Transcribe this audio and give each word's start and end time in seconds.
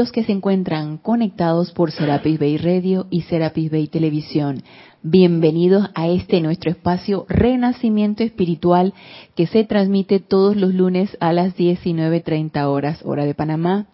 los 0.00 0.12
que 0.12 0.24
se 0.24 0.32
encuentran 0.32 0.96
conectados 0.96 1.72
por 1.72 1.90
Serapis 1.90 2.38
Bay 2.38 2.56
Radio 2.56 3.06
y 3.10 3.20
Serapis 3.20 3.70
Bay 3.70 3.86
Televisión. 3.86 4.62
Bienvenidos 5.02 5.90
a 5.94 6.08
este 6.08 6.40
nuestro 6.40 6.70
espacio 6.70 7.26
Renacimiento 7.28 8.22
Espiritual 8.22 8.94
que 9.34 9.46
se 9.46 9.62
transmite 9.64 10.18
todos 10.18 10.56
los 10.56 10.72
lunes 10.72 11.18
a 11.20 11.34
las 11.34 11.54
19.30 11.54 12.64
horas, 12.64 13.02
hora 13.04 13.26
de 13.26 13.34
Panamá. 13.34 13.88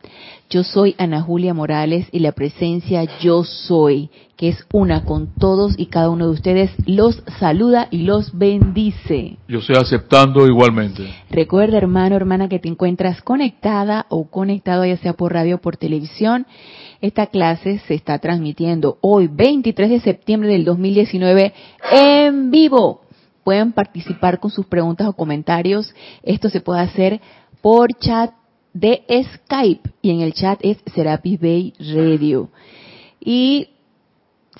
Yo 0.48 0.62
soy 0.62 0.94
Ana 0.96 1.22
Julia 1.22 1.54
Morales 1.54 2.06
y 2.12 2.20
la 2.20 2.30
presencia 2.30 3.02
Yo 3.18 3.42
Soy, 3.42 4.08
que 4.36 4.48
es 4.48 4.66
una 4.72 5.04
con 5.04 5.34
todos 5.38 5.74
y 5.78 5.86
cada 5.86 6.10
uno 6.10 6.26
de 6.26 6.32
ustedes, 6.32 6.70
los 6.86 7.22
saluda 7.38 7.88
y 7.90 8.02
los 8.02 8.36
bendice. 8.36 9.38
Yo 9.48 9.60
estoy 9.60 9.76
aceptando 9.76 10.46
igualmente. 10.46 11.08
Recuerda, 11.30 11.78
hermano, 11.78 12.16
hermana, 12.16 12.48
que 12.48 12.58
te 12.58 12.68
encuentras 12.68 13.22
conectada 13.22 14.06
o 14.08 14.28
conectado 14.30 14.84
ya 14.84 14.96
sea 14.98 15.14
por 15.14 15.32
radio 15.32 15.56
o 15.56 15.60
por 15.60 15.76
televisión 15.76 16.46
esta 17.00 17.26
clase 17.26 17.80
se 17.86 17.94
está 17.94 18.18
transmitiendo 18.18 18.98
hoy, 19.00 19.28
23 19.28 19.90
de 19.90 20.00
septiembre 20.00 20.50
del 20.50 20.64
2019, 20.64 21.52
en 21.92 22.50
vivo. 22.50 23.02
Pueden 23.44 23.72
participar 23.72 24.40
con 24.40 24.50
sus 24.50 24.66
preguntas 24.66 25.06
o 25.06 25.12
comentarios. 25.12 25.94
Esto 26.22 26.48
se 26.48 26.60
puede 26.60 26.80
hacer 26.80 27.20
por 27.60 27.92
chat 27.94 28.32
de 28.72 29.04
Skype 29.08 29.90
y 30.02 30.10
en 30.10 30.20
el 30.20 30.32
chat 30.32 30.58
es 30.62 30.78
Serapis 30.94 31.40
Bay 31.40 31.74
Radio. 31.78 32.50
Y 33.20 33.68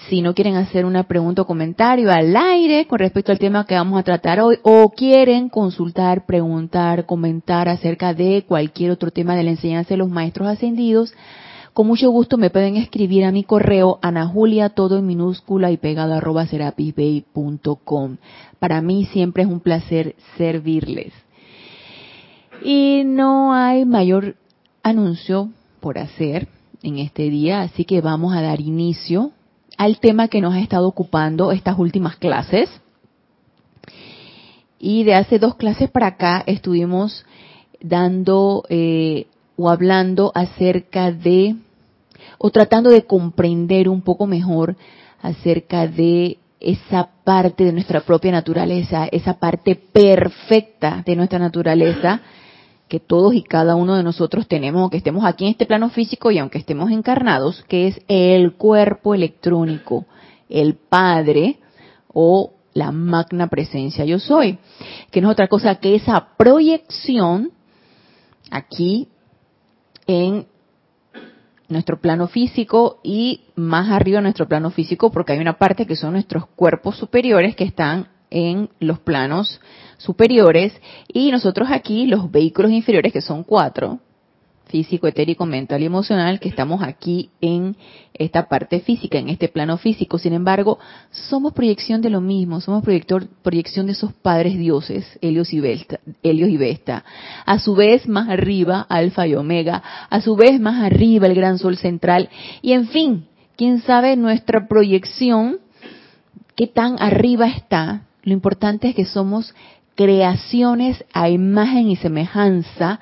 si 0.09 0.21
no 0.21 0.35
quieren 0.35 0.57
hacer 0.57 0.85
una 0.85 1.05
pregunta 1.05 1.43
o 1.43 1.47
comentario 1.47 2.13
al 2.13 2.37
aire 2.37 2.87
con 2.87 2.99
respecto 2.99 3.33
al 3.33 3.39
tema 3.39 3.65
que 3.65 3.75
vamos 3.75 3.99
a 3.99 4.03
tratar 4.03 4.41
hoy 4.41 4.59
o 4.63 4.91
quieren 4.91 5.49
consultar, 5.49 6.27
preguntar, 6.27 7.07
comentar 7.07 7.69
acerca 7.69 8.13
de 8.13 8.45
cualquier 8.47 8.91
otro 8.91 9.11
tema 9.11 9.35
de 9.35 9.43
la 9.43 9.51
enseñanza 9.51 9.95
de 9.95 9.99
los 9.99 10.11
maestros 10.11 10.49
ascendidos, 10.49 11.15
con 11.73 11.87
mucho 11.87 12.11
gusto 12.11 12.37
me 12.37 12.51
pueden 12.51 12.77
escribir 12.77 13.25
a 13.25 13.33
mi 13.33 13.43
correo 13.43 13.99
anajulia 14.03 14.71
todo 14.71 14.99
en 14.99 15.07
minúscula 15.07 15.71
y 15.71 15.77
pegado 15.77 16.15
arroba 16.15 16.47
serapisbay.com. 16.47 18.17
Para 18.59 18.81
mí 18.83 19.07
siempre 19.07 19.43
es 19.43 19.49
un 19.49 19.61
placer 19.61 20.15
servirles. 20.37 21.13
Y 22.63 23.03
no 23.05 23.53
hay 23.53 23.85
mayor 23.85 24.37
anuncio 24.83 25.51
por 25.81 25.99
hacer 25.99 26.49
en 26.83 26.99
este 26.99 27.29
día, 27.31 27.63
así 27.63 27.85
que 27.85 28.01
vamos 28.01 28.35
a 28.35 28.41
dar 28.41 28.61
inicio 28.61 29.33
al 29.77 29.99
tema 29.99 30.29
que 30.29 30.41
nos 30.41 30.55
ha 30.55 30.61
estado 30.61 30.89
ocupando 30.89 31.53
estas 31.53 31.79
últimas 31.79 32.17
clases. 32.17 32.71
Y 34.79 35.05
de 35.05 35.15
hace 35.15 35.39
dos 35.39 35.57
clases 35.57 35.91
para 35.91 36.09
acá 36.09 36.43
estuvimos 36.47 37.25
dando 37.81 38.65
eh, 38.69 39.27
o 39.57 39.71
hablando 39.71 40.33
acerca 40.35 41.11
de 41.13 41.57
o 42.39 42.51
tratando 42.51 42.91
de 42.91 43.05
comprender 43.05 43.89
un 43.89 44.03
poco 44.03 44.27
mejor 44.27 44.77
acerca 45.23 45.87
de 45.87 46.39
esa 46.61 47.09
parte 47.25 47.65
de 47.65 47.73
nuestra 47.73 48.01
propia 48.01 48.33
naturaleza, 48.33 49.09
esa 49.11 49.35
parte 49.35 49.75
perfecta 49.75 51.03
de 51.05 51.17
nuestra 51.17 51.39
naturaleza 51.39 52.21
que 52.89 53.01
todos 53.01 53.35
y 53.35 53.43
cada 53.43 53.75
uno 53.75 53.97
de 53.97 54.03
nosotros 54.03 54.47
tenemos, 54.47 54.81
aunque 54.81 54.99
estemos 54.99 55.25
aquí 55.25 55.45
en 55.45 55.51
este 55.51 55.67
plano 55.67 55.91
físico 55.91 56.31
y 56.31 56.39
aunque 56.39 56.59
estemos 56.59 56.91
encarnados, 56.91 57.65
que 57.69 57.89
es 57.89 58.01
el 58.09 58.55
cuerpo 58.55 59.15
electrónico, 59.15 60.07
el 60.49 60.75
Padre 60.75 61.59
o 62.13 62.53
la 62.75 62.93
magna 62.93 63.49
presencia 63.49 64.05
yo 64.05 64.19
soy, 64.19 64.59
que 65.11 65.21
no 65.21 65.29
es 65.29 65.33
otra 65.33 65.49
cosa 65.49 65.77
que 65.77 65.95
esa 65.95 66.37
proyección 66.37 67.51
aquí 68.51 69.09
en 70.07 70.47
nuestro 71.69 72.01
plano 72.01 72.29
físico 72.29 73.01
y 73.03 73.41
más 73.57 73.91
arriba 73.91 74.21
nuestro 74.21 74.47
plano 74.47 74.71
físico 74.71 75.11
porque 75.11 75.33
hay 75.33 75.41
una 75.41 75.59
parte 75.59 75.87
que 75.87 75.97
son 75.97 76.13
nuestros 76.13 76.47
cuerpos 76.49 76.97
superiores 76.97 77.57
que 77.57 77.65
están 77.65 78.09
en 78.31 78.69
los 78.81 78.99
planos 78.99 79.61
superiores 79.99 80.73
y 81.09 81.31
nosotros 81.31 81.69
aquí 81.71 82.07
los 82.07 82.31
vehículos 82.31 82.73
inferiores 82.73 83.13
que 83.13 83.21
son 83.21 83.45
cuatro 83.45 84.01
físico, 84.67 85.07
etérico, 85.07 85.47
mental 85.47 85.83
y 85.83 85.87
emocional, 85.87 86.41
que 86.41 86.49
estamos 86.49 86.83
aquí 86.83 87.31
en 87.41 87.77
esta 88.15 88.49
parte 88.49 88.81
física, 88.81 89.19
en 89.19 89.29
este 89.29 89.49
plano 89.49 89.79
físico. 89.79 90.19
Sin 90.19 90.33
embargo, 90.33 90.79
somos 91.11 91.53
proyección 91.53 92.01
de 92.03 92.11
lo 92.11 92.21
mismo, 92.21 92.61
somos 92.61 92.83
proyector, 92.83 93.29
proyección 93.43 93.87
de 93.87 93.93
esos 93.93 94.13
padres 94.13 94.59
dioses, 94.59 95.19
Helios 95.23 95.53
y, 95.53 95.61
Vesta, 95.61 96.01
Helios 96.23 96.51
y 96.51 96.57
Vesta. 96.57 97.05
A 97.45 97.59
su 97.59 97.75
vez, 97.75 98.09
más 98.09 98.29
arriba, 98.29 98.87
Alfa 98.89 99.27
y 99.27 99.35
Omega. 99.35 99.83
A 100.11 100.21
su 100.21 100.35
vez, 100.37 100.61
más 100.61 100.83
arriba, 100.83 101.27
el 101.27 101.35
gran 101.35 101.59
sol 101.59 101.77
central. 101.77 102.29
Y 102.61 102.73
en 102.73 102.89
fin, 102.89 103.27
quién 103.57 103.81
sabe 103.83 104.17
nuestra 104.17 104.67
proyección, 104.67 105.59
qué 106.57 106.67
tan 106.67 107.01
arriba 107.01 107.49
está. 107.49 108.06
Lo 108.27 108.33
importante 108.33 108.89
es 108.89 108.97
que 108.97 109.05
somos 109.05 109.55
creaciones 109.95 111.05
a 111.13 111.31
imagen 111.31 111.89
y 111.89 111.95
semejanza 111.95 112.99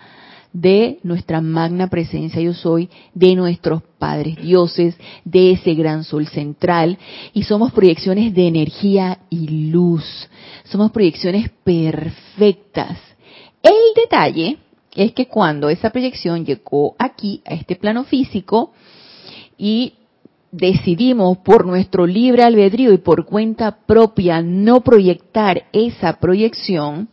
de 0.53 0.99
nuestra 1.03 1.41
magna 1.41 1.89
presencia 1.89 2.43
yo 2.43 2.53
soy, 2.53 2.91
de 3.15 3.35
nuestros 3.35 3.83
padres 3.99 4.37
dioses, 4.37 4.95
de 5.25 5.53
ese 5.53 5.73
gran 5.73 6.05
sol 6.05 6.27
central, 6.27 6.99
y 7.33 7.45
somos 7.45 7.73
proyecciones 7.73 8.35
de 8.35 8.49
energía 8.49 9.21
y 9.31 9.71
luz, 9.71 10.05
somos 10.65 10.93
proyecciones 10.93 11.49
perfectas. 11.65 12.99
El 13.63 13.73
detalle 13.97 14.59
es 14.95 15.13
que 15.13 15.27
cuando 15.27 15.71
esa 15.71 15.89
proyección 15.89 16.45
llegó 16.45 16.97
aquí, 16.99 17.41
a 17.47 17.55
este 17.55 17.77
plano 17.77 18.05
físico, 18.05 18.75
y 19.57 19.95
decidimos 20.57 21.39
por 21.39 21.67
nuestro 21.67 22.07
libre 22.07 22.45
albedrío 22.45 22.93
y 22.93 22.99
por 22.99 23.27
cuenta 23.27 23.79
propia 23.87 24.41
no 24.41 24.83
proyectar 24.83 25.65
esa 25.73 26.21
proyección, 26.21 27.09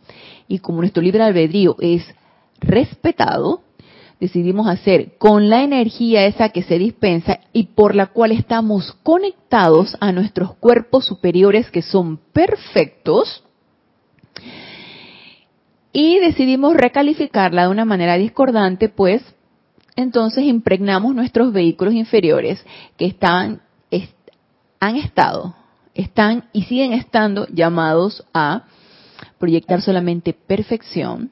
y 0.46 0.58
como 0.58 0.80
nuestro 0.80 1.02
libre 1.02 1.22
albedrío 1.22 1.76
es 1.80 2.04
respetado, 2.60 3.62
decidimos 4.20 4.68
hacer 4.68 5.16
con 5.18 5.50
la 5.50 5.64
energía 5.64 6.26
esa 6.26 6.50
que 6.50 6.62
se 6.62 6.78
dispensa 6.78 7.40
y 7.52 7.64
por 7.74 7.96
la 7.96 8.06
cual 8.06 8.30
estamos 8.30 8.92
conectados 9.02 9.96
a 9.98 10.12
nuestros 10.12 10.54
cuerpos 10.54 11.06
superiores 11.06 11.68
que 11.70 11.82
son 11.82 12.18
perfectos, 12.32 13.44
y 15.92 16.20
decidimos 16.20 16.74
recalificarla 16.74 17.64
de 17.64 17.68
una 17.68 17.84
manera 17.84 18.16
discordante, 18.16 18.88
pues 18.88 19.22
entonces 19.96 20.44
impregnamos 20.44 21.14
nuestros 21.14 21.52
vehículos 21.52 21.94
inferiores 21.94 22.64
que 22.96 23.06
están, 23.06 23.62
han 24.80 24.96
estado, 24.96 25.54
están 25.94 26.48
y 26.52 26.64
siguen 26.64 26.92
estando 26.92 27.46
llamados 27.48 28.24
a 28.34 28.64
proyectar 29.38 29.80
solamente 29.80 30.32
perfección, 30.32 31.30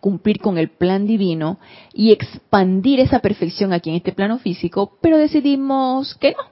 cumplir 0.00 0.38
con 0.38 0.58
el 0.58 0.70
plan 0.70 1.06
divino 1.06 1.58
y 1.92 2.12
expandir 2.12 3.00
esa 3.00 3.18
perfección 3.18 3.72
aquí 3.72 3.90
en 3.90 3.96
este 3.96 4.12
plano 4.12 4.38
físico, 4.38 4.96
pero 5.02 5.18
decidimos 5.18 6.14
que 6.14 6.30
no, 6.32 6.44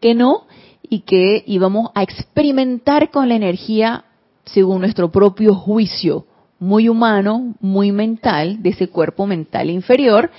que 0.00 0.14
no 0.14 0.46
y 0.88 1.00
que 1.00 1.42
íbamos 1.46 1.90
a 1.94 2.02
experimentar 2.02 3.10
con 3.10 3.28
la 3.28 3.34
energía 3.34 4.04
según 4.44 4.80
nuestro 4.80 5.10
propio 5.10 5.54
juicio, 5.54 6.24
muy 6.58 6.88
humano, 6.88 7.54
muy 7.60 7.92
mental, 7.92 8.62
de 8.62 8.70
ese 8.70 8.88
cuerpo 8.88 9.26
mental 9.26 9.70
inferior, 9.70 10.30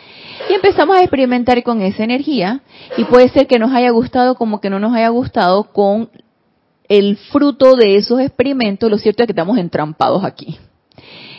y 0.50 0.53
empezamos 0.53 0.97
a 0.97 1.02
experimentar 1.02 1.62
con 1.63 1.81
esa 1.81 2.03
energía, 2.03 2.62
y 2.97 3.06
puede 3.06 3.30
ser 3.30 3.47
que 3.47 3.59
nos 3.59 3.72
haya 3.72 3.91
gustado 3.91 4.35
como 4.35 4.59
que 4.59 4.69
no 4.69 4.79
nos 4.79 4.94
haya 4.94 5.09
gustado 5.09 5.72
con 5.72 6.09
el 6.88 7.18
fruto 7.18 7.75
de 7.75 7.96
esos 7.96 8.19
experimentos, 8.19 8.90
lo 8.90 8.97
cierto 8.97 9.24
es 9.24 9.28
que 9.28 9.34
estamos 9.34 9.58
entrampados 9.58 10.24
aquí 10.24 10.58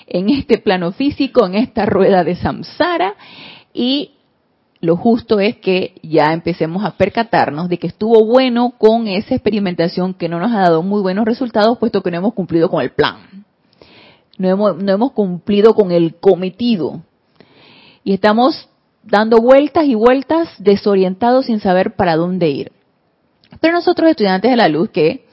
en 0.06 0.28
este 0.28 0.58
plano 0.58 0.92
físico, 0.92 1.46
en 1.46 1.54
esta 1.54 1.86
rueda 1.86 2.24
de 2.24 2.36
samsara, 2.36 3.14
y 3.72 4.12
lo 4.80 4.96
justo 4.96 5.40
es 5.40 5.56
que 5.58 5.94
ya 6.02 6.32
empecemos 6.32 6.84
a 6.84 6.96
percatarnos 6.96 7.68
de 7.68 7.78
que 7.78 7.86
estuvo 7.86 8.24
bueno 8.24 8.72
con 8.76 9.06
esa 9.06 9.34
experimentación 9.34 10.14
que 10.14 10.28
no 10.28 10.40
nos 10.40 10.52
ha 10.52 10.62
dado 10.62 10.82
muy 10.82 11.00
buenos 11.00 11.26
resultados, 11.26 11.78
puesto 11.78 12.02
que 12.02 12.10
no 12.10 12.16
hemos 12.16 12.34
cumplido 12.34 12.68
con 12.70 12.82
el 12.82 12.90
plan. 12.90 13.39
No 14.40 14.48
hemos, 14.48 14.82
no 14.82 14.90
hemos 14.90 15.12
cumplido 15.12 15.74
con 15.74 15.92
el 15.92 16.14
cometido. 16.14 17.02
Y 18.02 18.14
estamos 18.14 18.70
dando 19.02 19.36
vueltas 19.42 19.84
y 19.84 19.94
vueltas 19.94 20.48
desorientados 20.56 21.44
sin 21.44 21.60
saber 21.60 21.94
para 21.94 22.16
dónde 22.16 22.48
ir. 22.48 22.72
Pero 23.60 23.74
nosotros 23.74 24.08
estudiantes 24.08 24.50
de 24.50 24.56
la 24.56 24.68
luz 24.68 24.88
que 24.88 25.26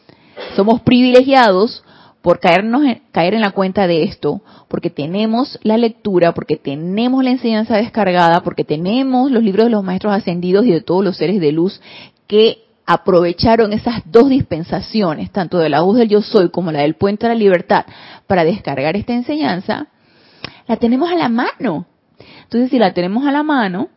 somos 0.58 0.82
privilegiados 0.82 1.86
por 2.22 2.42
caernos 2.42 2.82
caer 3.14 3.34
en 3.34 3.40
la 3.40 3.52
cuenta 3.52 3.88
de 3.88 4.04
esto, 4.04 4.42
porque 4.68 4.90
tenemos 4.90 5.58
la 5.64 5.78
lectura, 5.78 6.34
porque 6.34 6.58
tenemos 6.58 7.24
la 7.24 7.32
enseñanza 7.32 7.78
descargada, 7.78 8.44
porque 8.44 8.66
tenemos 8.66 9.32
los 9.32 9.42
libros 9.42 9.68
de 9.68 9.72
los 9.72 9.86
maestros 9.86 10.12
ascendidos 10.12 10.66
y 10.66 10.72
de 10.72 10.82
todos 10.82 11.06
los 11.06 11.16
seres 11.16 11.40
de 11.40 11.54
luz 11.54 11.80
que 12.28 12.67
aprovecharon 12.88 13.74
esas 13.74 14.02
dos 14.06 14.30
dispensaciones, 14.30 15.30
tanto 15.32 15.60
de 15.60 15.68
la 15.68 15.82
voz 15.82 15.98
del 15.98 16.08
yo 16.08 16.22
soy 16.22 16.50
como 16.50 16.72
la 16.72 16.82
del 16.82 16.96
puente 16.96 17.28
de 17.28 17.34
la 17.34 17.40
libertad, 17.40 17.86
para 18.26 18.46
descargar 18.46 18.96
esta 18.96 19.14
enseñanza, 19.14 19.88
la 20.68 20.78
tenemos 20.78 21.12
a 21.12 21.16
la 21.16 21.28
mano. 21.28 21.86
Entonces, 22.44 22.70
si 22.72 22.80
la 22.80 22.94
tenemos 22.94 23.28
a 23.28 23.32
la 23.34 23.44
mano, 23.44 23.90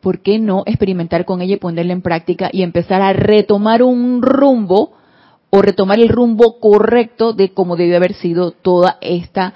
¿por 0.00 0.20
qué 0.20 0.38
no 0.38 0.62
experimentar 0.64 1.26
con 1.26 1.42
ella 1.42 1.54
y 1.54 1.58
ponerla 1.58 1.92
en 1.92 2.00
práctica 2.00 2.48
y 2.50 2.62
empezar 2.62 3.02
a 3.02 3.12
retomar 3.12 3.82
un 3.82 4.22
rumbo 4.22 4.94
o 5.50 5.60
retomar 5.60 6.00
el 6.00 6.08
rumbo 6.08 6.58
correcto 6.60 7.34
de 7.34 7.52
cómo 7.52 7.76
debió 7.76 7.96
haber 7.98 8.14
sido 8.14 8.52
toda 8.52 8.96
esta 9.02 9.52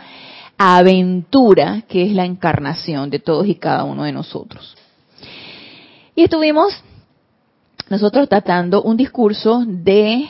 aventura 0.58 1.84
que 1.88 2.04
es 2.04 2.12
la 2.12 2.26
encarnación 2.26 3.08
de 3.08 3.18
todos 3.18 3.46
y 3.46 3.54
cada 3.54 3.84
uno 3.84 4.04
de 4.04 4.12
nosotros? 4.12 4.76
Y 6.14 6.24
estuvimos 6.24 6.84
nosotros 7.88 8.28
tratando 8.28 8.82
un 8.82 8.96
discurso 8.96 9.64
de 9.66 10.26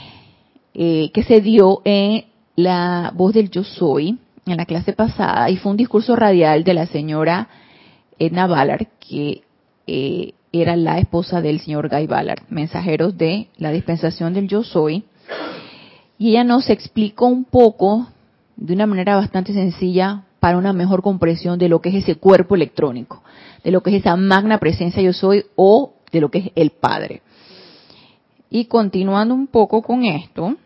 eh, 0.74 1.10
que 1.12 1.22
se 1.22 1.40
dio 1.40 1.82
en 1.84 2.24
la 2.56 3.12
voz 3.14 3.34
del 3.34 3.50
yo 3.50 3.64
soy 3.64 4.18
en 4.46 4.56
la 4.56 4.66
clase 4.66 4.92
pasada 4.92 5.48
y 5.50 5.56
fue 5.56 5.70
un 5.70 5.76
discurso 5.76 6.16
radial 6.16 6.64
de 6.64 6.74
la 6.74 6.86
señora 6.86 7.48
Edna 8.18 8.46
Ballard 8.46 8.86
que 8.98 9.42
eh, 9.86 10.34
era 10.52 10.76
la 10.76 10.98
esposa 10.98 11.40
del 11.40 11.60
señor 11.60 11.88
Guy 11.88 12.06
Ballard, 12.06 12.42
mensajeros 12.48 13.16
de 13.16 13.48
la 13.56 13.70
dispensación 13.70 14.34
del 14.34 14.48
yo 14.48 14.62
soy 14.62 15.04
y 16.18 16.30
ella 16.30 16.44
nos 16.44 16.70
explicó 16.70 17.26
un 17.26 17.44
poco 17.44 18.08
de 18.56 18.74
una 18.74 18.86
manera 18.86 19.16
bastante 19.16 19.52
sencilla 19.52 20.24
para 20.40 20.58
una 20.58 20.72
mejor 20.72 21.02
comprensión 21.02 21.58
de 21.58 21.68
lo 21.68 21.80
que 21.80 21.90
es 21.90 21.96
ese 21.96 22.16
cuerpo 22.16 22.54
electrónico, 22.54 23.22
de 23.64 23.70
lo 23.70 23.82
que 23.82 23.90
es 23.90 23.96
esa 23.96 24.16
magna 24.16 24.58
presencia 24.58 25.02
yo 25.02 25.12
soy 25.12 25.46
o 25.56 25.94
de 26.12 26.20
lo 26.20 26.30
que 26.30 26.38
es 26.38 26.50
el 26.54 26.70
Padre. 26.70 27.22
Y 28.54 28.66
continuando 28.66 29.34
un 29.34 29.46
poco 29.46 29.80
con 29.80 30.04
esto, 30.04 30.56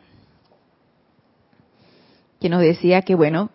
que 2.40 2.48
nos 2.48 2.60
decía 2.60 3.02
que, 3.02 3.14
bueno, 3.14 3.50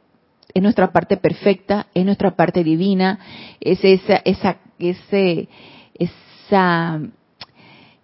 es 0.53 0.63
nuestra 0.63 0.93
parte 0.93 1.17
perfecta, 1.17 1.87
es 1.93 2.05
nuestra 2.05 2.37
parte 2.37 2.63
divina, 2.63 3.19
es 3.59 3.83
esa, 3.83 4.21
esa, 4.23 4.55
ese, 4.79 5.49
esa, 5.95 7.01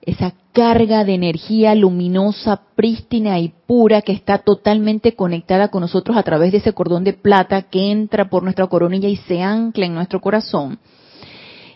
esa 0.02 0.34
carga 0.52 1.06
de 1.06 1.14
energía 1.14 1.74
luminosa, 1.76 2.62
prístina 2.76 3.40
y 3.40 3.54
pura 3.66 4.02
que 4.02 4.12
está 4.12 4.40
totalmente 4.40 5.16
conectada 5.16 5.70
con 5.70 5.80
nosotros 5.80 6.18
a 6.18 6.24
través 6.24 6.52
de 6.52 6.58
ese 6.58 6.74
cordón 6.74 7.06
de 7.06 7.14
plata 7.14 7.62
que 7.62 7.90
entra 7.90 8.30
por 8.30 8.44
nuestra 8.44 8.68
coronilla 8.68 9.08
y 9.08 9.16
se 9.16 9.42
ancla 9.42 9.86
en 9.86 9.96
nuestro 9.96 10.20
corazón 10.20 10.78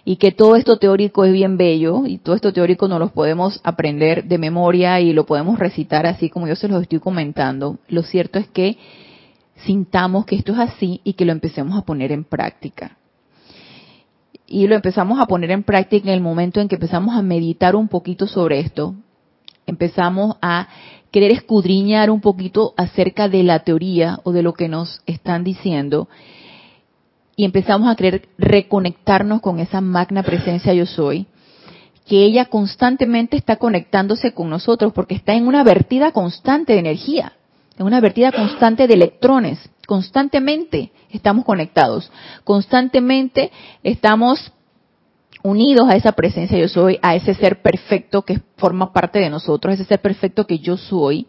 y 0.03 0.15
que 0.15 0.31
todo 0.31 0.56
esto 0.56 0.77
teórico 0.77 1.25
es 1.25 1.33
bien 1.33 1.57
bello 1.57 2.06
y 2.06 2.18
todo 2.18 2.36
esto 2.36 2.53
teórico 2.53 2.88
no 2.88 2.98
lo 2.98 3.09
podemos 3.09 3.62
aprender 3.63 4.25
de 4.25 4.38
memoria 4.38 5.00
y 5.00 5.13
lo 5.13 5.25
podemos 5.25 5.59
recitar 5.59 6.06
así 6.06 6.30
como 6.30 6.48
yo 6.48 6.56
se 6.56 6.68
los 6.68 6.81
estoy 6.81 7.00
comentando. 7.00 7.77
Lo 7.88 8.01
cierto 8.03 8.39
es 8.39 8.48
que 8.48 8.77
sintamos 9.57 10.25
que 10.25 10.36
esto 10.36 10.53
es 10.53 10.59
así 10.59 11.01
y 11.03 11.13
que 11.13 11.25
lo 11.25 11.31
empecemos 11.31 11.77
a 11.77 11.83
poner 11.83 12.12
en 12.12 12.24
práctica. 12.24 12.98
Y 14.48 14.68
lo 14.68 14.75
empezamos 14.75 15.19
a 15.19 15.27
poner 15.27 15.51
en 15.51 15.63
práctica 15.63 16.09
en 16.09 16.15
el 16.15 16.21
momento 16.21 16.59
en 16.59 16.68
que 16.68 16.75
empezamos 16.75 17.15
a 17.15 17.21
meditar 17.21 17.75
un 17.75 17.88
poquito 17.88 18.27
sobre 18.27 18.59
esto. 18.59 18.95
Empezamos 19.68 20.36
a 20.42 20.68
querer 21.12 21.31
escudriñar 21.31 22.09
un 22.09 22.21
poquito 22.21 22.74
acerca 22.75 23.30
de 23.30 23.44
la 23.44 23.59
teoría 23.59 24.19
o 24.24 24.31
de 24.31 24.42
lo 24.42 24.54
que 24.54 24.68
nos 24.68 25.01
están 25.06 25.44
diciendo 25.44 26.09
y 27.41 27.45
empezamos 27.45 27.89
a 27.89 27.95
querer 27.95 28.29
reconectarnos 28.38 29.41
con 29.41 29.57
esa 29.57 29.81
magna 29.81 30.21
presencia 30.21 30.75
yo 30.75 30.85
soy, 30.85 31.25
que 32.05 32.23
ella 32.23 32.45
constantemente 32.45 33.35
está 33.35 33.55
conectándose 33.55 34.35
con 34.35 34.47
nosotros 34.47 34.93
porque 34.93 35.15
está 35.15 35.33
en 35.33 35.47
una 35.47 35.63
vertida 35.63 36.11
constante 36.11 36.73
de 36.73 36.79
energía, 36.79 37.33
en 37.79 37.88
una 37.88 37.99
vertida 37.99 38.31
constante 38.31 38.88
de 38.88 38.93
electrones, 38.93 39.57
constantemente 39.88 40.91
estamos 41.09 41.43
conectados, 41.43 42.11
constantemente 42.43 43.51
estamos 43.81 44.53
unidos 45.41 45.89
a 45.89 45.95
esa 45.95 46.11
presencia 46.11 46.59
yo 46.59 46.67
soy, 46.67 46.99
a 47.01 47.15
ese 47.15 47.33
ser 47.33 47.63
perfecto 47.63 48.21
que 48.21 48.39
forma 48.57 48.94
parte 48.94 49.17
de 49.17 49.31
nosotros, 49.31 49.73
ese 49.73 49.85
ser 49.85 49.99
perfecto 49.99 50.45
que 50.45 50.59
yo 50.59 50.77
soy. 50.77 51.25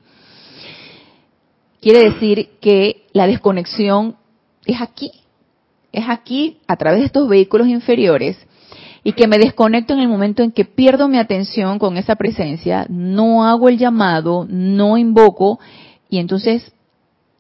Quiere 1.81 2.11
decir 2.11 2.51
que 2.61 3.07
la 3.15 3.27
desconexión 3.27 4.17
es 4.67 4.79
aquí, 4.79 5.22
es 5.93 6.05
aquí, 6.09 6.59
a 6.67 6.77
través 6.77 7.01
de 7.01 7.07
estos 7.07 7.29
vehículos 7.29 7.69
inferiores, 7.69 8.37
y 9.05 9.13
que 9.13 9.27
me 9.27 9.39
desconecto 9.39 9.95
en 9.95 10.01
el 10.01 10.09
momento 10.09 10.43
en 10.43 10.53
que 10.53 10.65
pierdo 10.65 11.09
mi 11.09 11.19
atención 11.19 11.79
con 11.79 11.97
esa 11.97 12.17
presencia, 12.17 12.87
no 12.89 13.45
hago 13.45 13.69
el 13.69 13.79
llamado, 13.79 14.47
no 14.49 14.97
invoco, 14.97 15.59
y 16.09 16.19
entonces 16.19 16.73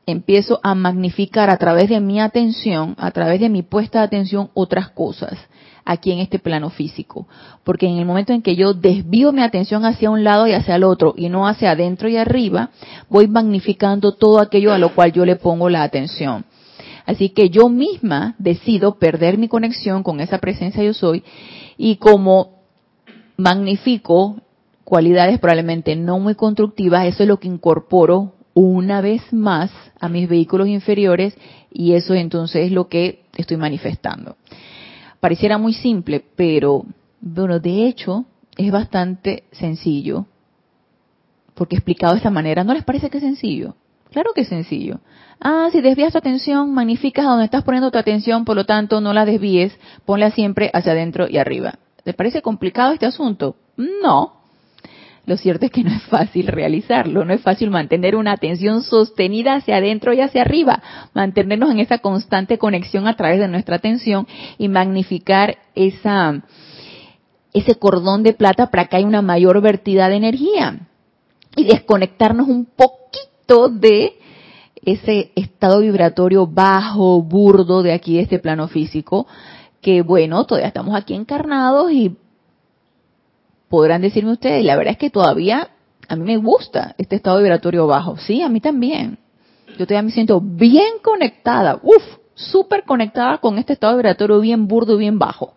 empiezo 0.06 0.58
a 0.62 0.74
magnificar 0.74 1.50
a 1.50 1.56
través 1.56 1.88
de 1.88 2.00
mi 2.00 2.20
atención, 2.20 2.94
a 2.98 3.10
través 3.12 3.40
de 3.40 3.48
mi 3.48 3.62
puesta 3.62 4.00
de 4.00 4.06
atención, 4.06 4.50
otras 4.54 4.90
cosas 4.90 5.38
aquí 5.84 6.12
en 6.12 6.18
este 6.18 6.38
plano 6.38 6.70
físico. 6.70 7.26
Porque 7.64 7.86
en 7.86 7.98
el 7.98 8.04
momento 8.04 8.32
en 8.32 8.42
que 8.42 8.56
yo 8.56 8.74
desvío 8.74 9.32
mi 9.32 9.42
atención 9.42 9.84
hacia 9.84 10.10
un 10.10 10.24
lado 10.24 10.46
y 10.46 10.52
hacia 10.52 10.76
el 10.76 10.84
otro 10.84 11.14
y 11.16 11.28
no 11.28 11.46
hacia 11.46 11.72
adentro 11.72 12.08
y 12.08 12.16
arriba, 12.16 12.70
voy 13.08 13.28
magnificando 13.28 14.12
todo 14.12 14.40
aquello 14.40 14.72
a 14.72 14.78
lo 14.78 14.94
cual 14.94 15.12
yo 15.12 15.24
le 15.24 15.36
pongo 15.36 15.68
la 15.68 15.82
atención. 15.82 16.44
Así 17.12 17.28
que 17.28 17.50
yo 17.50 17.68
misma 17.68 18.34
decido 18.38 18.98
perder 18.98 19.36
mi 19.36 19.46
conexión 19.46 20.02
con 20.02 20.20
esa 20.20 20.38
presencia 20.38 20.82
yo 20.82 20.94
soy 20.94 21.22
y 21.76 21.96
como 21.96 22.62
magnifico 23.36 24.40
cualidades 24.84 25.38
probablemente 25.38 25.94
no 25.94 26.18
muy 26.18 26.34
constructivas, 26.34 27.06
eso 27.06 27.22
es 27.22 27.28
lo 27.28 27.38
que 27.38 27.48
incorporo 27.48 28.32
una 28.54 29.02
vez 29.02 29.30
más 29.30 29.70
a 30.00 30.08
mis 30.08 30.26
vehículos 30.26 30.68
inferiores 30.68 31.36
y 31.70 31.92
eso 31.92 32.14
entonces 32.14 32.66
es 32.66 32.72
lo 32.72 32.88
que 32.88 33.24
estoy 33.36 33.58
manifestando. 33.58 34.36
Pareciera 35.20 35.58
muy 35.58 35.74
simple, 35.74 36.24
pero 36.34 36.84
bueno, 37.20 37.60
de 37.60 37.86
hecho 37.86 38.24
es 38.56 38.72
bastante 38.72 39.44
sencillo, 39.52 40.26
porque 41.54 41.76
explicado 41.76 42.14
de 42.14 42.18
esta 42.18 42.30
manera, 42.30 42.64
¿no 42.64 42.72
les 42.72 42.84
parece 42.84 43.10
que 43.10 43.18
es 43.18 43.24
sencillo? 43.24 43.74
Claro 44.12 44.32
que 44.34 44.42
es 44.42 44.48
sencillo. 44.48 45.00
Ah, 45.40 45.68
si 45.72 45.80
desvías 45.80 46.12
tu 46.12 46.18
atención, 46.18 46.72
magnificas 46.72 47.24
a 47.24 47.30
donde 47.30 47.46
estás 47.46 47.64
poniendo 47.64 47.90
tu 47.90 47.98
atención, 47.98 48.44
por 48.44 48.56
lo 48.56 48.66
tanto 48.66 49.00
no 49.00 49.12
la 49.12 49.24
desvíes, 49.24 49.76
ponla 50.04 50.30
siempre 50.30 50.70
hacia 50.72 50.92
adentro 50.92 51.28
y 51.28 51.38
arriba. 51.38 51.78
¿Te 52.04 52.12
parece 52.12 52.42
complicado 52.42 52.92
este 52.92 53.06
asunto? 53.06 53.56
No. 53.76 54.42
Lo 55.24 55.36
cierto 55.36 55.66
es 55.66 55.72
que 55.72 55.82
no 55.82 55.90
es 55.90 56.02
fácil 56.02 56.48
realizarlo, 56.48 57.24
no 57.24 57.32
es 57.32 57.40
fácil 57.40 57.70
mantener 57.70 58.16
una 58.16 58.32
atención 58.32 58.82
sostenida 58.82 59.54
hacia 59.54 59.76
adentro 59.76 60.12
y 60.12 60.20
hacia 60.20 60.42
arriba, 60.42 60.82
mantenernos 61.14 61.70
en 61.70 61.78
esa 61.78 61.98
constante 61.98 62.58
conexión 62.58 63.06
a 63.06 63.16
través 63.16 63.38
de 63.38 63.48
nuestra 63.48 63.76
atención 63.76 64.26
y 64.58 64.68
magnificar 64.68 65.56
esa, 65.74 66.42
ese 67.54 67.76
cordón 67.76 68.24
de 68.24 68.34
plata 68.34 68.70
para 68.70 68.86
que 68.86 68.96
haya 68.96 69.06
una 69.06 69.22
mayor 69.22 69.60
vertida 69.62 70.08
de 70.08 70.16
energía 70.16 70.80
y 71.56 71.64
desconectarnos 71.64 72.48
un 72.48 72.66
poquito 72.66 73.31
de 73.46 74.18
ese 74.84 75.30
estado 75.34 75.80
vibratorio 75.80 76.46
bajo, 76.46 77.22
burdo 77.22 77.82
de 77.82 77.92
aquí, 77.92 78.16
de 78.16 78.22
este 78.22 78.38
plano 78.38 78.68
físico, 78.68 79.26
que 79.80 80.02
bueno, 80.02 80.44
todavía 80.44 80.68
estamos 80.68 80.94
aquí 80.94 81.14
encarnados 81.14 81.92
y 81.92 82.16
podrán 83.68 84.02
decirme 84.02 84.32
ustedes, 84.32 84.64
la 84.64 84.76
verdad 84.76 84.92
es 84.92 84.98
que 84.98 85.10
todavía 85.10 85.68
a 86.08 86.16
mí 86.16 86.24
me 86.24 86.36
gusta 86.36 86.94
este 86.98 87.16
estado 87.16 87.38
vibratorio 87.38 87.86
bajo, 87.86 88.16
sí, 88.16 88.42
a 88.42 88.48
mí 88.48 88.60
también. 88.60 89.18
Yo 89.78 89.86
todavía 89.86 90.02
me 90.02 90.10
siento 90.10 90.40
bien 90.40 90.94
conectada, 91.02 91.78
uff, 91.82 92.02
súper 92.34 92.84
conectada 92.84 93.38
con 93.38 93.58
este 93.58 93.74
estado 93.74 93.96
vibratorio 93.96 94.40
bien 94.40 94.66
burdo, 94.66 94.96
bien 94.96 95.18
bajo. 95.18 95.54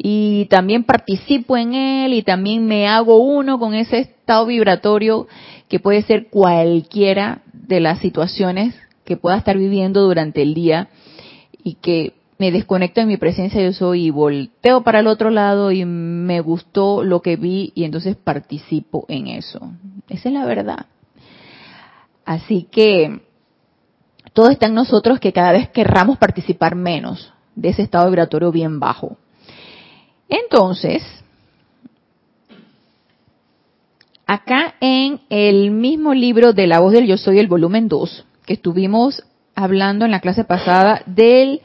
Y 0.00 0.46
también 0.46 0.84
participo 0.84 1.56
en 1.56 1.74
él 1.74 2.14
y 2.14 2.22
también 2.22 2.64
me 2.66 2.86
hago 2.86 3.18
uno 3.18 3.58
con 3.58 3.74
ese 3.74 3.98
estado 3.98 4.46
vibratorio 4.46 5.26
que 5.68 5.80
puede 5.80 6.02
ser 6.02 6.28
cualquiera 6.28 7.42
de 7.52 7.80
las 7.80 7.98
situaciones 7.98 8.76
que 9.04 9.16
pueda 9.16 9.36
estar 9.36 9.58
viviendo 9.58 10.02
durante 10.02 10.40
el 10.42 10.54
día 10.54 10.88
y 11.64 11.74
que 11.74 12.14
me 12.38 12.52
desconecto 12.52 13.00
en 13.00 13.08
mi 13.08 13.16
presencia 13.16 13.60
yo 13.60 13.72
soy 13.72 14.06
y 14.06 14.10
volteo 14.10 14.82
para 14.84 15.00
el 15.00 15.08
otro 15.08 15.30
lado 15.30 15.72
y 15.72 15.84
me 15.84 16.40
gustó 16.40 17.02
lo 17.02 17.20
que 17.20 17.36
vi 17.36 17.72
y 17.74 17.82
entonces 17.82 18.14
participo 18.16 19.04
en 19.08 19.26
eso. 19.26 19.72
Esa 20.08 20.28
es 20.28 20.34
la 20.34 20.46
verdad. 20.46 20.86
Así 22.24 22.68
que 22.70 23.20
todo 24.32 24.50
está 24.50 24.66
en 24.66 24.74
nosotros 24.74 25.18
que 25.18 25.32
cada 25.32 25.50
vez 25.50 25.68
querramos 25.70 26.18
participar 26.18 26.76
menos 26.76 27.32
de 27.56 27.70
ese 27.70 27.82
estado 27.82 28.06
vibratorio 28.06 28.52
bien 28.52 28.78
bajo. 28.78 29.16
Entonces, 30.28 31.02
acá 34.26 34.74
en 34.80 35.20
el 35.30 35.70
mismo 35.70 36.12
libro 36.14 36.52
de 36.52 36.66
La 36.66 36.80
voz 36.80 36.92
del 36.92 37.06
yo 37.06 37.16
soy, 37.16 37.38
el 37.38 37.48
volumen 37.48 37.88
2, 37.88 38.26
que 38.44 38.54
estuvimos 38.54 39.24
hablando 39.54 40.04
en 40.04 40.10
la 40.10 40.20
clase 40.20 40.44
pasada 40.44 41.02
del 41.06 41.62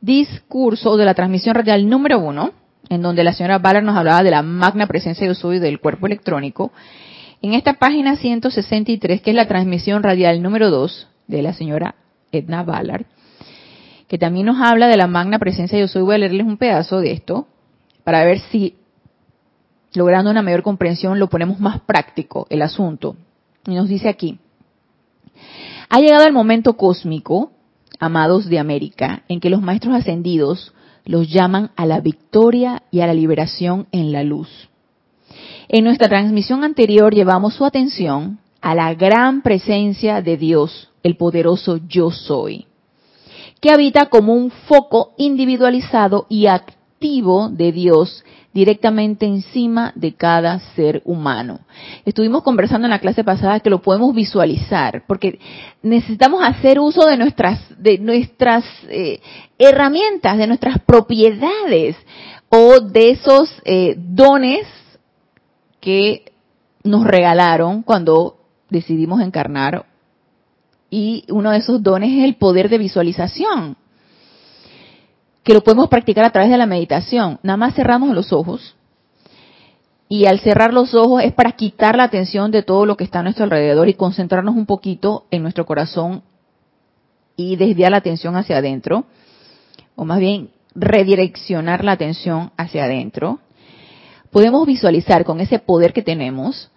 discurso 0.00 0.96
de 0.96 1.04
la 1.04 1.14
transmisión 1.14 1.54
radial 1.54 1.88
número 1.88 2.20
1, 2.20 2.52
en 2.90 3.02
donde 3.02 3.24
la 3.24 3.32
señora 3.32 3.58
Ballard 3.58 3.84
nos 3.84 3.96
hablaba 3.96 4.22
de 4.22 4.30
la 4.30 4.42
magna 4.42 4.86
presencia 4.86 5.26
de 5.26 5.34
soy 5.34 5.58
del 5.58 5.80
cuerpo 5.80 6.06
electrónico, 6.06 6.72
en 7.42 7.52
esta 7.52 7.74
página 7.74 8.16
163, 8.16 9.20
que 9.20 9.30
es 9.30 9.36
la 9.36 9.48
transmisión 9.48 10.02
radial 10.02 10.40
número 10.40 10.70
2 10.70 11.08
de 11.26 11.42
la 11.42 11.52
señora 11.52 11.96
Edna 12.32 12.62
Ballard, 12.62 13.06
que 14.08 14.18
también 14.18 14.46
nos 14.46 14.60
habla 14.60 14.86
de 14.86 14.96
la 14.96 15.06
magna 15.06 15.38
presencia 15.38 15.78
yo 15.78 15.88
soy, 15.88 16.02
voy 16.02 16.14
a 16.14 16.18
leerles 16.18 16.46
un 16.46 16.58
pedazo 16.58 17.00
de 17.00 17.12
esto, 17.12 17.48
para 18.04 18.24
ver 18.24 18.38
si 18.50 18.76
logrando 19.94 20.30
una 20.30 20.42
mayor 20.42 20.62
comprensión 20.62 21.18
lo 21.18 21.28
ponemos 21.28 21.58
más 21.58 21.80
práctico 21.80 22.46
el 22.50 22.62
asunto. 22.62 23.16
Y 23.66 23.74
nos 23.74 23.88
dice 23.88 24.08
aquí, 24.08 24.38
ha 25.88 26.00
llegado 26.00 26.26
el 26.26 26.32
momento 26.32 26.76
cósmico, 26.76 27.52
amados 27.98 28.46
de 28.46 28.58
América, 28.58 29.22
en 29.28 29.40
que 29.40 29.50
los 29.50 29.62
maestros 29.62 29.94
ascendidos 29.94 30.74
los 31.04 31.30
llaman 31.30 31.70
a 31.76 31.86
la 31.86 32.00
victoria 32.00 32.82
y 32.90 33.00
a 33.00 33.06
la 33.06 33.14
liberación 33.14 33.86
en 33.92 34.12
la 34.12 34.22
luz. 34.22 34.48
En 35.68 35.84
nuestra 35.84 36.08
transmisión 36.08 36.64
anterior 36.64 37.14
llevamos 37.14 37.54
su 37.54 37.64
atención 37.64 38.38
a 38.60 38.74
la 38.74 38.94
gran 38.94 39.42
presencia 39.42 40.22
de 40.22 40.36
Dios, 40.36 40.90
el 41.02 41.16
poderoso 41.16 41.78
yo 41.86 42.10
soy, 42.10 42.66
que 43.60 43.70
habita 43.70 44.06
como 44.06 44.34
un 44.34 44.50
foco 44.50 45.12
individualizado 45.16 46.26
y 46.28 46.46
activo 46.46 46.83
de 47.04 47.70
Dios 47.70 48.24
directamente 48.54 49.26
encima 49.26 49.92
de 49.94 50.14
cada 50.14 50.58
ser 50.74 51.02
humano. 51.04 51.60
Estuvimos 52.06 52.42
conversando 52.42 52.86
en 52.86 52.92
la 52.92 52.98
clase 52.98 53.22
pasada 53.22 53.60
que 53.60 53.68
lo 53.68 53.82
podemos 53.82 54.14
visualizar, 54.14 55.04
porque 55.06 55.38
necesitamos 55.82 56.42
hacer 56.42 56.80
uso 56.80 57.06
de 57.06 57.18
nuestras, 57.18 57.60
de 57.76 57.98
nuestras 57.98 58.64
eh, 58.88 59.20
herramientas, 59.58 60.38
de 60.38 60.46
nuestras 60.46 60.78
propiedades 60.78 61.94
o 62.48 62.80
de 62.80 63.10
esos 63.10 63.50
eh, 63.66 63.96
dones 63.98 64.66
que 65.80 66.32
nos 66.84 67.04
regalaron 67.04 67.82
cuando 67.82 68.38
decidimos 68.70 69.20
encarnar. 69.20 69.84
Y 70.88 71.24
uno 71.28 71.50
de 71.50 71.58
esos 71.58 71.82
dones 71.82 72.16
es 72.16 72.24
el 72.24 72.36
poder 72.36 72.70
de 72.70 72.78
visualización 72.78 73.76
que 75.44 75.54
lo 75.54 75.62
podemos 75.62 75.88
practicar 75.88 76.24
a 76.24 76.30
través 76.30 76.50
de 76.50 76.58
la 76.58 76.66
meditación. 76.66 77.38
Nada 77.42 77.58
más 77.58 77.74
cerramos 77.74 78.14
los 78.14 78.32
ojos 78.32 78.74
y 80.08 80.26
al 80.26 80.40
cerrar 80.40 80.72
los 80.72 80.94
ojos 80.94 81.22
es 81.22 81.32
para 81.32 81.52
quitar 81.52 81.96
la 81.96 82.04
atención 82.04 82.50
de 82.50 82.62
todo 82.62 82.86
lo 82.86 82.96
que 82.96 83.04
está 83.04 83.20
a 83.20 83.22
nuestro 83.22 83.44
alrededor 83.44 83.88
y 83.88 83.94
concentrarnos 83.94 84.54
un 84.56 84.66
poquito 84.66 85.26
en 85.30 85.42
nuestro 85.42 85.66
corazón 85.66 86.22
y 87.36 87.56
desviar 87.56 87.90
la 87.90 87.98
atención 87.98 88.36
hacia 88.36 88.58
adentro, 88.58 89.06
o 89.96 90.04
más 90.04 90.20
bien 90.20 90.50
redireccionar 90.74 91.84
la 91.84 91.92
atención 91.92 92.52
hacia 92.56 92.84
adentro. 92.84 93.40
Podemos 94.30 94.66
visualizar 94.66 95.24
con 95.24 95.40
ese 95.40 95.58
poder 95.58 95.92
que 95.92 96.02
tenemos 96.02 96.70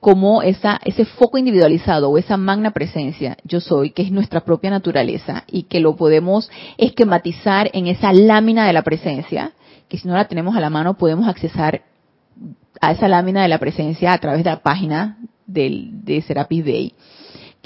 como 0.00 0.42
esa, 0.42 0.78
ese 0.84 1.04
foco 1.04 1.38
individualizado 1.38 2.10
o 2.10 2.18
esa 2.18 2.36
magna 2.36 2.70
presencia, 2.70 3.36
yo 3.44 3.60
soy, 3.60 3.90
que 3.90 4.02
es 4.02 4.12
nuestra 4.12 4.40
propia 4.40 4.70
naturaleza 4.70 5.44
y 5.46 5.64
que 5.64 5.80
lo 5.80 5.96
podemos 5.96 6.50
esquematizar 6.78 7.70
en 7.72 7.86
esa 7.86 8.12
lámina 8.12 8.66
de 8.66 8.72
la 8.72 8.82
presencia, 8.82 9.52
que 9.88 9.98
si 9.98 10.06
no 10.06 10.14
la 10.14 10.28
tenemos 10.28 10.56
a 10.56 10.60
la 10.60 10.70
mano 10.70 10.94
podemos 10.94 11.26
accesar 11.28 11.82
a 12.80 12.92
esa 12.92 13.08
lámina 13.08 13.42
de 13.42 13.48
la 13.48 13.58
presencia 13.58 14.12
a 14.12 14.18
través 14.18 14.44
de 14.44 14.50
la 14.50 14.62
página 14.62 15.18
del, 15.46 16.04
de 16.04 16.22
Serapis 16.22 16.64
Bay 16.64 16.92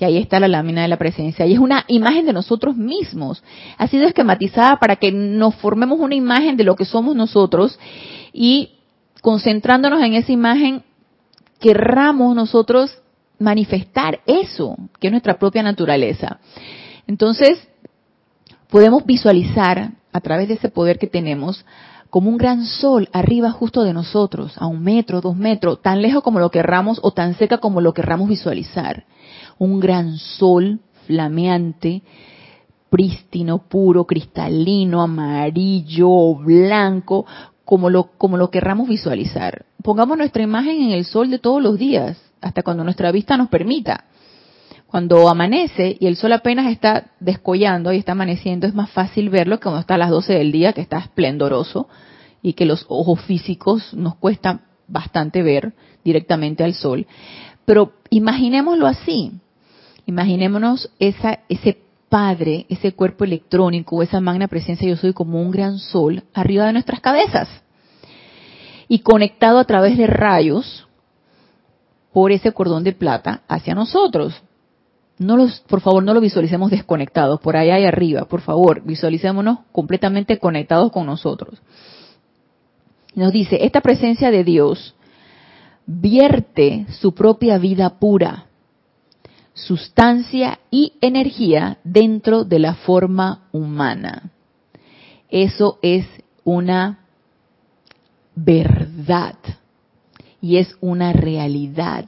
que 0.00 0.06
ahí 0.06 0.16
está 0.16 0.40
la 0.40 0.48
lámina 0.48 0.80
de 0.80 0.88
la 0.88 0.96
presencia 0.96 1.44
y 1.44 1.52
es 1.52 1.58
una 1.58 1.84
imagen 1.86 2.24
de 2.24 2.32
nosotros 2.32 2.74
mismos. 2.74 3.44
Ha 3.76 3.86
sido 3.86 4.06
esquematizada 4.06 4.78
para 4.78 4.96
que 4.96 5.12
nos 5.12 5.54
formemos 5.56 6.00
una 6.00 6.14
imagen 6.14 6.56
de 6.56 6.64
lo 6.64 6.74
que 6.74 6.86
somos 6.86 7.14
nosotros 7.14 7.78
y 8.32 8.70
concentrándonos 9.20 10.02
en 10.02 10.14
esa 10.14 10.32
imagen 10.32 10.84
querramos 11.60 12.34
nosotros 12.34 12.90
manifestar 13.38 14.20
eso, 14.26 14.76
que 14.98 15.08
es 15.08 15.10
nuestra 15.10 15.38
propia 15.38 15.62
naturaleza. 15.62 16.38
Entonces, 17.06 17.68
podemos 18.68 19.04
visualizar 19.04 19.92
a 20.12 20.20
través 20.20 20.48
de 20.48 20.54
ese 20.54 20.68
poder 20.68 20.98
que 20.98 21.06
tenemos 21.06 21.64
como 22.10 22.28
un 22.28 22.36
gran 22.36 22.66
sol 22.66 23.08
arriba 23.12 23.52
justo 23.52 23.84
de 23.84 23.92
nosotros, 23.92 24.54
a 24.58 24.66
un 24.66 24.82
metro, 24.82 25.20
dos 25.20 25.36
metros, 25.36 25.80
tan 25.80 26.02
lejos 26.02 26.22
como 26.22 26.40
lo 26.40 26.50
querramos 26.50 26.98
o 27.02 27.12
tan 27.12 27.34
cerca 27.34 27.58
como 27.58 27.80
lo 27.80 27.94
querramos 27.94 28.28
visualizar. 28.28 29.04
Un 29.58 29.78
gran 29.78 30.18
sol 30.18 30.80
flameante, 31.06 32.02
prístino, 32.90 33.58
puro, 33.58 34.04
cristalino, 34.04 35.00
amarillo, 35.00 36.34
blanco, 36.34 37.24
como 37.70 37.88
lo, 37.88 38.10
como 38.18 38.36
lo 38.36 38.50
querramos 38.50 38.88
visualizar. 38.88 39.64
Pongamos 39.84 40.18
nuestra 40.18 40.42
imagen 40.42 40.82
en 40.82 40.90
el 40.90 41.04
sol 41.04 41.30
de 41.30 41.38
todos 41.38 41.62
los 41.62 41.78
días, 41.78 42.20
hasta 42.40 42.64
cuando 42.64 42.82
nuestra 42.82 43.12
vista 43.12 43.36
nos 43.36 43.48
permita. 43.48 44.06
Cuando 44.88 45.28
amanece 45.28 45.96
y 46.00 46.08
el 46.08 46.16
sol 46.16 46.32
apenas 46.32 46.66
está 46.66 47.12
descollando 47.20 47.92
y 47.92 47.98
está 47.98 48.10
amaneciendo, 48.10 48.66
es 48.66 48.74
más 48.74 48.90
fácil 48.90 49.30
verlo 49.30 49.58
que 49.58 49.62
cuando 49.62 49.78
está 49.78 49.94
a 49.94 49.98
las 49.98 50.10
12 50.10 50.32
del 50.32 50.50
día, 50.50 50.72
que 50.72 50.80
está 50.80 50.98
esplendoroso 50.98 51.86
y 52.42 52.54
que 52.54 52.66
los 52.66 52.86
ojos 52.88 53.20
físicos 53.20 53.94
nos 53.94 54.16
cuesta 54.16 54.62
bastante 54.88 55.44
ver 55.44 55.72
directamente 56.02 56.64
al 56.64 56.74
sol. 56.74 57.06
Pero 57.66 57.92
imaginémoslo 58.10 58.88
así. 58.88 59.30
Imaginémonos 60.06 60.90
esa, 60.98 61.38
ese 61.48 61.82
Padre, 62.10 62.66
ese 62.68 62.92
cuerpo 62.92 63.22
electrónico, 63.22 64.02
esa 64.02 64.20
magna 64.20 64.48
presencia 64.48 64.88
yo 64.88 64.96
soy 64.96 65.12
como 65.12 65.40
un 65.40 65.52
gran 65.52 65.78
sol 65.78 66.24
arriba 66.34 66.66
de 66.66 66.72
nuestras 66.72 67.00
cabezas 67.00 67.48
y 68.88 68.98
conectado 68.98 69.60
a 69.60 69.64
través 69.64 69.96
de 69.96 70.08
rayos 70.08 70.88
por 72.12 72.32
ese 72.32 72.50
cordón 72.50 72.82
de 72.82 72.92
plata 72.92 73.42
hacia 73.46 73.76
nosotros. 73.76 74.34
No 75.18 75.36
los, 75.36 75.60
por 75.60 75.80
favor, 75.80 76.02
no 76.02 76.12
lo 76.12 76.20
visualicemos 76.20 76.72
desconectados, 76.72 77.38
por 77.40 77.56
allá 77.56 77.78
y 77.78 77.84
arriba, 77.84 78.24
por 78.24 78.40
favor, 78.40 78.82
visualicémonos 78.84 79.60
completamente 79.70 80.40
conectados 80.40 80.90
con 80.90 81.06
nosotros. 81.06 81.62
Nos 83.14 83.32
dice, 83.32 83.64
esta 83.64 83.82
presencia 83.82 84.32
de 84.32 84.42
Dios 84.42 84.96
vierte 85.86 86.86
su 86.90 87.14
propia 87.14 87.58
vida 87.58 88.00
pura 88.00 88.46
sustancia 89.54 90.60
y 90.70 90.94
energía 91.00 91.78
dentro 91.84 92.44
de 92.44 92.58
la 92.58 92.74
forma 92.74 93.48
humana. 93.52 94.30
Eso 95.28 95.78
es 95.82 96.06
una 96.44 97.00
verdad 98.34 99.36
y 100.40 100.56
es 100.56 100.76
una 100.80 101.12
realidad 101.12 102.06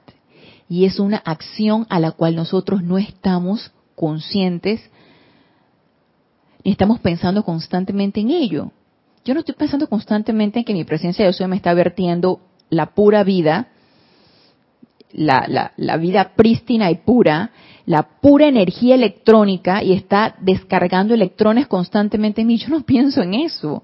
y 0.69 0.87
es 0.87 0.99
una 0.99 1.19
acción 1.19 1.87
a 1.91 2.01
la 2.01 2.13
cual 2.13 2.35
nosotros 2.35 2.83
no 2.83 2.97
estamos 2.97 3.73
conscientes 3.95 4.81
ni 6.65 6.73
estamos 6.73 7.01
pensando 7.01 7.43
constantemente 7.45 8.21
en 8.21 8.31
ello. 8.31 8.71
Yo 9.25 9.35
no 9.35 9.41
estoy 9.41 9.55
pensando 9.55 9.89
constantemente 9.89 10.61
en 10.61 10.65
que 10.65 10.73
mi 10.73 10.85
presencia 10.85 11.25
de 11.25 11.33
Dios 11.33 11.49
me 11.49 11.57
está 11.57 11.75
vertiendo 11.75 12.41
la 12.71 12.95
pura 12.95 13.25
vida 13.25 13.72
la, 15.13 15.73
la, 15.77 15.97
vida 15.97 16.33
prístina 16.35 16.91
y 16.91 16.97
pura, 16.97 17.51
la 17.87 18.03
pura 18.21 18.47
energía 18.47 18.95
electrónica 18.95 19.83
y 19.83 19.93
está 19.93 20.37
descargando 20.41 21.15
electrones 21.15 21.67
constantemente 21.67 22.41
en 22.41 22.47
mí. 22.47 22.57
Yo 22.57 22.69
no 22.69 22.83
pienso 22.83 23.23
en 23.23 23.35
eso. 23.35 23.83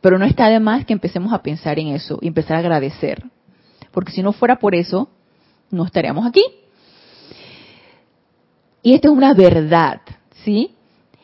Pero 0.00 0.18
no 0.18 0.24
está 0.24 0.48
de 0.48 0.58
más 0.58 0.84
que 0.84 0.92
empecemos 0.92 1.32
a 1.32 1.42
pensar 1.42 1.78
en 1.78 1.88
eso 1.88 2.18
y 2.20 2.28
empezar 2.28 2.56
a 2.56 2.60
agradecer. 2.60 3.22
Porque 3.92 4.12
si 4.12 4.22
no 4.22 4.32
fuera 4.32 4.56
por 4.58 4.74
eso, 4.74 5.08
no 5.70 5.84
estaríamos 5.84 6.26
aquí. 6.26 6.42
Y 8.82 8.94
esta 8.94 9.08
es 9.08 9.14
una 9.14 9.32
verdad, 9.32 10.00
¿sí? 10.44 10.74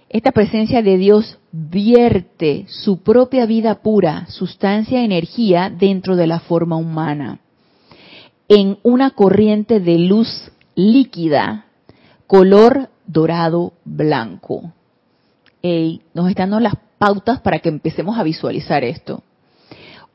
Esta 0.09 0.31
presencia 0.31 0.81
de 0.81 0.97
Dios 0.97 1.39
vierte 1.51 2.67
su 2.69 3.03
propia 3.03 3.47
vida 3.47 3.83
pura, 3.83 4.27
sustancia, 4.29 5.03
energía 5.03 5.71
dentro 5.71 6.15
de 6.15 6.29
la 6.29 6.39
forma 6.39 6.77
humana 6.77 7.41
en 8.49 8.79
una 8.83 9.11
corriente 9.11 9.79
de 9.79 9.99
luz 9.99 10.51
líquida, 10.75 11.67
color 12.27 12.89
dorado 13.07 13.75
blanco. 13.85 14.73
nos 16.15 16.29
están 16.29 16.51
dando 16.51 16.61
las 16.61 16.75
pautas 16.99 17.41
para 17.41 17.59
que 17.59 17.69
empecemos 17.69 18.19
a 18.19 18.23
visualizar 18.23 18.85
esto. 18.85 19.23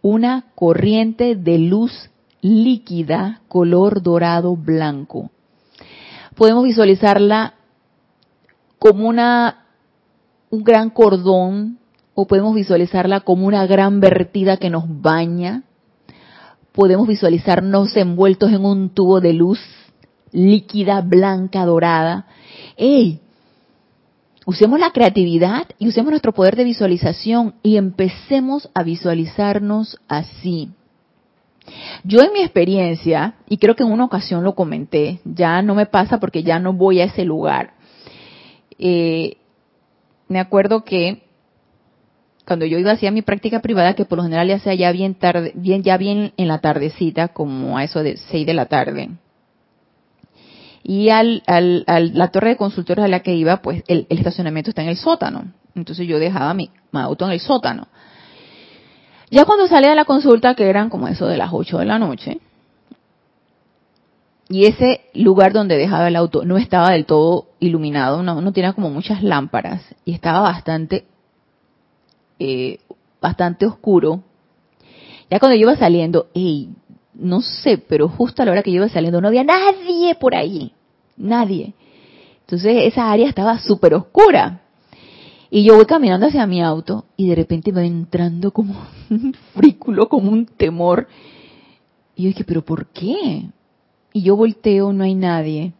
Una 0.01 0.45
corriente 0.55 1.35
de 1.35 1.59
luz 1.59 2.09
líquida, 2.41 3.41
color 3.47 4.01
dorado 4.01 4.55
blanco. 4.55 5.29
Podemos 6.35 6.63
visualizarla 6.63 7.53
como 8.79 9.07
una, 9.07 9.65
un 10.49 10.63
gran 10.63 10.89
cordón 10.89 11.77
o 12.15 12.25
podemos 12.25 12.53
visualizarla 12.55 13.21
como 13.21 13.47
una 13.47 13.65
gran 13.65 13.99
vertida 13.99 14.57
que 14.57 14.69
nos 14.69 14.83
baña 14.87 15.63
podemos 16.73 17.07
visualizarnos 17.07 17.95
envueltos 17.95 18.51
en 18.51 18.65
un 18.65 18.89
tubo 18.89 19.21
de 19.21 19.33
luz 19.33 19.59
líquida, 20.31 21.01
blanca, 21.01 21.65
dorada. 21.65 22.25
¡Ey! 22.75 23.19
Usemos 24.45 24.79
la 24.79 24.91
creatividad 24.91 25.67
y 25.79 25.87
usemos 25.87 26.09
nuestro 26.09 26.33
poder 26.33 26.57
de 26.57 26.65
visualización 26.65 27.55
y 27.63 27.77
empecemos 27.77 28.69
a 28.73 28.83
visualizarnos 28.83 29.99
así. 30.09 30.71
Yo 32.03 32.19
en 32.19 32.33
mi 32.33 32.41
experiencia, 32.41 33.35
y 33.47 33.57
creo 33.57 33.75
que 33.75 33.83
en 33.83 33.91
una 33.91 34.03
ocasión 34.03 34.43
lo 34.43 34.53
comenté, 34.53 35.21
ya 35.23 35.61
no 35.61 35.75
me 35.75 35.85
pasa 35.85 36.19
porque 36.19 36.43
ya 36.43 36.59
no 36.59 36.73
voy 36.73 36.99
a 36.99 37.05
ese 37.05 37.23
lugar. 37.23 37.75
Eh, 38.77 39.37
me 40.27 40.39
acuerdo 40.39 40.83
que 40.83 41.22
cuando 42.45 42.65
yo 42.65 42.77
iba 42.77 42.91
hacia 42.91 43.11
mi 43.11 43.21
práctica 43.21 43.61
privada, 43.61 43.93
que 43.93 44.05
por 44.05 44.17
lo 44.17 44.23
general 44.23 44.47
ya 44.47 44.59
sea 44.59 44.73
ya 44.73 44.91
bien 44.91 45.15
tarde, 45.15 45.53
bien, 45.55 45.83
ya 45.83 45.97
bien 45.97 46.33
en 46.35 46.47
la 46.47 46.59
tardecita, 46.59 47.29
como 47.29 47.77
a 47.77 47.83
eso 47.83 48.03
de 48.03 48.17
6 48.17 48.45
de 48.45 48.53
la 48.53 48.65
tarde. 48.65 49.09
Y 50.83 51.09
al, 51.09 51.43
al, 51.47 51.85
la 51.87 52.27
torre 52.29 52.49
de 52.49 52.57
consultores 52.57 53.05
a 53.05 53.07
la 53.07 53.21
que 53.21 53.33
iba, 53.33 53.61
pues 53.61 53.83
el, 53.87 54.05
estacionamiento 54.09 54.71
está 54.71 54.81
en 54.81 54.89
el 54.89 54.97
sótano. 54.97 55.53
Entonces 55.75 56.05
yo 56.05 56.19
dejaba 56.19 56.53
mi, 56.53 56.69
auto 56.91 57.25
en 57.25 57.31
el 57.31 57.39
sótano. 57.39 57.87
Ya 59.31 59.45
cuando 59.45 59.67
salía 59.67 59.91
de 59.91 59.95
la 59.95 60.05
consulta, 60.05 60.53
que 60.53 60.69
eran 60.69 60.89
como 60.89 61.07
eso 61.07 61.25
de 61.27 61.37
las 61.37 61.49
8 61.53 61.79
de 61.79 61.85
la 61.85 61.97
noche, 61.97 62.39
y 64.49 64.65
ese 64.65 65.05
lugar 65.13 65.53
donde 65.53 65.77
dejaba 65.77 66.09
el 66.09 66.17
auto 66.17 66.43
no 66.43 66.57
estaba 66.57 66.91
del 66.91 67.05
todo 67.05 67.47
iluminado, 67.59 68.21
no, 68.21 68.41
no 68.41 68.51
tenía 68.51 68.73
como 68.73 68.89
muchas 68.89 69.23
lámparas 69.23 69.81
y 70.03 70.13
estaba 70.13 70.41
bastante 70.41 71.05
eh, 72.43 72.79
bastante 73.21 73.65
oscuro. 73.65 74.21
Ya 75.29 75.39
cuando 75.39 75.55
yo 75.55 75.61
iba 75.61 75.77
saliendo, 75.77 76.27
hey, 76.33 76.69
no 77.13 77.41
sé, 77.41 77.77
pero 77.77 78.09
justo 78.09 78.41
a 78.41 78.45
la 78.45 78.51
hora 78.51 78.63
que 78.63 78.71
yo 78.71 78.77
iba 78.77 78.89
saliendo 78.89 79.21
no 79.21 79.29
había 79.29 79.45
nadie 79.45 80.15
por 80.15 80.35
ahí, 80.35 80.73
nadie. 81.15 81.73
Entonces 82.41 82.83
esa 82.83 83.09
área 83.11 83.29
estaba 83.29 83.57
súper 83.59 83.93
oscura. 83.93 84.61
Y 85.49 85.63
yo 85.63 85.75
voy 85.75 85.85
caminando 85.85 86.27
hacia 86.27 86.45
mi 86.47 86.61
auto 86.61 87.05
y 87.15 87.29
de 87.29 87.35
repente 87.35 87.71
me 87.71 87.81
va 87.81 87.87
entrando 87.87 88.51
como 88.51 88.75
un 89.09 89.33
frículo, 89.53 90.09
como 90.09 90.29
un 90.29 90.45
temor. 90.45 91.07
Y 92.15 92.23
yo 92.23 92.27
dije, 92.27 92.43
pero 92.43 92.63
¿por 92.63 92.87
qué? 92.87 93.49
Y 94.11 94.21
yo 94.21 94.35
volteo, 94.35 94.91
no 94.91 95.05
hay 95.05 95.15
nadie. 95.15 95.71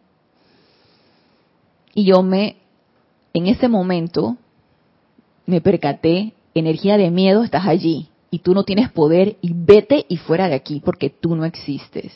Y 1.94 2.04
yo 2.04 2.22
me, 2.22 2.56
en 3.34 3.48
ese 3.48 3.68
momento, 3.68 4.38
me 5.46 5.60
percaté 5.60 6.32
energía 6.54 6.96
de 6.96 7.10
miedo, 7.10 7.42
estás 7.42 7.66
allí 7.66 8.08
y 8.30 8.40
tú 8.40 8.54
no 8.54 8.64
tienes 8.64 8.90
poder 8.90 9.36
y 9.42 9.52
vete 9.54 10.06
y 10.08 10.16
fuera 10.16 10.48
de 10.48 10.54
aquí 10.54 10.80
porque 10.84 11.10
tú 11.10 11.36
no 11.36 11.44
existes. 11.44 12.12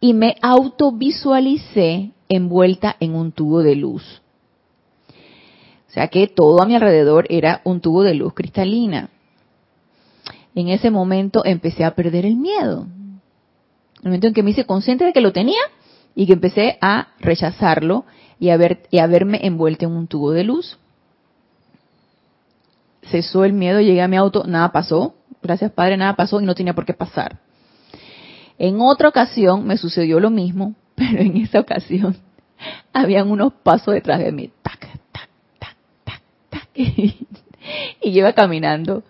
Y 0.00 0.14
me 0.14 0.36
autovisualicé 0.42 2.10
envuelta 2.28 2.96
en 3.00 3.14
un 3.14 3.32
tubo 3.32 3.62
de 3.62 3.76
luz. 3.76 4.22
O 5.88 5.90
sea 5.90 6.08
que 6.08 6.26
todo 6.26 6.62
a 6.62 6.66
mi 6.66 6.74
alrededor 6.74 7.26
era 7.30 7.60
un 7.64 7.80
tubo 7.80 8.02
de 8.02 8.14
luz 8.14 8.34
cristalina. 8.34 9.10
En 10.54 10.68
ese 10.68 10.90
momento 10.90 11.44
empecé 11.44 11.84
a 11.84 11.94
perder 11.94 12.26
el 12.26 12.36
miedo. 12.36 12.86
El 14.02 14.06
momento 14.10 14.26
en 14.26 14.34
que 14.34 14.42
me 14.42 14.50
hice 14.50 14.66
consciente 14.66 15.04
de 15.04 15.12
que 15.12 15.20
lo 15.20 15.32
tenía 15.32 15.60
y 16.14 16.26
que 16.26 16.32
empecé 16.32 16.78
a 16.80 17.08
rechazarlo 17.20 18.04
y 18.40 18.50
a, 18.50 18.56
ver, 18.56 18.82
y 18.90 18.98
a 18.98 19.06
verme 19.06 19.40
envuelta 19.42 19.86
en 19.86 19.92
un 19.92 20.06
tubo 20.06 20.32
de 20.32 20.44
luz 20.44 20.78
cesó 23.10 23.44
el 23.44 23.52
miedo, 23.52 23.80
llegué 23.80 24.02
a 24.02 24.08
mi 24.08 24.16
auto, 24.16 24.44
nada 24.46 24.72
pasó, 24.72 25.14
gracias 25.42 25.72
Padre, 25.72 25.96
nada 25.96 26.14
pasó 26.14 26.40
y 26.40 26.44
no 26.44 26.54
tenía 26.54 26.74
por 26.74 26.84
qué 26.84 26.94
pasar. 26.94 27.38
En 28.58 28.80
otra 28.80 29.08
ocasión 29.08 29.66
me 29.66 29.76
sucedió 29.76 30.20
lo 30.20 30.30
mismo, 30.30 30.74
pero 30.94 31.20
en 31.20 31.36
esa 31.36 31.60
ocasión 31.60 32.16
habían 32.92 33.30
unos 33.30 33.52
pasos 33.52 33.94
detrás 33.94 34.18
de 34.18 34.32
mí, 34.32 34.50
tac, 34.62 34.80
tac, 35.12 35.28
tac, 35.58 35.76
tac, 36.04 36.22
tac, 36.50 36.68
y, 36.74 37.14
yo 38.02 38.20
iba 38.20 38.32
caminando 38.32 39.02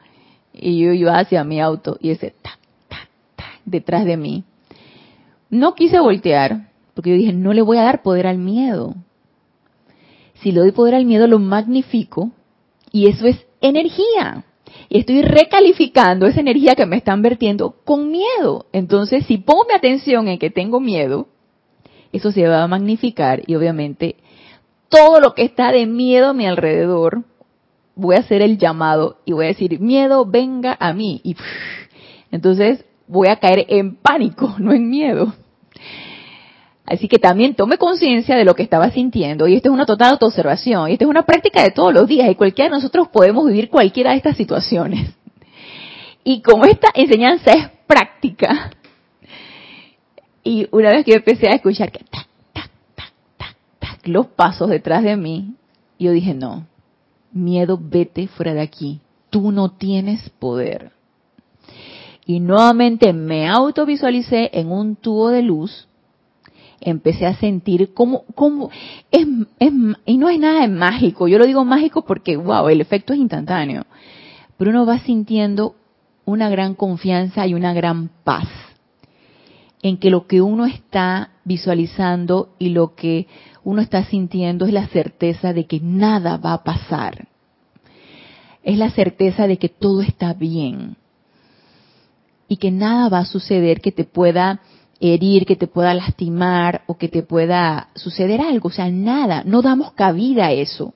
y 0.52 0.80
yo 0.80 0.92
iba 0.92 1.18
hacia 1.18 1.44
mi 1.44 1.60
auto 1.60 1.96
y 2.00 2.10
ese 2.10 2.34
tac, 2.42 2.58
tac, 2.88 3.08
tac, 3.36 3.60
detrás 3.64 4.04
de 4.04 4.16
mí. 4.16 4.44
No 5.50 5.74
quise 5.74 5.98
voltear, 5.98 6.68
porque 6.94 7.10
yo 7.10 7.16
dije, 7.16 7.32
no 7.32 7.54
le 7.54 7.62
voy 7.62 7.78
a 7.78 7.84
dar 7.84 8.02
poder 8.02 8.26
al 8.26 8.38
miedo. 8.38 8.94
Si 10.34 10.52
le 10.52 10.60
doy 10.60 10.72
poder 10.72 10.94
al 10.94 11.06
miedo, 11.06 11.26
lo 11.26 11.38
magnifico 11.38 12.32
y 12.92 13.08
eso 13.08 13.26
es 13.26 13.46
energía. 13.60 14.44
Y 14.88 14.98
estoy 15.00 15.22
recalificando 15.22 16.26
esa 16.26 16.40
energía 16.40 16.74
que 16.74 16.86
me 16.86 16.96
están 16.96 17.22
vertiendo 17.22 17.76
con 17.84 18.10
miedo. 18.10 18.66
Entonces, 18.72 19.26
si 19.26 19.38
pongo 19.38 19.64
mi 19.66 19.74
atención 19.74 20.28
en 20.28 20.38
que 20.38 20.50
tengo 20.50 20.80
miedo, 20.80 21.28
eso 22.12 22.32
se 22.32 22.46
va 22.46 22.62
a 22.62 22.68
magnificar 22.68 23.42
y 23.46 23.54
obviamente 23.54 24.16
todo 24.88 25.20
lo 25.20 25.34
que 25.34 25.44
está 25.44 25.72
de 25.72 25.86
miedo 25.86 26.28
a 26.28 26.34
mi 26.34 26.46
alrededor, 26.46 27.24
voy 27.94 28.16
a 28.16 28.20
hacer 28.20 28.42
el 28.42 28.58
llamado 28.58 29.18
y 29.24 29.32
voy 29.32 29.46
a 29.46 29.48
decir, 29.48 29.80
miedo, 29.80 30.24
venga 30.24 30.76
a 30.78 30.92
mí. 30.92 31.20
Y 31.24 31.36
entonces 32.30 32.84
voy 33.06 33.28
a 33.28 33.36
caer 33.36 33.66
en 33.68 33.96
pánico, 33.96 34.54
no 34.58 34.72
en 34.72 34.88
miedo. 34.88 35.34
Así 36.90 37.06
que 37.06 37.18
también 37.18 37.54
tome 37.54 37.76
conciencia 37.76 38.36
de 38.36 38.44
lo 38.44 38.54
que 38.54 38.62
estaba 38.62 38.90
sintiendo. 38.90 39.46
Y 39.46 39.54
esto 39.54 39.68
es 39.68 39.74
una 39.74 39.86
total 39.86 40.12
autoobservación. 40.12 40.88
Y 40.88 40.94
esto 40.94 41.04
es 41.04 41.10
una 41.10 41.24
práctica 41.24 41.62
de 41.62 41.70
todos 41.70 41.92
los 41.92 42.06
días. 42.08 42.30
Y 42.30 42.34
cualquiera 42.34 42.70
de 42.70 42.76
nosotros 42.76 43.08
podemos 43.08 43.46
vivir 43.46 43.68
cualquiera 43.68 44.12
de 44.12 44.16
estas 44.16 44.36
situaciones. 44.36 45.10
Y 46.24 46.40
como 46.40 46.64
esta 46.64 46.88
enseñanza 46.94 47.52
es 47.52 47.68
práctica, 47.86 48.70
y 50.42 50.66
una 50.70 50.90
vez 50.90 51.04
que 51.04 51.14
empecé 51.14 51.48
a 51.48 51.54
escuchar 51.54 51.90
que 51.90 52.04
tac, 52.04 52.26
tac, 52.52 52.70
tac, 52.94 53.12
tac, 53.36 53.56
tac, 53.78 54.06
los 54.06 54.26
pasos 54.28 54.70
detrás 54.70 55.02
de 55.02 55.16
mí, 55.16 55.54
yo 55.98 56.12
dije, 56.12 56.32
no, 56.34 56.66
miedo, 57.32 57.78
vete 57.80 58.28
fuera 58.28 58.54
de 58.54 58.60
aquí. 58.60 59.00
Tú 59.30 59.52
no 59.52 59.70
tienes 59.72 60.30
poder. 60.30 60.92
Y 62.24 62.40
nuevamente 62.40 63.12
me 63.12 63.48
autovisualicé 63.48 64.50
en 64.52 64.70
un 64.70 64.96
tubo 64.96 65.30
de 65.30 65.42
luz 65.42 65.87
empecé 66.80 67.26
a 67.26 67.34
sentir 67.34 67.92
como, 67.94 68.24
como 68.34 68.70
es, 69.10 69.26
es, 69.58 69.72
y 70.06 70.18
no 70.18 70.28
es 70.28 70.38
nada 70.38 70.60
de 70.60 70.68
mágico, 70.68 71.28
yo 71.28 71.38
lo 71.38 71.46
digo 71.46 71.64
mágico 71.64 72.04
porque, 72.04 72.36
wow, 72.36 72.68
el 72.68 72.80
efecto 72.80 73.12
es 73.12 73.18
instantáneo, 73.18 73.86
pero 74.56 74.70
uno 74.70 74.86
va 74.86 74.98
sintiendo 75.00 75.74
una 76.24 76.48
gran 76.48 76.74
confianza 76.74 77.46
y 77.46 77.54
una 77.54 77.72
gran 77.72 78.10
paz 78.24 78.48
en 79.82 79.96
que 79.96 80.10
lo 80.10 80.26
que 80.26 80.42
uno 80.42 80.66
está 80.66 81.30
visualizando 81.44 82.50
y 82.58 82.70
lo 82.70 82.94
que 82.94 83.26
uno 83.64 83.80
está 83.80 84.04
sintiendo 84.04 84.66
es 84.66 84.72
la 84.72 84.86
certeza 84.88 85.52
de 85.52 85.66
que 85.66 85.80
nada 85.80 86.36
va 86.36 86.52
a 86.54 86.64
pasar. 86.64 87.28
Es 88.62 88.76
la 88.76 88.90
certeza 88.90 89.46
de 89.46 89.56
que 89.56 89.68
todo 89.68 90.02
está 90.02 90.34
bien 90.34 90.96
y 92.48 92.56
que 92.56 92.70
nada 92.70 93.08
va 93.08 93.18
a 93.20 93.24
suceder 93.24 93.80
que 93.80 93.92
te 93.92 94.04
pueda 94.04 94.60
herir, 95.00 95.46
que 95.46 95.56
te 95.56 95.66
pueda 95.66 95.94
lastimar 95.94 96.82
o 96.86 96.96
que 96.98 97.08
te 97.08 97.22
pueda 97.22 97.88
suceder 97.94 98.40
algo. 98.40 98.68
O 98.68 98.72
sea, 98.72 98.90
nada, 98.90 99.42
no 99.44 99.62
damos 99.62 99.92
cabida 99.92 100.46
a 100.46 100.52
eso. 100.52 100.94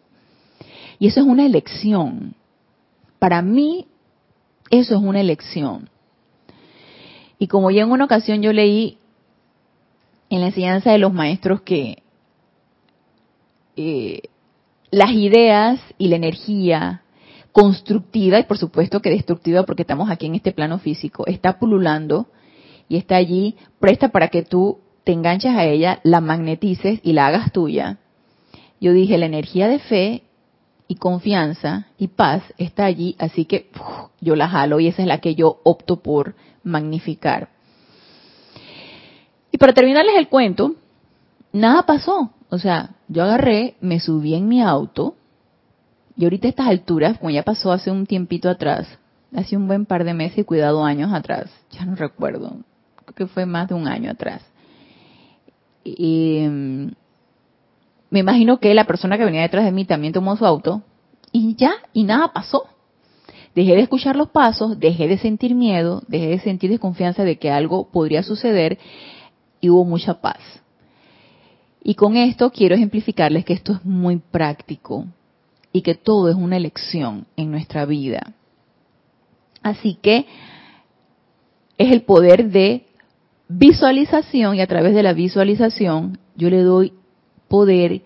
Y 0.98 1.08
eso 1.08 1.20
es 1.20 1.26
una 1.26 1.46
elección. 1.46 2.34
Para 3.18 3.42
mí, 3.42 3.86
eso 4.70 4.96
es 4.96 5.02
una 5.02 5.20
elección. 5.20 5.88
Y 7.38 7.48
como 7.48 7.70
ya 7.70 7.82
en 7.82 7.90
una 7.90 8.04
ocasión 8.04 8.40
yo 8.42 8.52
leí 8.52 8.98
en 10.30 10.40
la 10.40 10.46
enseñanza 10.46 10.92
de 10.92 10.98
los 10.98 11.12
maestros 11.12 11.62
que 11.62 12.02
eh, 13.76 14.22
las 14.90 15.10
ideas 15.10 15.80
y 15.98 16.08
la 16.08 16.16
energía 16.16 17.02
constructiva, 17.52 18.38
y 18.38 18.44
por 18.44 18.58
supuesto 18.58 19.00
que 19.00 19.10
destructiva 19.10 19.64
porque 19.64 19.82
estamos 19.82 20.10
aquí 20.10 20.26
en 20.26 20.36
este 20.36 20.52
plano 20.52 20.78
físico, 20.78 21.26
está 21.26 21.58
pululando 21.58 22.28
y 22.92 22.98
está 22.98 23.16
allí, 23.16 23.56
presta 23.80 24.08
para 24.08 24.28
que 24.28 24.42
tú 24.42 24.80
te 25.02 25.12
enganches 25.12 25.52
a 25.56 25.64
ella, 25.64 26.00
la 26.02 26.20
magnetices 26.20 27.00
y 27.02 27.14
la 27.14 27.26
hagas 27.26 27.50
tuya. 27.50 27.96
Yo 28.82 28.92
dije, 28.92 29.16
la 29.16 29.24
energía 29.24 29.66
de 29.66 29.78
fe 29.78 30.24
y 30.88 30.96
confianza 30.96 31.86
y 31.96 32.08
paz 32.08 32.42
está 32.58 32.84
allí, 32.84 33.16
así 33.18 33.46
que 33.46 33.70
yo 34.20 34.36
la 34.36 34.46
jalo 34.46 34.78
y 34.78 34.88
esa 34.88 35.00
es 35.00 35.08
la 35.08 35.22
que 35.22 35.34
yo 35.34 35.60
opto 35.64 36.02
por 36.02 36.34
magnificar. 36.64 37.48
Y 39.50 39.56
para 39.56 39.72
terminarles 39.72 40.16
el 40.18 40.28
cuento, 40.28 40.74
nada 41.50 41.86
pasó. 41.86 42.30
O 42.50 42.58
sea, 42.58 42.90
yo 43.08 43.22
agarré, 43.22 43.76
me 43.80 44.00
subí 44.00 44.34
en 44.34 44.48
mi 44.48 44.60
auto 44.60 45.16
y 46.14 46.24
ahorita 46.24 46.46
estas 46.46 46.66
alturas, 46.66 47.16
como 47.16 47.30
ya 47.30 47.42
pasó 47.42 47.72
hace 47.72 47.90
un 47.90 48.04
tiempito 48.04 48.50
atrás, 48.50 48.86
hace 49.34 49.56
un 49.56 49.66
buen 49.66 49.86
par 49.86 50.04
de 50.04 50.12
meses 50.12 50.40
y 50.40 50.44
cuidado 50.44 50.84
años 50.84 51.10
atrás, 51.14 51.50
ya 51.70 51.86
no 51.86 51.96
recuerdo, 51.96 52.58
que 53.14 53.26
fue 53.26 53.46
más 53.46 53.68
de 53.68 53.74
un 53.74 53.86
año 53.88 54.10
atrás. 54.10 54.42
Mm, 55.84 56.88
me 58.10 58.18
imagino 58.18 58.58
que 58.60 58.74
la 58.74 58.84
persona 58.84 59.18
que 59.18 59.24
venía 59.24 59.42
detrás 59.42 59.64
de 59.64 59.72
mí 59.72 59.84
también 59.84 60.12
tomó 60.12 60.36
su 60.36 60.46
auto 60.46 60.82
y 61.32 61.54
ya, 61.56 61.72
y 61.92 62.04
nada 62.04 62.32
pasó. 62.32 62.64
Dejé 63.54 63.74
de 63.74 63.82
escuchar 63.82 64.16
los 64.16 64.28
pasos, 64.30 64.78
dejé 64.78 65.08
de 65.08 65.18
sentir 65.18 65.54
miedo, 65.54 66.02
dejé 66.08 66.28
de 66.28 66.40
sentir 66.40 66.70
desconfianza 66.70 67.24
de 67.24 67.38
que 67.38 67.50
algo 67.50 67.90
podría 67.90 68.22
suceder 68.22 68.78
y 69.60 69.70
hubo 69.70 69.84
mucha 69.84 70.20
paz. 70.20 70.40
Y 71.82 71.94
con 71.94 72.16
esto 72.16 72.50
quiero 72.50 72.74
ejemplificarles 72.74 73.44
que 73.44 73.52
esto 73.52 73.72
es 73.72 73.84
muy 73.84 74.18
práctico 74.18 75.06
y 75.72 75.82
que 75.82 75.94
todo 75.94 76.28
es 76.28 76.36
una 76.36 76.56
elección 76.56 77.26
en 77.36 77.50
nuestra 77.50 77.84
vida. 77.84 78.34
Así 79.62 79.98
que 80.00 80.26
es 81.78 81.92
el 81.92 82.02
poder 82.02 82.50
de 82.50 82.86
visualización 83.58 84.56
y 84.56 84.60
a 84.60 84.66
través 84.66 84.94
de 84.94 85.02
la 85.02 85.12
visualización 85.12 86.18
yo 86.36 86.50
le 86.50 86.62
doy 86.62 86.92
poder 87.48 88.02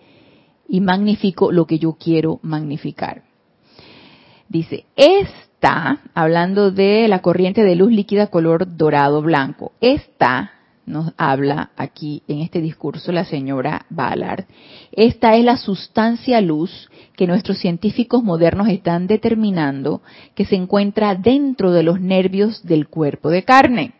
y 0.67 0.81
magnifico 0.81 1.51
lo 1.51 1.65
que 1.65 1.79
yo 1.79 1.93
quiero 1.93 2.39
magnificar. 2.43 3.23
Dice, 4.49 4.85
es 4.95 5.29
esta, 5.57 6.01
hablando 6.13 6.69
de 6.69 7.07
la 7.07 7.23
corriente 7.23 7.63
de 7.63 7.75
luz 7.75 7.91
líquida 7.91 8.27
color 8.27 8.77
dorado 8.77 9.23
blanco, 9.23 9.71
esta 9.81 10.51
nos 10.85 11.13
habla 11.17 11.71
aquí 11.75 12.21
en 12.27 12.41
este 12.41 12.61
discurso 12.61 13.11
la 13.11 13.25
señora 13.25 13.87
Ballard. 13.89 14.45
Esta 14.91 15.35
es 15.35 15.43
la 15.43 15.57
sustancia 15.57 16.41
luz 16.41 16.91
que 17.15 17.25
nuestros 17.25 17.57
científicos 17.57 18.23
modernos 18.23 18.69
están 18.69 19.07
determinando 19.07 20.03
que 20.35 20.45
se 20.45 20.55
encuentra 20.55 21.15
dentro 21.15 21.71
de 21.71 21.81
los 21.81 21.99
nervios 21.99 22.63
del 22.63 22.87
cuerpo 22.87 23.29
de 23.29 23.43
carne, 23.43 23.93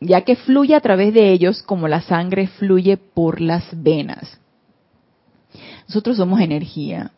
ya 0.00 0.22
que 0.22 0.36
fluye 0.36 0.74
a 0.74 0.80
través 0.80 1.12
de 1.14 1.32
ellos 1.32 1.62
como 1.62 1.88
la 1.88 2.00
sangre 2.00 2.46
fluye 2.46 2.96
por 2.96 3.40
las 3.40 3.64
venas. 3.72 4.38
Nosotros 5.86 6.16
somos 6.16 6.40
energía. 6.40 7.12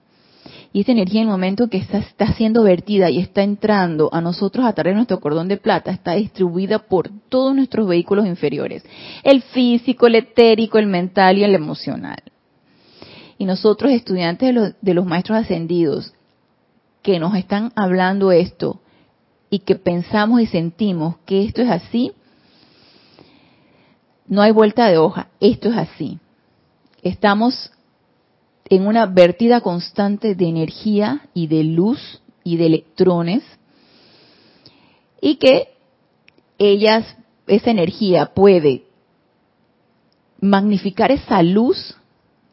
Y 0.72 0.82
esa 0.82 0.92
energía 0.92 1.22
en 1.22 1.26
el 1.26 1.32
momento 1.32 1.68
que 1.68 1.78
está, 1.78 1.98
está 1.98 2.32
siendo 2.34 2.62
vertida 2.62 3.10
y 3.10 3.18
está 3.18 3.42
entrando 3.42 4.08
a 4.12 4.20
nosotros 4.20 4.64
a 4.64 4.72
través 4.72 4.92
de 4.92 4.96
nuestro 4.96 5.20
cordón 5.20 5.48
de 5.48 5.56
plata, 5.56 5.90
está 5.90 6.12
distribuida 6.12 6.78
por 6.78 7.10
todos 7.28 7.54
nuestros 7.54 7.88
vehículos 7.88 8.26
inferiores. 8.26 8.84
El 9.24 9.42
físico, 9.42 10.06
el 10.06 10.14
etérico, 10.14 10.78
el 10.78 10.86
mental 10.86 11.38
y 11.38 11.44
el 11.44 11.56
emocional. 11.56 12.22
Y 13.36 13.46
nosotros, 13.46 13.90
estudiantes 13.90 14.46
de 14.46 14.52
los, 14.52 14.74
de 14.80 14.94
los 14.94 15.06
maestros 15.06 15.38
ascendidos, 15.38 16.14
que 17.02 17.18
nos 17.18 17.34
están 17.34 17.72
hablando 17.74 18.30
esto 18.30 18.80
y 19.48 19.60
que 19.60 19.74
pensamos 19.74 20.40
y 20.40 20.46
sentimos 20.46 21.16
que 21.26 21.44
esto 21.44 21.62
es 21.62 21.70
así, 21.70 22.12
no 24.30 24.42
hay 24.42 24.52
vuelta 24.52 24.86
de 24.86 24.96
hoja, 24.96 25.26
esto 25.40 25.70
es 25.70 25.76
así. 25.76 26.20
Estamos 27.02 27.72
en 28.66 28.86
una 28.86 29.06
vertida 29.06 29.60
constante 29.60 30.36
de 30.36 30.48
energía 30.48 31.22
y 31.34 31.48
de 31.48 31.64
luz 31.64 32.22
y 32.44 32.56
de 32.56 32.66
electrones 32.66 33.42
y 35.20 35.34
que 35.36 35.70
ellas, 36.58 37.16
esa 37.48 37.72
energía 37.72 38.26
puede 38.26 38.84
magnificar 40.40 41.10
esa 41.10 41.42
luz 41.42 41.96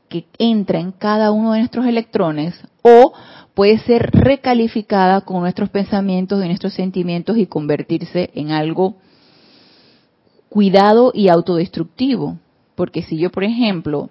que 0.10 0.26
entra 0.40 0.80
en 0.80 0.92
cada 0.92 1.32
uno 1.32 1.52
de 1.52 1.60
nuestros 1.60 1.86
electrones 1.86 2.56
o 2.82 3.14
puede 3.54 3.78
ser 3.80 4.10
recalificada 4.14 5.22
con 5.22 5.42
nuestros 5.42 5.70
pensamientos 5.70 6.44
y 6.44 6.48
nuestros 6.48 6.74
sentimientos 6.74 7.38
y 7.38 7.46
convertirse 7.46 8.32
en 8.34 8.50
algo 8.50 8.96
cuidado 10.50 11.12
y 11.14 11.30
autodestructivo. 11.30 12.38
Porque 12.76 13.02
si 13.02 13.18
yo, 13.18 13.32
por 13.32 13.44
ejemplo, 13.44 14.10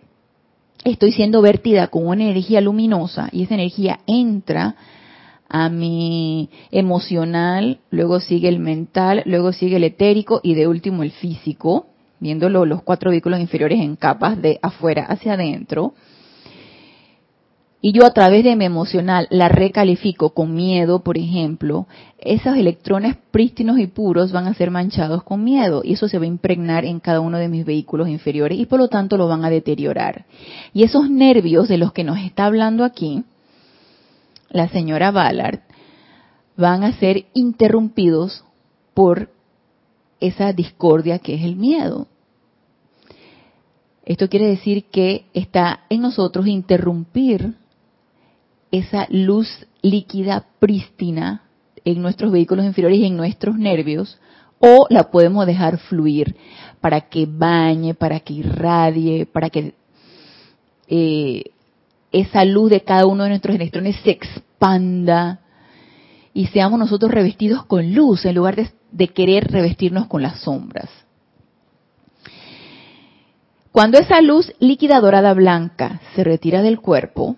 estoy 0.85 1.13
siendo 1.13 1.43
vertida 1.43 1.89
con 1.89 2.07
una 2.07 2.25
energía 2.25 2.61
luminosa 2.61 3.29
y 3.33 3.45
esa 3.45 3.55
energía 3.55 4.01
entra 4.07 4.77
a 5.49 5.69
mi 5.69 6.51
emocional, 6.73 7.79
luego 7.91 8.21
sigue 8.21 8.49
el 8.49 8.59
mental, 8.59 9.23
luego 9.27 9.53
sigue 9.53 9.77
el 9.77 9.85
etérico 9.85 10.41
y 10.43 10.55
de 10.55 10.67
último 10.67 11.05
el 11.05 11.13
físico, 11.13 11.87
viéndolo 12.19 12.67
los 12.67 12.83
cuatro 12.83 13.11
vehículos 13.11 13.39
inferiores 13.39 13.81
en 13.81 13.95
capas 13.95 14.41
de 14.43 14.59
afuera 14.63 15.05
hacia 15.05 15.35
adentro 15.35 15.95
y 17.81 17.93
yo 17.93 18.07
a 18.07 18.11
través 18.13 18.43
de 18.43 18.57
mi 18.57 18.65
emocional 18.65 19.29
la 19.31 19.49
recalifico 19.49 20.31
con 20.31 20.55
miedo, 20.55 21.01
por 21.01 21.19
ejemplo, 21.19 21.87
esos 22.19 22.57
electrones 22.57 23.17
prístinos 23.31 23.79
y 23.79 23.87
puros 23.87 24.33
van 24.33 24.47
a 24.47 24.55
ser 24.55 24.71
manchados 24.71 25.23
con 25.23 25.45
miedo 25.45 25.83
y 25.85 25.93
eso 25.93 26.09
se 26.09 26.19
va 26.19 26.25
a 26.25 26.29
impregnar 26.29 26.85
en 26.85 27.01
cada 27.01 27.21
uno 27.21 27.39
de 27.39 27.49
mis 27.49 27.67
vehículos 27.67 28.09
inferiores 28.09 28.59
y 28.59 28.67
por 28.67 28.79
lo 28.79 28.89
tanto 28.89 29.17
lo 29.17 29.29
van 29.29 29.45
a 29.45 29.51
deteriorar. 29.51 30.25
Y 30.73 30.85
esos 30.85 31.11
nervios 31.11 31.69
de 31.69 31.77
los 31.77 31.93
que 31.93 32.03
nos 32.03 32.19
está 32.19 32.47
hablando 32.47 32.83
aquí, 32.83 33.25
la 34.49 34.69
señora 34.69 35.11
Ballard, 35.11 35.61
van 36.57 36.83
a 36.83 36.93
ser 36.95 37.27
interrumpidos 37.35 38.43
por 38.95 39.31
esa 40.19 40.55
discordia 40.55 41.19
que 41.19 41.35
es 41.35 41.43
el 41.43 41.57
miedo. 41.57 42.09
Esto 44.07 44.29
quiere 44.31 44.47
decir 44.47 44.85
que 44.85 45.27
está 45.35 45.81
en 45.91 46.01
nosotros 46.01 46.47
interrumpir 46.47 47.55
esa 48.71 49.07
luz 49.11 49.49
líquida 49.83 50.47
prístina 50.59 51.43
en 51.85 52.03
nuestros 52.03 52.33
vehículos 52.33 52.65
inferiores 52.65 52.99
y 52.99 53.07
en 53.07 53.17
nuestros 53.17 53.57
nervios, 53.57 54.19
o 54.59 54.87
la 54.91 55.11
podemos 55.11 55.47
dejar 55.47 55.79
fluir 55.79 56.37
para 56.81 57.03
que 57.03 57.27
bañe, 57.27 57.95
para 57.95 58.21
que 58.21 58.35
irradie, 58.35 59.27
para 59.27 59.51
que 59.51 59.75
eh, 60.89 61.45
esa 62.13 62.45
luz 62.45 62.71
de 62.71 62.83
cada 62.83 63.07
uno 63.07 63.25
de 63.25 63.31
nuestros 63.31 63.55
electrones 63.55 63.97
se 64.03 64.11
expanda 64.11 65.41
y 66.33 66.47
seamos 66.47 66.79
nosotros 66.79 67.11
revestidos 67.11 67.65
con 67.65 67.95
luz 67.95 68.25
en 68.25 68.35
lugar 68.35 68.57
de, 68.57 68.69
de 68.91 69.09
querer 69.09 69.51
revestirnos 69.51 70.07
con 70.07 70.23
las 70.23 70.41
sombras. 70.41 70.91
Cuando 73.73 73.99
esa 73.99 74.21
luz 74.23 74.53
líquida 74.59 75.01
dorada 75.01 75.35
blanca 75.35 76.01
se 76.15 76.25
retira 76.25 76.63
del 76.63 76.81
cuerpo, 76.81 77.37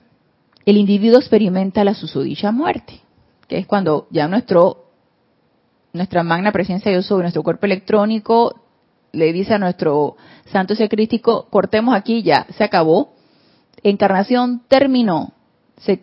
el 0.69 0.77
individuo 0.77 1.19
experimenta 1.19 1.83
la 1.83 1.95
susodicha 1.95 2.53
muerte, 2.53 3.01
que 3.49 3.57
es 3.57 3.67
cuando 3.67 4.07
ya 4.11 4.29
nuestro 4.29 4.85
nuestra 5.95 6.23
magna 6.23 6.53
presencia 6.53 6.93
yo 6.93 7.01
soy, 7.01 7.23
nuestro 7.23 7.43
cuerpo 7.43 7.65
electrónico, 7.65 8.61
le 9.13 9.33
dice 9.33 9.55
a 9.55 9.59
nuestro 9.59 10.17
santo 10.53 10.75
secrístico, 10.75 11.49
cortemos 11.49 11.97
aquí, 11.97 12.23
ya, 12.23 12.47
se 12.51 12.65
acabó. 12.65 13.15
Encarnación 13.83 14.61
terminó. 14.69 15.33
Se, 15.79 16.03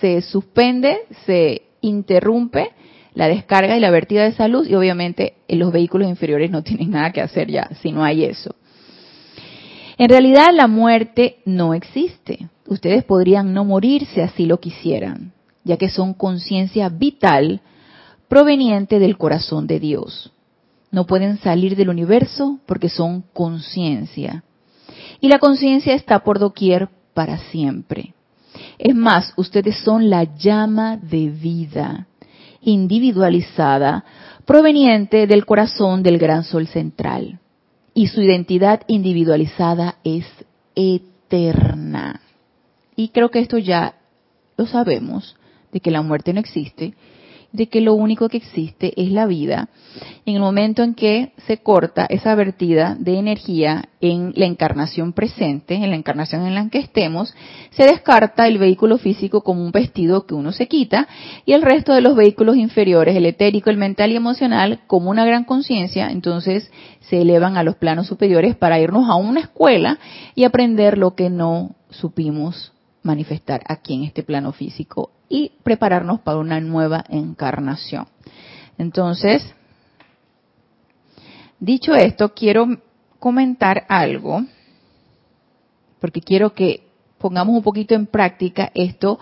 se, 0.00 0.22
suspende, 0.22 1.00
se 1.26 1.62
interrumpe 1.82 2.70
la 3.12 3.28
descarga 3.28 3.76
y 3.76 3.80
la 3.80 3.90
vertida 3.90 4.22
de 4.22 4.28
esa 4.28 4.48
luz 4.48 4.70
y 4.70 4.74
obviamente 4.74 5.34
los 5.48 5.70
vehículos 5.70 6.08
inferiores 6.08 6.50
no 6.50 6.62
tienen 6.62 6.92
nada 6.92 7.12
que 7.12 7.20
hacer 7.20 7.50
ya 7.50 7.68
si 7.82 7.92
no 7.92 8.02
hay 8.02 8.24
eso. 8.24 8.54
En 9.98 10.08
realidad 10.08 10.48
la 10.54 10.66
muerte 10.66 11.40
no 11.44 11.74
existe. 11.74 12.48
Ustedes 12.66 13.04
podrían 13.04 13.52
no 13.52 13.64
morirse 13.64 14.22
así 14.22 14.46
lo 14.46 14.60
quisieran, 14.60 15.32
ya 15.64 15.76
que 15.76 15.88
son 15.88 16.14
conciencia 16.14 16.88
vital 16.88 17.60
proveniente 18.28 18.98
del 18.98 19.18
corazón 19.18 19.66
de 19.66 19.80
Dios. 19.80 20.32
No 20.90 21.06
pueden 21.06 21.38
salir 21.38 21.76
del 21.76 21.88
universo 21.88 22.58
porque 22.66 22.88
son 22.88 23.24
conciencia. 23.32 24.44
Y 25.20 25.28
la 25.28 25.38
conciencia 25.38 25.94
está 25.94 26.20
por 26.20 26.38
doquier 26.38 26.88
para 27.14 27.38
siempre. 27.38 28.14
Es 28.78 28.94
más, 28.94 29.32
ustedes 29.36 29.76
son 29.78 30.10
la 30.10 30.24
llama 30.24 30.96
de 30.96 31.30
vida 31.30 32.06
individualizada 32.60 34.04
proveniente 34.44 35.26
del 35.26 35.44
corazón 35.44 36.02
del 36.02 36.18
gran 36.18 36.44
sol 36.44 36.66
central 36.66 37.40
y 37.94 38.06
su 38.06 38.22
identidad 38.22 38.82
individualizada 38.86 39.96
es 40.04 40.24
eterna. 40.74 42.20
Y 42.96 43.08
creo 43.08 43.30
que 43.30 43.40
esto 43.40 43.58
ya 43.58 43.94
lo 44.56 44.66
sabemos, 44.66 45.36
de 45.72 45.80
que 45.80 45.90
la 45.90 46.02
muerte 46.02 46.32
no 46.32 46.40
existe, 46.40 46.94
de 47.52 47.68
que 47.68 47.80
lo 47.80 47.94
único 47.94 48.28
que 48.28 48.38
existe 48.38 48.92
es 48.96 49.10
la 49.10 49.26
vida. 49.26 49.68
En 50.24 50.36
el 50.36 50.40
momento 50.40 50.82
en 50.82 50.94
que 50.94 51.32
se 51.46 51.58
corta 51.58 52.06
esa 52.08 52.34
vertida 52.34 52.96
de 52.98 53.18
energía 53.18 53.90
en 54.00 54.32
la 54.36 54.46
encarnación 54.46 55.12
presente, 55.12 55.74
en 55.74 55.90
la 55.90 55.96
encarnación 55.96 56.46
en 56.46 56.54
la 56.54 56.68
que 56.70 56.78
estemos, 56.78 57.34
se 57.70 57.84
descarta 57.84 58.46
el 58.46 58.58
vehículo 58.58 58.96
físico 58.96 59.42
como 59.42 59.62
un 59.62 59.70
vestido 59.70 60.26
que 60.26 60.34
uno 60.34 60.52
se 60.52 60.66
quita 60.66 61.06
y 61.44 61.52
el 61.52 61.62
resto 61.62 61.92
de 61.92 62.00
los 62.00 62.16
vehículos 62.16 62.56
inferiores, 62.56 63.14
el 63.16 63.26
etérico, 63.26 63.68
el 63.68 63.76
mental 63.76 64.12
y 64.12 64.16
emocional, 64.16 64.80
como 64.86 65.10
una 65.10 65.26
gran 65.26 65.44
conciencia, 65.44 66.10
entonces 66.10 66.70
se 67.00 67.20
elevan 67.20 67.56
a 67.58 67.62
los 67.62 67.76
planos 67.76 68.06
superiores 68.06 68.56
para 68.56 68.80
irnos 68.80 69.10
a 69.10 69.16
una 69.16 69.40
escuela 69.40 69.98
y 70.34 70.44
aprender 70.44 70.96
lo 70.96 71.14
que 71.14 71.28
no 71.28 71.74
supimos 71.90 72.71
manifestar 73.02 73.62
aquí 73.66 73.94
en 73.94 74.04
este 74.04 74.22
plano 74.22 74.52
físico 74.52 75.10
y 75.28 75.52
prepararnos 75.62 76.20
para 76.20 76.38
una 76.38 76.60
nueva 76.60 77.04
encarnación. 77.08 78.06
Entonces, 78.78 79.42
dicho 81.58 81.94
esto, 81.94 82.34
quiero 82.34 82.66
comentar 83.18 83.84
algo, 83.88 84.44
porque 86.00 86.20
quiero 86.20 86.54
que 86.54 86.86
pongamos 87.18 87.56
un 87.56 87.62
poquito 87.62 87.94
en 87.94 88.06
práctica 88.06 88.70
esto 88.74 89.18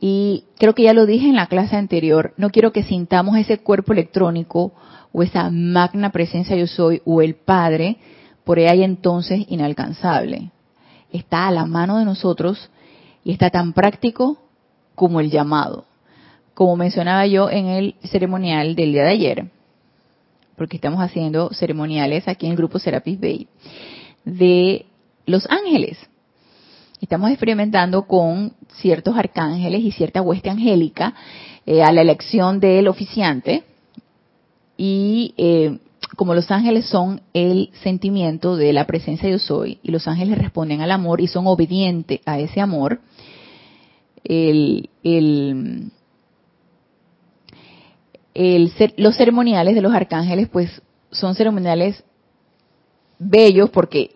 y 0.00 0.44
creo 0.58 0.74
que 0.74 0.84
ya 0.84 0.94
lo 0.94 1.06
dije 1.06 1.28
en 1.28 1.36
la 1.36 1.46
clase 1.46 1.76
anterior, 1.76 2.34
no 2.36 2.50
quiero 2.50 2.72
que 2.72 2.82
sintamos 2.82 3.36
ese 3.36 3.58
cuerpo 3.58 3.92
electrónico 3.92 4.72
o 5.12 5.22
esa 5.22 5.50
magna 5.50 6.10
presencia 6.10 6.56
yo 6.56 6.66
soy 6.66 7.02
o 7.04 7.22
el 7.22 7.34
Padre 7.34 7.98
por 8.44 8.58
ahí 8.58 8.82
entonces 8.82 9.44
inalcanzable. 9.48 10.50
Está 11.12 11.48
a 11.48 11.50
la 11.50 11.66
mano 11.66 11.98
de 11.98 12.04
nosotros 12.04 12.70
y 13.24 13.32
está 13.32 13.50
tan 13.50 13.72
práctico 13.72 14.38
como 14.94 15.20
el 15.20 15.30
llamado. 15.30 15.84
Como 16.54 16.76
mencionaba 16.76 17.26
yo 17.26 17.50
en 17.50 17.66
el 17.66 17.94
ceremonial 18.04 18.74
del 18.74 18.92
día 18.92 19.04
de 19.04 19.10
ayer, 19.10 19.50
porque 20.56 20.76
estamos 20.76 21.00
haciendo 21.00 21.50
ceremoniales 21.54 22.28
aquí 22.28 22.46
en 22.46 22.52
el 22.52 22.58
grupo 22.58 22.78
Serapis 22.78 23.18
Bay, 23.18 23.48
de 24.24 24.86
los 25.26 25.48
ángeles. 25.48 25.98
Estamos 27.00 27.30
experimentando 27.30 28.06
con 28.06 28.52
ciertos 28.74 29.16
arcángeles 29.16 29.80
y 29.80 29.90
cierta 29.90 30.20
hueste 30.20 30.50
angélica 30.50 31.14
eh, 31.64 31.82
a 31.82 31.92
la 31.92 32.02
elección 32.02 32.60
del 32.60 32.88
oficiante 32.88 33.64
y 34.76 35.34
eh, 35.38 35.78
como 36.16 36.34
los 36.34 36.50
ángeles 36.50 36.86
son 36.86 37.22
el 37.32 37.70
sentimiento 37.82 38.56
de 38.56 38.72
la 38.72 38.86
presencia 38.86 39.28
yo 39.28 39.38
soy 39.38 39.78
y 39.82 39.90
los 39.90 40.08
ángeles 40.08 40.38
responden 40.38 40.80
al 40.80 40.90
amor 40.90 41.20
y 41.20 41.26
son 41.26 41.46
obedientes 41.46 42.20
a 42.26 42.38
ese 42.38 42.60
amor, 42.60 43.00
el, 44.24 44.90
el, 45.02 45.92
los 48.96 49.16
ceremoniales 49.16 49.74
de 49.74 49.82
los 49.82 49.94
arcángeles 49.94 50.48
pues 50.48 50.82
son 51.10 51.34
ceremoniales 51.34 52.04
bellos 53.18 53.70
porque 53.70 54.12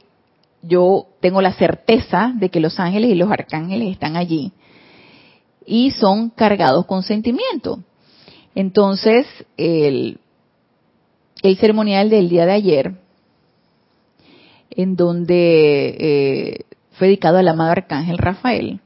yo 0.62 1.06
tengo 1.20 1.42
la 1.42 1.52
certeza 1.52 2.32
de 2.34 2.48
que 2.48 2.60
los 2.60 2.80
ángeles 2.80 3.10
y 3.10 3.14
los 3.14 3.30
arcángeles 3.30 3.90
están 3.90 4.16
allí 4.16 4.52
y 5.66 5.90
son 5.92 6.30
cargados 6.30 6.86
con 6.86 7.02
sentimiento. 7.02 7.80
Entonces, 8.54 9.26
el, 9.56 10.18
el 11.44 11.56
ceremonial 11.58 12.08
del 12.08 12.30
día 12.30 12.46
de 12.46 12.52
ayer, 12.52 12.94
en 14.70 14.96
donde 14.96 15.88
eh, 15.98 16.64
fue 16.92 17.08
dedicado 17.08 17.36
al 17.36 17.48
amado 17.48 17.72
arcángel 17.72 18.16
Rafael, 18.16 18.80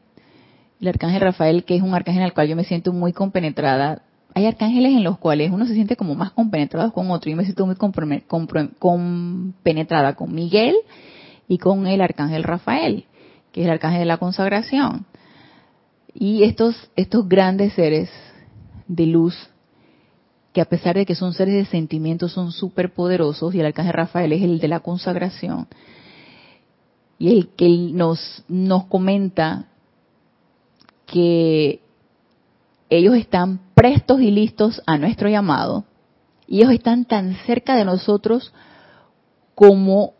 el 0.80 0.88
arcángel 0.88 1.20
Rafael, 1.20 1.64
que 1.64 1.76
es 1.76 1.82
un 1.82 1.94
arcángel 1.94 2.24
al 2.24 2.34
cual 2.34 2.48
yo 2.48 2.56
me 2.56 2.64
siento 2.64 2.92
muy 2.92 3.12
compenetrada. 3.12 4.02
Hay 4.34 4.46
arcángeles 4.46 4.92
en 4.92 5.04
los 5.04 5.18
cuales 5.18 5.52
uno 5.52 5.66
se 5.66 5.74
siente 5.74 5.94
como 5.94 6.16
más 6.16 6.32
compenetrado 6.32 6.92
con 6.92 7.12
otro. 7.12 7.30
Yo 7.30 7.36
me 7.36 7.44
siento 7.44 7.64
muy 7.64 7.76
compenetrada 7.76 10.14
con 10.14 10.34
Miguel 10.34 10.74
y 11.46 11.58
con 11.58 11.86
el 11.86 12.00
arcángel 12.00 12.42
Rafael, 12.42 13.04
que 13.52 13.60
es 13.60 13.66
el 13.66 13.72
arcángel 13.72 14.00
de 14.00 14.06
la 14.06 14.18
consagración. 14.18 15.06
Y 16.12 16.42
estos, 16.42 16.90
estos 16.96 17.28
grandes 17.28 17.74
seres 17.74 18.10
de 18.88 19.06
luz, 19.06 19.48
a 20.60 20.66
pesar 20.66 20.96
de 20.96 21.06
que 21.06 21.14
son 21.14 21.32
seres 21.32 21.54
de 21.54 21.64
sentimientos, 21.66 22.32
son 22.32 22.52
súper 22.52 22.92
poderosos, 22.92 23.54
y 23.54 23.60
el 23.60 23.66
arcángel 23.66 23.94
Rafael 23.94 24.32
es 24.32 24.42
el 24.42 24.58
de 24.58 24.68
la 24.68 24.80
consagración, 24.80 25.66
y 27.18 27.32
el 27.36 27.48
que 27.48 27.68
nos, 27.68 28.44
nos 28.48 28.84
comenta 28.84 29.66
que 31.06 31.80
ellos 32.90 33.14
están 33.14 33.60
prestos 33.74 34.20
y 34.20 34.30
listos 34.30 34.82
a 34.86 34.98
nuestro 34.98 35.28
llamado, 35.28 35.84
y 36.46 36.58
ellos 36.58 36.72
están 36.72 37.04
tan 37.04 37.34
cerca 37.46 37.76
de 37.76 37.84
nosotros 37.84 38.52
como 39.54 40.14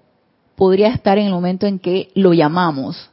podría 0.57 0.89
estar 0.89 1.17
en 1.19 1.27
el 1.27 1.33
momento 1.33 1.67
en 1.67 1.79
que 1.79 2.11
lo 2.15 2.35
llamamos. 2.35 3.11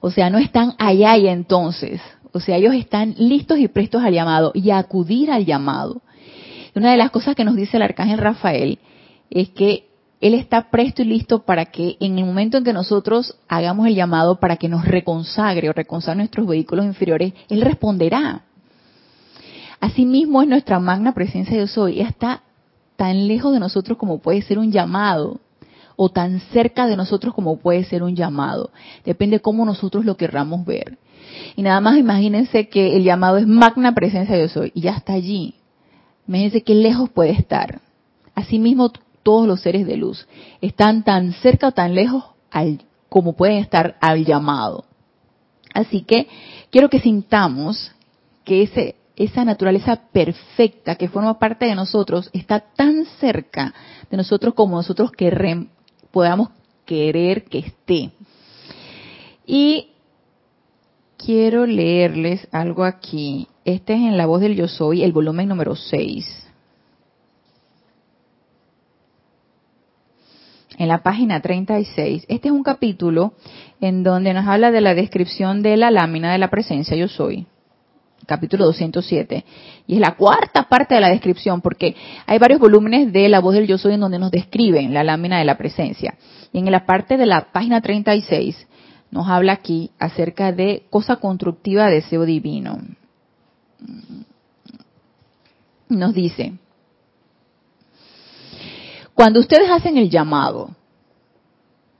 O 0.00 0.10
sea, 0.10 0.28
no 0.28 0.38
están 0.38 0.74
allá 0.78 1.16
y 1.16 1.28
entonces. 1.28 2.00
O 2.32 2.40
sea, 2.40 2.56
ellos 2.56 2.74
están 2.74 3.14
listos 3.16 3.58
y 3.58 3.68
prestos 3.68 4.02
al 4.02 4.12
llamado 4.12 4.50
y 4.54 4.70
a 4.70 4.78
acudir 4.78 5.30
al 5.30 5.46
llamado. 5.46 6.02
Una 6.74 6.90
de 6.90 6.96
las 6.96 7.10
cosas 7.10 7.34
que 7.34 7.44
nos 7.44 7.56
dice 7.56 7.76
el 7.76 7.82
arcángel 7.82 8.18
Rafael 8.18 8.78
es 9.30 9.50
que 9.50 9.88
él 10.20 10.34
está 10.34 10.70
presto 10.70 11.02
y 11.02 11.04
listo 11.04 11.44
para 11.44 11.66
que 11.66 11.96
en 12.00 12.18
el 12.18 12.24
momento 12.24 12.58
en 12.58 12.64
que 12.64 12.72
nosotros 12.72 13.36
hagamos 13.48 13.86
el 13.86 13.94
llamado 13.94 14.40
para 14.40 14.56
que 14.56 14.68
nos 14.68 14.84
reconsagre 14.84 15.70
o 15.70 15.72
reconsagre 15.72 16.18
nuestros 16.18 16.46
vehículos 16.46 16.84
inferiores, 16.86 17.34
Él 17.48 17.60
responderá. 17.60 18.42
Asimismo 19.80 20.42
es 20.42 20.48
nuestra 20.48 20.80
magna 20.80 21.14
presencia 21.14 21.56
de 21.56 21.68
soy. 21.68 22.00
Está 22.00 22.42
tan 22.96 23.28
lejos 23.28 23.52
de 23.52 23.60
nosotros 23.60 23.96
como 23.96 24.18
puede 24.18 24.42
ser 24.42 24.58
un 24.58 24.72
llamado 24.72 25.40
o 25.94 26.08
tan 26.08 26.40
cerca 26.52 26.88
de 26.88 26.96
nosotros 26.96 27.32
como 27.32 27.58
puede 27.58 27.84
ser 27.84 28.02
un 28.02 28.16
llamado. 28.16 28.70
Depende 29.04 29.40
cómo 29.40 29.64
nosotros 29.64 30.04
lo 30.04 30.16
querramos 30.16 30.64
ver. 30.64 30.98
Y 31.54 31.62
nada 31.62 31.80
más 31.80 31.96
imagínense 31.96 32.68
que 32.68 32.96
el 32.96 33.04
llamado 33.04 33.36
es 33.36 33.46
magna 33.46 33.94
presencia 33.94 34.36
de 34.36 34.48
soy 34.48 34.72
y 34.74 34.80
ya 34.80 34.96
está 34.96 35.12
allí. 35.12 35.57
Imagínense 36.28 36.62
qué 36.62 36.74
lejos 36.74 37.10
puede 37.10 37.30
estar. 37.30 37.80
Asimismo, 38.34 38.92
todos 39.22 39.48
los 39.48 39.62
seres 39.62 39.86
de 39.86 39.96
luz. 39.96 40.28
Están 40.60 41.02
tan 41.02 41.32
cerca 41.32 41.68
o 41.68 41.72
tan 41.72 41.94
lejos 41.94 42.24
al, 42.50 42.82
como 43.08 43.34
pueden 43.34 43.58
estar 43.58 43.96
al 44.00 44.24
llamado. 44.24 44.84
Así 45.74 46.02
que 46.02 46.28
quiero 46.70 46.88
que 46.88 47.00
sintamos 47.00 47.92
que 48.44 48.62
ese, 48.62 48.96
esa 49.16 49.44
naturaleza 49.44 49.96
perfecta 50.12 50.94
que 50.94 51.08
forma 51.08 51.38
parte 51.38 51.66
de 51.66 51.74
nosotros 51.74 52.30
está 52.32 52.60
tan 52.60 53.04
cerca 53.20 53.74
de 54.10 54.16
nosotros 54.16 54.54
como 54.54 54.76
nosotros 54.76 55.10
podamos 56.10 56.50
querer 56.84 57.44
que 57.44 57.58
esté. 57.58 58.10
Y 59.46 59.88
quiero 61.16 61.66
leerles 61.66 62.48
algo 62.52 62.84
aquí. 62.84 63.48
Este 63.68 63.92
es 63.92 64.00
en 64.00 64.16
la 64.16 64.24
voz 64.24 64.40
del 64.40 64.56
yo 64.56 64.66
soy, 64.66 65.02
el 65.02 65.12
volumen 65.12 65.46
número 65.46 65.76
6. 65.76 66.46
en 70.78 70.88
la 70.88 71.02
página 71.02 71.40
36. 71.42 72.24
Este 72.28 72.48
es 72.48 72.52
un 72.52 72.62
capítulo 72.62 73.34
en 73.80 74.04
donde 74.04 74.32
nos 74.32 74.46
habla 74.46 74.70
de 74.70 74.80
la 74.80 74.94
descripción 74.94 75.60
de 75.60 75.76
la 75.76 75.90
lámina 75.90 76.32
de 76.32 76.38
la 76.38 76.48
presencia 76.48 76.96
yo 76.96 77.08
soy. 77.08 77.46
Capítulo 78.26 78.64
207. 78.64 79.44
Y 79.86 79.94
es 79.96 80.00
la 80.00 80.14
cuarta 80.14 80.68
parte 80.68 80.94
de 80.94 81.00
la 81.02 81.10
descripción 81.10 81.60
porque 81.60 81.94
hay 82.26 82.38
varios 82.38 82.60
volúmenes 82.60 83.12
de 83.12 83.28
la 83.28 83.40
voz 83.40 83.54
del 83.54 83.66
yo 83.66 83.76
soy 83.76 83.94
en 83.94 84.00
donde 84.00 84.20
nos 84.20 84.30
describen 84.30 84.94
la 84.94 85.04
lámina 85.04 85.40
de 85.40 85.44
la 85.44 85.58
presencia. 85.58 86.14
Y 86.52 86.58
en 86.58 86.70
la 86.70 86.86
parte 86.86 87.18
de 87.18 87.26
la 87.26 87.52
página 87.52 87.82
36 87.82 88.66
nos 89.10 89.28
habla 89.28 89.54
aquí 89.54 89.90
acerca 89.98 90.52
de 90.52 90.84
cosa 90.88 91.16
constructiva 91.16 91.90
deseo 91.90 92.24
divino. 92.24 92.78
Nos 95.88 96.14
dice, 96.14 96.52
cuando 99.14 99.40
ustedes 99.40 99.70
hacen 99.70 99.96
el 99.96 100.10
llamado, 100.10 100.70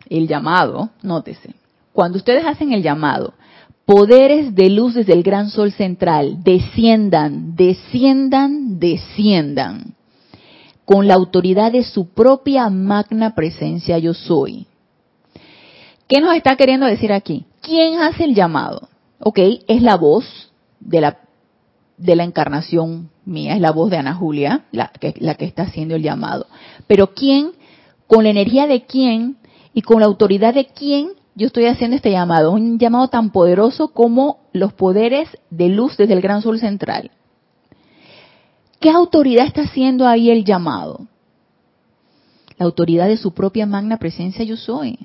el 0.08 0.28
llamado, 0.28 0.90
nótese, 1.02 1.54
cuando 1.92 2.18
ustedes 2.18 2.44
hacen 2.44 2.72
el 2.72 2.82
llamado, 2.82 3.34
poderes 3.84 4.54
de 4.54 4.68
luz 4.68 4.94
desde 4.94 5.14
el 5.14 5.22
gran 5.22 5.50
sol 5.50 5.72
central, 5.72 6.44
desciendan, 6.44 7.56
desciendan, 7.56 8.78
desciendan, 8.78 9.94
con 10.84 11.08
la 11.08 11.14
autoridad 11.14 11.72
de 11.72 11.84
su 11.84 12.08
propia 12.10 12.68
magna 12.68 13.34
presencia 13.34 13.98
yo 13.98 14.14
soy. 14.14 14.66
¿Qué 16.06 16.20
nos 16.20 16.34
está 16.34 16.56
queriendo 16.56 16.86
decir 16.86 17.12
aquí? 17.12 17.46
¿Quién 17.62 18.00
hace 18.00 18.24
el 18.24 18.34
llamado? 18.34 18.88
Ok, 19.18 19.38
es 19.66 19.82
la 19.82 19.96
voz 19.96 20.52
de 20.80 21.00
la, 21.00 21.18
de 21.98 22.16
la 22.16 22.24
encarnación 22.24 23.10
mía, 23.24 23.54
es 23.54 23.60
la 23.60 23.72
voz 23.72 23.90
de 23.90 23.98
Ana 23.98 24.14
Julia, 24.14 24.64
la 24.72 24.88
que, 24.88 25.14
la 25.18 25.34
que 25.34 25.44
está 25.44 25.64
haciendo 25.64 25.96
el 25.96 26.02
llamado. 26.02 26.46
Pero 26.86 27.12
¿quién, 27.14 27.52
con 28.06 28.24
la 28.24 28.30
energía 28.30 28.66
de 28.66 28.86
quién 28.86 29.36
y 29.74 29.82
con 29.82 30.00
la 30.00 30.06
autoridad 30.06 30.54
de 30.54 30.66
quién 30.66 31.10
yo 31.34 31.48
estoy 31.48 31.66
haciendo 31.66 31.96
este 31.96 32.10
llamado? 32.10 32.52
Un 32.52 32.78
llamado 32.78 33.08
tan 33.08 33.30
poderoso 33.30 33.88
como 33.88 34.38
los 34.52 34.72
poderes 34.72 35.28
de 35.50 35.68
luz 35.68 35.96
desde 35.96 36.14
el 36.14 36.20
gran 36.20 36.40
sol 36.40 36.58
central. 36.58 37.10
¿Qué 38.80 38.90
autoridad 38.90 39.46
está 39.46 39.62
haciendo 39.62 40.06
ahí 40.06 40.30
el 40.30 40.44
llamado? 40.44 41.08
La 42.58 42.66
autoridad 42.66 43.08
de 43.08 43.16
su 43.16 43.32
propia 43.34 43.66
magna 43.66 43.98
presencia 43.98 44.44
yo 44.44 44.56
soy. 44.56 44.98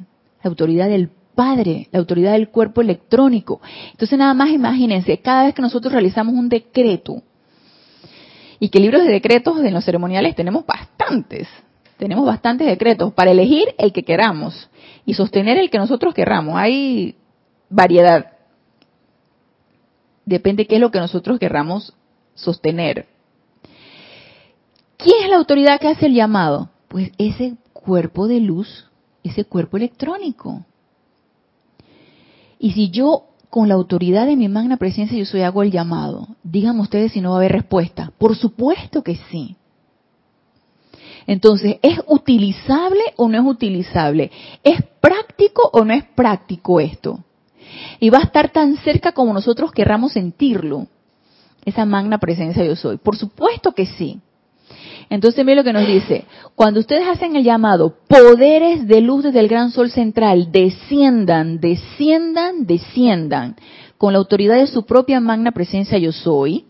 La 0.43 0.49
autoridad 0.49 0.89
del 0.89 1.09
Padre, 1.35 1.87
la 1.91 1.99
autoridad 1.99 2.33
del 2.33 2.49
cuerpo 2.49 2.81
electrónico. 2.81 3.61
Entonces 3.91 4.17
nada 4.17 4.33
más 4.33 4.49
imagínense, 4.49 5.19
cada 5.19 5.45
vez 5.45 5.53
que 5.53 5.61
nosotros 5.61 5.91
realizamos 5.91 6.35
un 6.35 6.49
decreto, 6.49 7.21
y 8.63 8.69
que 8.69 8.79
libros 8.79 9.03
de 9.03 9.11
decretos 9.11 9.59
en 9.59 9.73
los 9.73 9.83
ceremoniales 9.83 10.37
tenemos 10.37 10.65
bastantes. 10.65 11.49
Tenemos 11.97 12.25
bastantes 12.25 12.65
decretos 12.65 13.13
para 13.13 13.31
elegir 13.31 13.75
el 13.77 13.91
que 13.91 14.03
queramos 14.03 14.69
y 15.05 15.15
sostener 15.15 15.57
el 15.57 15.69
que 15.69 15.79
nosotros 15.79 16.13
querramos. 16.13 16.55
Hay 16.55 17.17
variedad. 17.69 18.31
Depende 20.25 20.65
qué 20.65 20.75
es 20.75 20.81
lo 20.81 20.91
que 20.91 20.99
nosotros 20.99 21.39
querramos 21.39 21.93
sostener. 22.35 23.07
¿Quién 24.95 25.23
es 25.23 25.29
la 25.29 25.35
autoridad 25.35 25.77
que 25.81 25.89
hace 25.89 26.05
el 26.05 26.13
llamado? 26.13 26.69
Pues 26.87 27.11
ese 27.17 27.57
cuerpo 27.73 28.29
de 28.29 28.39
luz, 28.39 28.89
ese 29.25 29.43
cuerpo 29.43 29.75
electrónico. 29.75 30.65
Y 32.63 32.71
si 32.71 32.91
yo 32.91 33.25
con 33.49 33.67
la 33.67 33.73
autoridad 33.73 34.25
de 34.25 34.37
mi 34.37 34.47
magna 34.47 34.77
presencia 34.77 35.17
yo 35.17 35.25
soy 35.25 35.41
hago 35.41 35.63
el 35.63 35.71
llamado. 35.71 36.29
Díganme 36.43 36.79
ustedes 36.79 37.11
si 37.11 37.19
no 37.19 37.31
va 37.31 37.35
a 37.35 37.39
haber 37.39 37.51
respuesta. 37.51 38.13
Por 38.17 38.37
supuesto 38.37 39.03
que 39.03 39.17
sí. 39.29 39.57
Entonces, 41.27 41.75
¿es 41.81 41.99
utilizable 42.07 43.01
o 43.17 43.27
no 43.27 43.37
es 43.37 43.45
utilizable? 43.45 44.31
¿Es 44.63 44.81
práctico 45.01 45.69
o 45.73 45.83
no 45.83 45.93
es 45.93 46.05
práctico 46.15 46.79
esto? 46.79 47.19
Y 47.99 48.09
va 48.09 48.19
a 48.19 48.23
estar 48.23 48.49
tan 48.49 48.77
cerca 48.77 49.11
como 49.11 49.33
nosotros 49.33 49.73
querramos 49.73 50.13
sentirlo. 50.13 50.87
Esa 51.65 51.83
magna 51.83 52.17
presencia 52.17 52.63
yo 52.63 52.77
soy. 52.77 52.95
Por 52.95 53.17
supuesto 53.17 53.73
que 53.73 53.87
sí. 53.87 54.21
Entonces, 55.09 55.43
mire 55.45 55.57
lo 55.57 55.63
que 55.63 55.73
nos 55.73 55.87
dice. 55.87 56.25
Cuando 56.55 56.79
ustedes 56.79 57.07
hacen 57.07 57.35
el 57.35 57.43
llamado, 57.43 57.95
poderes 58.07 58.87
de 58.87 59.01
luz 59.01 59.23
desde 59.23 59.39
el 59.39 59.47
gran 59.47 59.71
sol 59.71 59.89
central, 59.91 60.51
desciendan, 60.51 61.59
desciendan, 61.59 62.65
desciendan, 62.65 63.55
con 63.97 64.13
la 64.13 64.19
autoridad 64.19 64.55
de 64.55 64.67
su 64.67 64.85
propia 64.85 65.19
magna 65.19 65.51
presencia 65.51 65.97
yo 65.97 66.11
soy, 66.11 66.65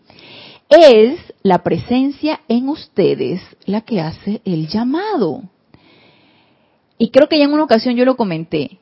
es 0.68 1.18
la 1.42 1.62
presencia 1.62 2.40
en 2.48 2.68
ustedes 2.68 3.40
la 3.66 3.82
que 3.82 4.00
hace 4.00 4.40
el 4.44 4.68
llamado. 4.68 5.42
Y 6.98 7.10
creo 7.10 7.28
que 7.28 7.38
ya 7.38 7.44
en 7.44 7.52
una 7.52 7.64
ocasión 7.64 7.96
yo 7.96 8.04
lo 8.04 8.16
comenté. 8.16 8.78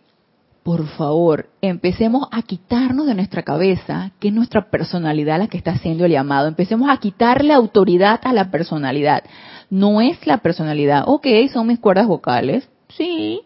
Por 0.63 0.87
favor, 0.87 1.49
empecemos 1.61 2.29
a 2.31 2.43
quitarnos 2.43 3.07
de 3.07 3.15
nuestra 3.15 3.43
cabeza 3.43 4.13
que 4.21 4.29
es 4.29 4.35
nuestra 4.35 4.71
personalidad 4.71 5.41
la 5.41 5.49
que 5.49 5.57
está 5.57 5.73
haciendo 5.73 6.05
el 6.05 6.13
llamado. 6.13 6.47
Empecemos 6.47 6.89
a 6.89 6.99
quitarle 6.99 7.53
autoridad 7.53 8.21
a 8.23 8.33
la 8.33 8.51
personalidad. 8.53 9.25
No 9.71 10.01
es 10.01 10.25
la 10.25 10.39
personalidad. 10.39 11.05
Ok, 11.07 11.27
son 11.53 11.67
mis 11.67 11.81
cuerdas 11.81 12.07
vocales. 12.07 12.69
Sí. 12.97 13.41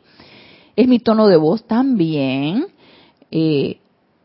Es 0.76 0.88
mi 0.88 0.98
tono 0.98 1.26
de 1.26 1.38
voz 1.38 1.66
también. 1.66 2.66
Eh, 3.30 3.78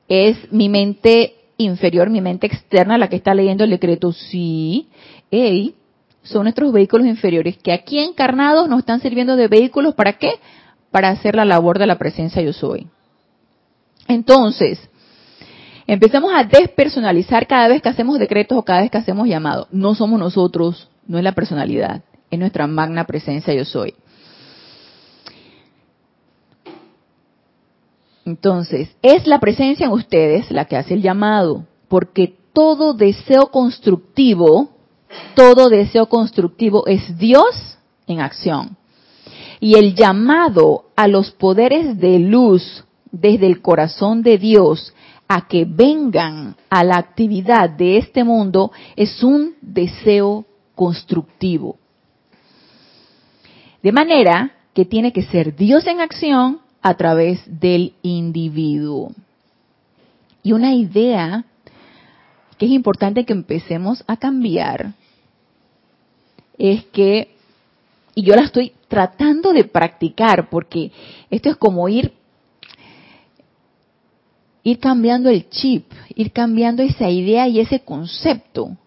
es 0.09 0.51
mi 0.51 0.67
mente 0.67 1.35
inferior, 1.57 2.09
mi 2.09 2.19
mente 2.19 2.47
externa, 2.47 2.97
la 2.97 3.07
que 3.07 3.15
está 3.15 3.33
leyendo 3.33 3.63
el 3.63 3.69
decreto. 3.69 4.11
Sí. 4.11 4.89
Hey, 5.29 5.75
son 6.23 6.43
nuestros 6.43 6.73
vehículos 6.73 7.07
inferiores 7.07 7.57
que 7.57 7.71
aquí 7.71 7.99
encarnados 7.99 8.67
nos 8.67 8.79
están 8.79 8.99
sirviendo 8.99 9.37
de 9.37 9.47
vehículos 9.47 9.95
para 9.95 10.13
qué? 10.13 10.33
Para 10.91 11.09
hacer 11.09 11.35
la 11.35 11.45
labor 11.45 11.79
de 11.79 11.87
la 11.87 11.97
presencia 11.97 12.41
yo 12.41 12.53
soy. 12.53 12.87
Entonces, 14.07 14.79
empezamos 15.87 16.31
a 16.35 16.43
despersonalizar 16.43 17.47
cada 17.47 17.67
vez 17.67 17.81
que 17.81 17.89
hacemos 17.89 18.19
decretos 18.19 18.57
o 18.57 18.63
cada 18.63 18.81
vez 18.81 18.91
que 18.91 18.97
hacemos 18.97 19.27
llamados. 19.27 19.67
No 19.71 19.95
somos 19.95 20.19
nosotros, 20.19 20.89
no 21.07 21.17
es 21.17 21.23
la 21.23 21.31
personalidad, 21.31 22.03
es 22.29 22.39
nuestra 22.39 22.67
magna 22.67 23.05
presencia 23.05 23.53
yo 23.53 23.65
soy. 23.65 23.93
Entonces, 28.25 28.89
es 29.01 29.25
la 29.27 29.39
presencia 29.39 29.87
en 29.87 29.93
ustedes 29.93 30.51
la 30.51 30.65
que 30.65 30.77
hace 30.77 30.93
el 30.93 31.01
llamado, 31.01 31.65
porque 31.87 32.35
todo 32.53 32.93
deseo 32.93 33.47
constructivo 33.47 34.69
todo 35.35 35.69
deseo 35.69 36.07
constructivo 36.07 36.85
es 36.87 37.17
Dios 37.17 37.77
en 38.07 38.19
acción. 38.19 38.77
Y 39.61 39.75
el 39.75 39.95
llamado 39.95 40.89
a 40.97 41.07
los 41.07 41.31
poderes 41.31 41.97
de 41.97 42.19
luz 42.19 42.83
desde 43.11 43.47
el 43.47 43.61
corazón 43.61 44.23
de 44.23 44.37
Dios 44.37 44.93
a 45.27 45.47
que 45.47 45.63
vengan 45.63 46.57
a 46.69 46.83
la 46.83 46.97
actividad 46.97 47.69
de 47.69 47.97
este 47.97 48.25
mundo 48.25 48.73
es 48.97 49.23
un 49.23 49.55
deseo 49.61 50.45
constructivo. 50.75 51.77
De 53.81 53.93
manera 53.93 54.51
que 54.73 54.83
tiene 54.83 55.13
que 55.13 55.23
ser 55.23 55.55
Dios 55.55 55.87
en 55.87 56.01
acción 56.01 56.59
a 56.81 56.95
través 56.95 57.41
del 57.47 57.93
individuo. 58.01 59.13
Y 60.43 60.53
una 60.53 60.73
idea 60.73 61.45
que 62.57 62.65
es 62.65 62.71
importante 62.71 63.25
que 63.25 63.33
empecemos 63.33 64.03
a 64.07 64.17
cambiar 64.17 64.93
es 66.57 66.83
que, 66.85 67.35
y 68.15 68.23
yo 68.23 68.35
la 68.35 68.43
estoy 68.43 68.73
tratando 68.87 69.53
de 69.53 69.63
practicar, 69.63 70.49
porque 70.49 70.91
esto 71.29 71.49
es 71.49 71.57
como 71.57 71.87
ir, 71.87 72.13
ir 74.63 74.79
cambiando 74.79 75.29
el 75.29 75.49
chip, 75.49 75.91
ir 76.15 76.31
cambiando 76.31 76.83
esa 76.83 77.09
idea 77.09 77.47
y 77.47 77.59
ese 77.59 77.81
concepto 77.81 78.77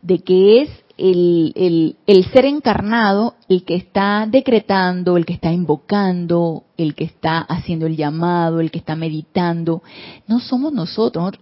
de 0.00 0.18
que 0.18 0.62
es 0.62 0.70
el, 0.98 1.52
el, 1.54 1.96
el, 2.06 2.24
ser 2.32 2.44
encarnado 2.44 3.34
el 3.48 3.64
que 3.64 3.76
está 3.76 4.26
decretando, 4.28 5.16
el 5.16 5.24
que 5.24 5.32
está 5.32 5.52
invocando, 5.52 6.64
el 6.76 6.94
que 6.94 7.04
está 7.04 7.38
haciendo 7.38 7.86
el 7.86 7.96
llamado, 7.96 8.60
el 8.60 8.70
que 8.70 8.78
está 8.78 8.96
meditando. 8.96 9.82
No 10.26 10.40
somos 10.40 10.72
nosotros, 10.72 11.32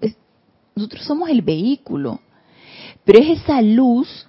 nosotros 0.74 1.04
somos 1.04 1.30
el 1.30 1.42
vehículo. 1.42 2.20
Pero 3.04 3.18
es 3.18 3.40
esa 3.40 3.60
luz 3.62 4.26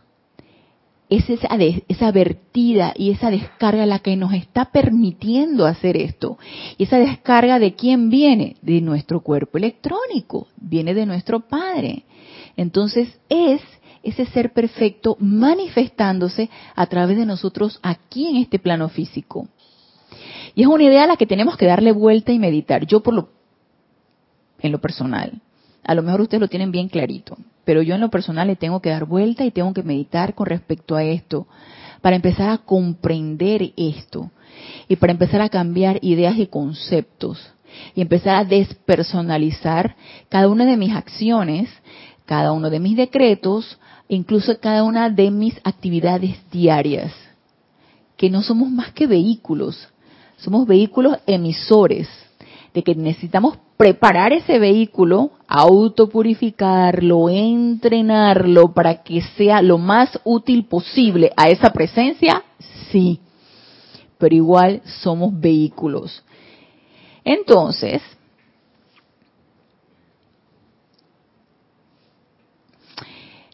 es 1.11 1.29
esa, 1.29 2.11
vertida 2.11 2.93
y 2.95 3.11
esa 3.11 3.29
descarga 3.29 3.85
la 3.85 3.99
que 3.99 4.15
nos 4.15 4.33
está 4.33 4.71
permitiendo 4.71 5.65
hacer 5.65 5.97
esto. 5.97 6.39
Y 6.77 6.85
esa 6.85 6.99
descarga 6.99 7.59
de 7.59 7.75
quién 7.75 8.09
viene? 8.09 8.55
De 8.61 8.79
nuestro 8.79 9.19
cuerpo 9.19 9.57
electrónico, 9.57 10.47
viene 10.55 10.93
de 10.93 11.05
nuestro 11.05 11.41
Padre. 11.41 12.05
Entonces 12.55 13.19
es 13.27 13.61
ese 14.03 14.25
ser 14.27 14.53
perfecto 14.53 15.17
manifestándose 15.19 16.49
a 16.75 16.85
través 16.87 17.17
de 17.17 17.25
nosotros 17.25 17.77
aquí 17.83 18.27
en 18.27 18.37
este 18.37 18.57
plano 18.57 18.87
físico. 18.87 19.49
Y 20.55 20.61
es 20.61 20.67
una 20.67 20.83
idea 20.83 21.03
a 21.03 21.07
la 21.07 21.17
que 21.17 21.27
tenemos 21.27 21.57
que 21.57 21.65
darle 21.65 21.91
vuelta 21.91 22.31
y 22.31 22.39
meditar. 22.39 22.85
Yo 22.85 23.03
por 23.03 23.13
lo, 23.13 23.29
en 24.61 24.71
lo 24.71 24.79
personal, 24.79 25.41
a 25.83 25.93
lo 25.93 26.03
mejor 26.03 26.21
ustedes 26.21 26.39
lo 26.39 26.47
tienen 26.47 26.71
bien 26.71 26.87
clarito 26.87 27.37
pero 27.71 27.83
yo 27.83 27.95
en 27.95 28.01
lo 28.01 28.09
personal 28.09 28.47
le 28.47 28.57
tengo 28.57 28.81
que 28.81 28.89
dar 28.89 29.05
vuelta 29.05 29.45
y 29.45 29.51
tengo 29.51 29.73
que 29.73 29.81
meditar 29.81 30.35
con 30.35 30.45
respecto 30.45 30.97
a 30.97 31.05
esto, 31.05 31.47
para 32.01 32.17
empezar 32.17 32.49
a 32.49 32.57
comprender 32.57 33.71
esto 33.77 34.29
y 34.89 34.97
para 34.97 35.13
empezar 35.13 35.39
a 35.39 35.47
cambiar 35.47 35.97
ideas 36.01 36.37
y 36.37 36.47
conceptos 36.47 37.39
y 37.95 38.01
empezar 38.01 38.35
a 38.35 38.43
despersonalizar 38.43 39.95
cada 40.27 40.49
una 40.49 40.65
de 40.65 40.75
mis 40.75 40.93
acciones, 40.93 41.69
cada 42.25 42.51
uno 42.51 42.69
de 42.69 42.81
mis 42.81 42.97
decretos, 42.97 43.79
incluso 44.09 44.59
cada 44.59 44.83
una 44.83 45.09
de 45.09 45.31
mis 45.31 45.55
actividades 45.63 46.39
diarias, 46.51 47.13
que 48.17 48.29
no 48.29 48.41
somos 48.41 48.69
más 48.69 48.91
que 48.91 49.07
vehículos, 49.07 49.87
somos 50.35 50.67
vehículos 50.67 51.19
emisores, 51.25 52.09
de 52.73 52.83
que 52.83 52.95
necesitamos 52.95 53.59
preparar 53.81 54.31
ese 54.31 54.59
vehículo, 54.59 55.31
autopurificarlo, 55.47 57.29
entrenarlo 57.29 58.75
para 58.75 59.01
que 59.01 59.23
sea 59.35 59.63
lo 59.63 59.79
más 59.79 60.19
útil 60.23 60.65
posible 60.65 61.31
a 61.35 61.49
esa 61.49 61.71
presencia, 61.71 62.43
sí, 62.91 63.19
pero 64.19 64.35
igual 64.35 64.83
somos 64.85 65.31
vehículos. 65.33 66.23
Entonces, 67.23 68.03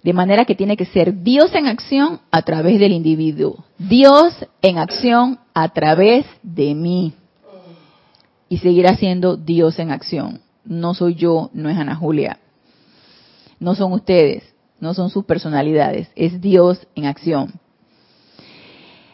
de 0.03 0.11
manera 0.11 0.43
que 0.43 0.55
tiene 0.55 0.75
que 0.75 0.87
ser 0.87 1.23
Dios 1.23 1.55
en 1.55 1.67
acción 1.67 2.19
a 2.31 2.41
través 2.41 2.81
del 2.81 2.91
individuo, 2.91 3.63
Dios 3.77 4.33
en 4.61 4.77
acción 4.77 5.39
a 5.53 5.69
través 5.69 6.25
de 6.43 6.75
mí 6.75 7.13
y 8.49 8.57
seguirá 8.59 8.95
siendo 8.95 9.37
Dios 9.37 9.79
en 9.79 9.91
acción. 9.91 10.41
No 10.65 10.93
soy 10.93 11.15
yo, 11.15 11.49
no 11.53 11.69
es 11.69 11.77
Ana 11.77 11.95
Julia. 11.95 12.39
No 13.59 13.75
son 13.75 13.93
ustedes, 13.93 14.43
no 14.79 14.93
son 14.93 15.09
sus 15.09 15.25
personalidades, 15.25 16.09
es 16.15 16.41
Dios 16.41 16.87
en 16.95 17.05
acción. 17.05 17.53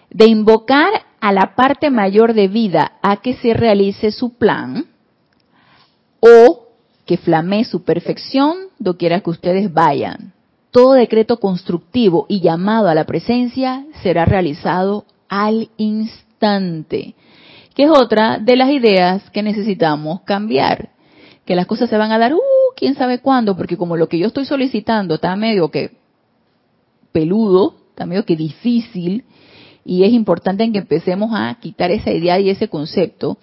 De 0.09 0.25
invocar 0.27 0.89
a 1.19 1.31
la 1.31 1.55
parte 1.55 1.89
mayor 1.89 2.33
de 2.33 2.47
vida 2.47 2.93
a 3.01 3.17
que 3.17 3.35
se 3.35 3.53
realice 3.53 4.11
su 4.11 4.33
plan 4.33 4.85
o 6.19 6.67
que 7.05 7.17
flamee 7.17 7.63
su 7.63 7.83
perfección 7.83 8.55
doquiera 8.79 9.21
que 9.21 9.29
ustedes 9.29 9.73
vayan. 9.73 10.33
Todo 10.71 10.93
decreto 10.93 11.39
constructivo 11.39 12.25
y 12.29 12.41
llamado 12.41 12.89
a 12.89 12.95
la 12.95 13.05
presencia 13.05 13.85
será 14.01 14.25
realizado 14.25 15.05
al 15.29 15.69
instante 15.77 17.15
que 17.75 17.83
es 17.83 17.89
otra 17.89 18.37
de 18.39 18.55
las 18.55 18.69
ideas 18.69 19.29
que 19.31 19.43
necesitamos 19.43 20.21
cambiar. 20.21 20.89
Que 21.45 21.55
las 21.55 21.65
cosas 21.65 21.89
se 21.89 21.97
van 21.97 22.11
a 22.11 22.17
dar, 22.17 22.33
uh, 22.33 22.39
quién 22.75 22.95
sabe 22.95 23.19
cuándo, 23.19 23.57
porque 23.57 23.77
como 23.77 23.97
lo 23.97 24.07
que 24.07 24.17
yo 24.17 24.27
estoy 24.27 24.45
solicitando 24.45 25.15
está 25.15 25.35
medio 25.35 25.69
que 25.69 25.91
peludo, 27.11 27.75
está 27.89 28.05
medio 28.05 28.25
que 28.25 28.35
difícil, 28.35 29.25
y 29.85 30.03
es 30.03 30.13
importante 30.13 30.69
que 30.71 30.79
empecemos 30.79 31.31
a 31.33 31.55
quitar 31.59 31.91
esa 31.91 32.11
idea 32.11 32.39
y 32.39 32.49
ese 32.49 32.69
concepto, 32.69 33.37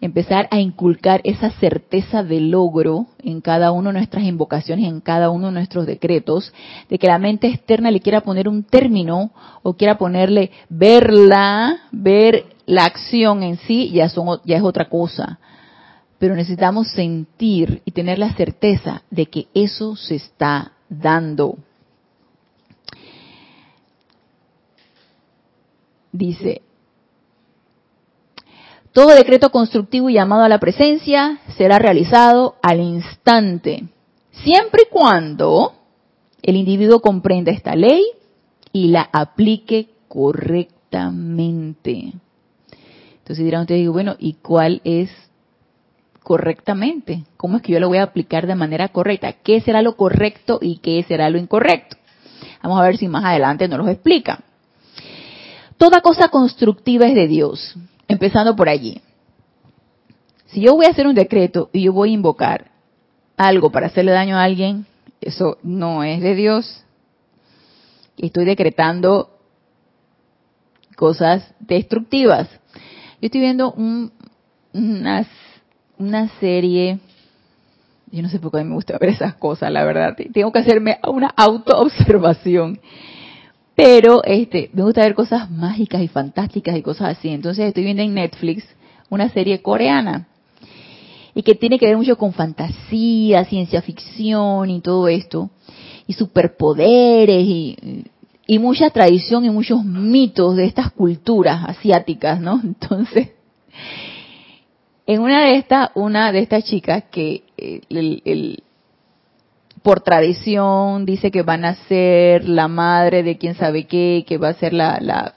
empezar 0.00 0.46
a 0.52 0.60
inculcar 0.60 1.20
esa 1.24 1.50
certeza 1.50 2.22
de 2.22 2.40
logro 2.40 3.06
en 3.22 3.40
cada 3.40 3.72
una 3.72 3.90
de 3.90 3.98
nuestras 3.98 4.24
invocaciones, 4.24 4.86
en 4.86 5.00
cada 5.00 5.30
uno 5.30 5.46
de 5.46 5.54
nuestros 5.54 5.86
decretos, 5.86 6.52
de 6.88 6.98
que 6.98 7.08
la 7.08 7.18
mente 7.18 7.48
externa 7.48 7.90
le 7.90 8.00
quiera 8.00 8.20
poner 8.20 8.48
un 8.48 8.62
término 8.62 9.32
o 9.62 9.74
quiera 9.74 9.98
ponerle 9.98 10.52
verla, 10.68 11.80
ver 11.90 12.44
la 12.68 12.84
acción 12.84 13.42
en 13.42 13.56
sí 13.56 13.90
ya, 13.90 14.04
es 14.04 14.62
otra 14.62 14.88
cosa. 14.90 15.40
Pero 16.18 16.36
necesitamos 16.36 16.88
sentir 16.88 17.80
y 17.86 17.92
tener 17.92 18.18
la 18.18 18.34
certeza 18.34 19.04
de 19.10 19.24
que 19.26 19.46
eso 19.54 19.96
se 19.96 20.16
está 20.16 20.72
dando. 20.90 21.56
Dice, 26.12 26.60
todo 28.92 29.14
decreto 29.14 29.48
constructivo 29.50 30.10
y 30.10 30.14
llamado 30.14 30.42
a 30.42 30.50
la 30.50 30.60
presencia 30.60 31.40
será 31.56 31.78
realizado 31.78 32.56
al 32.62 32.80
instante, 32.80 33.88
siempre 34.32 34.82
y 34.86 34.90
cuando 34.90 35.72
el 36.42 36.56
individuo 36.56 37.00
comprenda 37.00 37.50
esta 37.50 37.74
ley 37.74 38.04
y 38.72 38.88
la 38.88 39.08
aplique 39.12 39.88
correctamente. 40.08 42.12
Entonces 43.28 43.44
dirán 43.44 43.60
ustedes, 43.60 43.86
bueno, 43.90 44.16
¿y 44.18 44.36
cuál 44.40 44.80
es, 44.84 45.10
correctamente? 46.22 47.24
¿Cómo 47.36 47.58
es 47.58 47.62
que 47.62 47.72
yo 47.72 47.78
lo 47.78 47.88
voy 47.88 47.98
a 47.98 48.04
aplicar 48.04 48.46
de 48.46 48.54
manera 48.54 48.88
correcta? 48.88 49.34
¿Qué 49.34 49.60
será 49.60 49.82
lo 49.82 49.96
correcto 49.96 50.60
y 50.62 50.78
qué 50.78 51.02
será 51.02 51.28
lo 51.28 51.36
incorrecto? 51.36 51.98
Vamos 52.62 52.80
a 52.80 52.84
ver 52.84 52.96
si 52.96 53.06
más 53.06 53.26
adelante 53.26 53.68
nos 53.68 53.80
lo 53.80 53.88
explica. 53.88 54.42
Toda 55.76 56.00
cosa 56.00 56.30
constructiva 56.30 57.06
es 57.06 57.14
de 57.14 57.28
Dios, 57.28 57.76
empezando 58.08 58.56
por 58.56 58.70
allí. 58.70 59.02
Si 60.46 60.62
yo 60.62 60.74
voy 60.74 60.86
a 60.86 60.90
hacer 60.90 61.06
un 61.06 61.14
decreto 61.14 61.68
y 61.74 61.82
yo 61.82 61.92
voy 61.92 62.12
a 62.12 62.14
invocar 62.14 62.70
algo 63.36 63.70
para 63.70 63.88
hacerle 63.88 64.12
daño 64.12 64.38
a 64.38 64.44
alguien, 64.44 64.86
eso 65.20 65.58
no 65.62 66.02
es 66.02 66.22
de 66.22 66.34
Dios. 66.34 66.82
Estoy 68.16 68.46
decretando 68.46 69.36
cosas 70.96 71.52
destructivas. 71.60 72.57
Yo 73.20 73.26
estoy 73.26 73.40
viendo 73.40 73.72
una, 73.72 75.26
una 75.98 76.28
serie, 76.38 77.00
yo 78.12 78.22
no 78.22 78.28
sé 78.28 78.38
por 78.38 78.52
qué 78.52 78.62
me 78.62 78.74
gusta 78.74 78.96
ver 78.98 79.10
esas 79.10 79.34
cosas, 79.34 79.72
la 79.72 79.84
verdad. 79.84 80.16
Tengo 80.32 80.52
que 80.52 80.60
hacerme 80.60 80.98
una 81.04 81.28
autoobservación. 81.36 82.78
Pero 83.74 84.22
este, 84.24 84.70
me 84.72 84.82
gusta 84.82 85.02
ver 85.02 85.14
cosas 85.14 85.50
mágicas 85.50 86.00
y 86.02 86.08
fantásticas 86.08 86.76
y 86.76 86.82
cosas 86.82 87.16
así. 87.18 87.28
Entonces 87.28 87.66
estoy 87.66 87.84
viendo 87.84 88.02
en 88.02 88.14
Netflix 88.14 88.64
una 89.08 89.28
serie 89.30 89.62
coreana 89.62 90.28
y 91.34 91.42
que 91.42 91.54
tiene 91.54 91.78
que 91.78 91.86
ver 91.86 91.96
mucho 91.96 92.16
con 92.16 92.32
fantasía, 92.32 93.44
ciencia 93.44 93.82
ficción 93.82 94.70
y 94.70 94.80
todo 94.80 95.08
esto, 95.08 95.50
y 96.06 96.12
superpoderes 96.12 97.44
y, 97.44 98.04
y 98.50 98.58
mucha 98.58 98.88
tradición 98.88 99.44
y 99.44 99.50
muchos 99.50 99.84
mitos 99.84 100.56
de 100.56 100.64
estas 100.64 100.90
culturas 100.90 101.68
asiáticas, 101.68 102.40
¿no? 102.40 102.58
Entonces, 102.64 103.28
en 105.06 105.20
una 105.20 105.44
de 105.44 105.56
estas, 105.56 105.90
una 105.94 106.32
de 106.32 106.40
estas 106.40 106.64
chicas 106.64 107.04
que 107.10 107.44
eh, 107.58 107.82
el, 107.90 108.62
por 109.82 110.00
tradición 110.00 111.04
dice 111.04 111.30
que 111.30 111.42
van 111.42 111.66
a 111.66 111.74
ser 111.88 112.48
la 112.48 112.68
madre 112.68 113.22
de 113.22 113.36
quién 113.36 113.54
sabe 113.54 113.86
qué, 113.86 114.24
que 114.26 114.38
va 114.38 114.48
a 114.48 114.54
ser 114.54 114.72
la, 114.72 114.98
la 114.98 115.34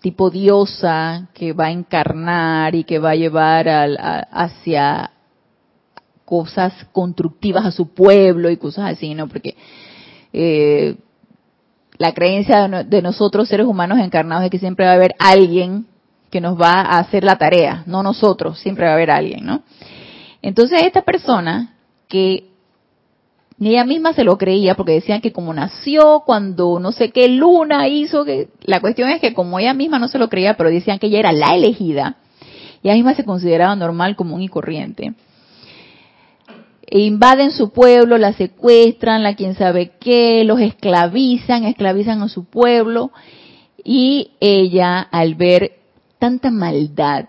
tipo 0.00 0.30
diosa 0.30 1.28
que 1.34 1.52
va 1.52 1.66
a 1.66 1.72
encarnar 1.72 2.76
y 2.76 2.84
que 2.84 3.00
va 3.00 3.10
a 3.10 3.16
llevar 3.16 3.68
al, 3.68 3.98
hacia 4.30 5.10
cosas 6.24 6.72
constructivas 6.92 7.66
a 7.66 7.72
su 7.72 7.92
pueblo 7.92 8.50
y 8.50 8.56
cosas 8.56 8.92
así, 8.92 9.14
¿no? 9.14 9.26
Porque 9.26 9.56
eh, 10.32 10.96
la 12.02 12.12
creencia 12.14 12.68
de 12.68 13.00
nosotros 13.00 13.48
seres 13.48 13.64
humanos 13.64 14.00
encarnados 14.00 14.44
es 14.44 14.50
que 14.50 14.58
siempre 14.58 14.84
va 14.84 14.90
a 14.90 14.96
haber 14.96 15.14
alguien 15.20 15.86
que 16.30 16.40
nos 16.40 16.60
va 16.60 16.80
a 16.80 16.98
hacer 16.98 17.22
la 17.22 17.36
tarea, 17.36 17.84
no 17.86 18.02
nosotros, 18.02 18.58
siempre 18.58 18.86
va 18.86 18.90
a 18.90 18.94
haber 18.94 19.12
alguien, 19.12 19.46
¿no? 19.46 19.62
Entonces 20.42 20.82
esta 20.82 21.02
persona 21.02 21.76
que 22.08 22.48
ni 23.56 23.70
ella 23.70 23.84
misma 23.84 24.14
se 24.14 24.24
lo 24.24 24.36
creía 24.36 24.74
porque 24.74 24.94
decían 24.94 25.20
que 25.20 25.30
como 25.30 25.54
nació 25.54 26.24
cuando 26.26 26.80
no 26.80 26.90
sé 26.90 27.10
qué 27.10 27.28
luna 27.28 27.86
hizo 27.86 28.24
que 28.24 28.48
la 28.64 28.80
cuestión 28.80 29.08
es 29.10 29.20
que 29.20 29.32
como 29.32 29.60
ella 29.60 29.72
misma 29.72 30.00
no 30.00 30.08
se 30.08 30.18
lo 30.18 30.28
creía 30.28 30.56
pero 30.56 30.70
decían 30.70 30.98
que 30.98 31.06
ella 31.06 31.20
era 31.20 31.32
la 31.32 31.54
elegida 31.54 32.16
ella 32.82 32.94
misma 32.94 33.14
se 33.14 33.24
consideraba 33.24 33.76
normal 33.76 34.16
común 34.16 34.42
y 34.42 34.48
corriente 34.48 35.14
e 36.86 37.00
invaden 37.00 37.52
su 37.52 37.72
pueblo, 37.72 38.18
la 38.18 38.32
secuestran, 38.32 39.22
la 39.22 39.34
quien 39.34 39.54
sabe 39.54 39.92
qué, 40.00 40.44
los 40.44 40.60
esclavizan, 40.60 41.64
esclavizan 41.64 42.22
a 42.22 42.28
su 42.28 42.44
pueblo 42.44 43.12
y 43.84 44.32
ella 44.40 45.00
al 45.00 45.34
ver 45.34 45.78
tanta 46.18 46.50
maldad, 46.50 47.26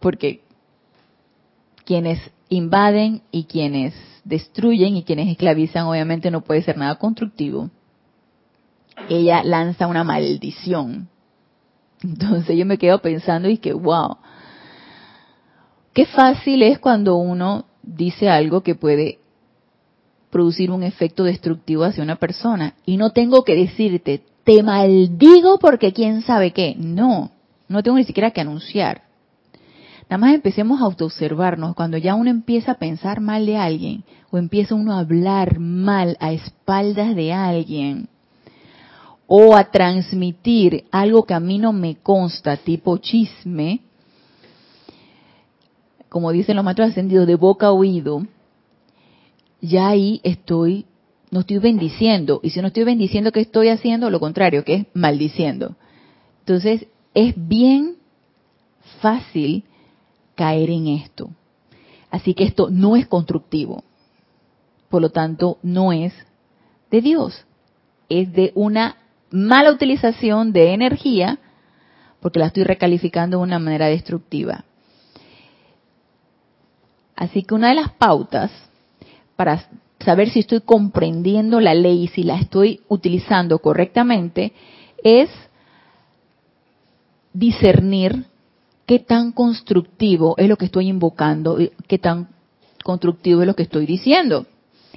porque 0.00 0.42
quienes 1.84 2.18
invaden 2.48 3.22
y 3.30 3.44
quienes 3.44 3.94
destruyen 4.24 4.96
y 4.96 5.04
quienes 5.04 5.28
esclavizan 5.28 5.86
obviamente 5.86 6.30
no 6.30 6.42
puede 6.42 6.62
ser 6.62 6.76
nada 6.76 6.96
constructivo, 6.96 7.70
ella 9.08 9.42
lanza 9.42 9.86
una 9.86 10.04
maldición. 10.04 11.08
Entonces 12.02 12.56
yo 12.56 12.66
me 12.66 12.78
quedo 12.78 13.00
pensando 13.00 13.48
y 13.48 13.58
que, 13.58 13.72
wow, 13.72 14.16
qué 15.92 16.06
fácil 16.06 16.62
es 16.62 16.78
cuando 16.78 17.16
uno 17.16 17.66
dice 17.82 18.28
algo 18.28 18.62
que 18.62 18.74
puede 18.74 19.18
producir 20.30 20.70
un 20.70 20.82
efecto 20.82 21.24
destructivo 21.24 21.84
hacia 21.84 22.02
una 22.02 22.16
persona. 22.16 22.74
Y 22.86 22.96
no 22.96 23.10
tengo 23.10 23.44
que 23.44 23.54
decirte, 23.54 24.22
te 24.44 24.62
maldigo 24.62 25.58
porque 25.58 25.92
quién 25.92 26.22
sabe 26.22 26.52
qué. 26.52 26.74
No, 26.78 27.30
no 27.68 27.82
tengo 27.82 27.98
ni 27.98 28.04
siquiera 28.04 28.30
que 28.30 28.40
anunciar. 28.40 29.02
Nada 30.08 30.18
más 30.18 30.34
empecemos 30.34 30.80
a 30.80 30.84
autoobservarnos 30.84 31.74
cuando 31.74 31.96
ya 31.96 32.14
uno 32.14 32.30
empieza 32.30 32.72
a 32.72 32.78
pensar 32.78 33.20
mal 33.20 33.46
de 33.46 33.56
alguien 33.56 34.04
o 34.30 34.38
empieza 34.38 34.74
uno 34.74 34.92
a 34.92 35.00
hablar 35.00 35.58
mal 35.58 36.16
a 36.20 36.32
espaldas 36.32 37.14
de 37.14 37.32
alguien 37.32 38.08
o 39.26 39.56
a 39.56 39.64
transmitir 39.70 40.84
algo 40.90 41.24
que 41.24 41.32
a 41.32 41.40
mí 41.40 41.58
no 41.58 41.72
me 41.72 41.96
consta, 41.96 42.58
tipo 42.58 42.98
chisme, 42.98 43.80
como 46.12 46.30
dicen 46.30 46.56
los 46.56 46.64
maestros 46.66 46.90
ascendidos, 46.90 47.26
de 47.26 47.36
boca 47.36 47.68
a 47.68 47.72
oído, 47.72 48.26
ya 49.62 49.88
ahí 49.88 50.20
estoy, 50.24 50.84
no 51.30 51.40
estoy 51.40 51.56
bendiciendo. 51.56 52.38
Y 52.42 52.50
si 52.50 52.60
no 52.60 52.66
estoy 52.66 52.84
bendiciendo, 52.84 53.32
¿qué 53.32 53.40
estoy 53.40 53.70
haciendo? 53.70 54.10
Lo 54.10 54.20
contrario, 54.20 54.62
que 54.62 54.74
es 54.74 54.86
maldiciendo. 54.92 55.74
Entonces, 56.40 56.86
es 57.14 57.32
bien 57.34 57.96
fácil 59.00 59.64
caer 60.34 60.68
en 60.68 60.88
esto. 60.88 61.30
Así 62.10 62.34
que 62.34 62.44
esto 62.44 62.68
no 62.68 62.94
es 62.94 63.06
constructivo. 63.06 63.82
Por 64.90 65.00
lo 65.00 65.08
tanto, 65.12 65.56
no 65.62 65.94
es 65.94 66.12
de 66.90 67.00
Dios. 67.00 67.46
Es 68.10 68.34
de 68.34 68.52
una 68.54 68.98
mala 69.30 69.72
utilización 69.72 70.52
de 70.52 70.74
energía 70.74 71.38
porque 72.20 72.38
la 72.38 72.48
estoy 72.48 72.64
recalificando 72.64 73.38
de 73.38 73.44
una 73.44 73.58
manera 73.58 73.86
destructiva. 73.86 74.66
Así 77.16 77.42
que 77.42 77.54
una 77.54 77.68
de 77.70 77.76
las 77.76 77.92
pautas 77.92 78.50
para 79.36 79.68
saber 80.00 80.30
si 80.30 80.40
estoy 80.40 80.60
comprendiendo 80.60 81.60
la 81.60 81.74
ley 81.74 82.04
y 82.04 82.08
si 82.08 82.22
la 82.22 82.36
estoy 82.38 82.80
utilizando 82.88 83.58
correctamente 83.58 84.52
es 85.02 85.30
discernir 87.32 88.26
qué 88.86 88.98
tan 88.98 89.32
constructivo 89.32 90.34
es 90.38 90.48
lo 90.48 90.56
que 90.56 90.66
estoy 90.66 90.88
invocando, 90.88 91.58
qué 91.86 91.98
tan 91.98 92.28
constructivo 92.82 93.42
es 93.42 93.46
lo 93.46 93.54
que 93.54 93.62
estoy 93.62 93.86
diciendo 93.86 94.46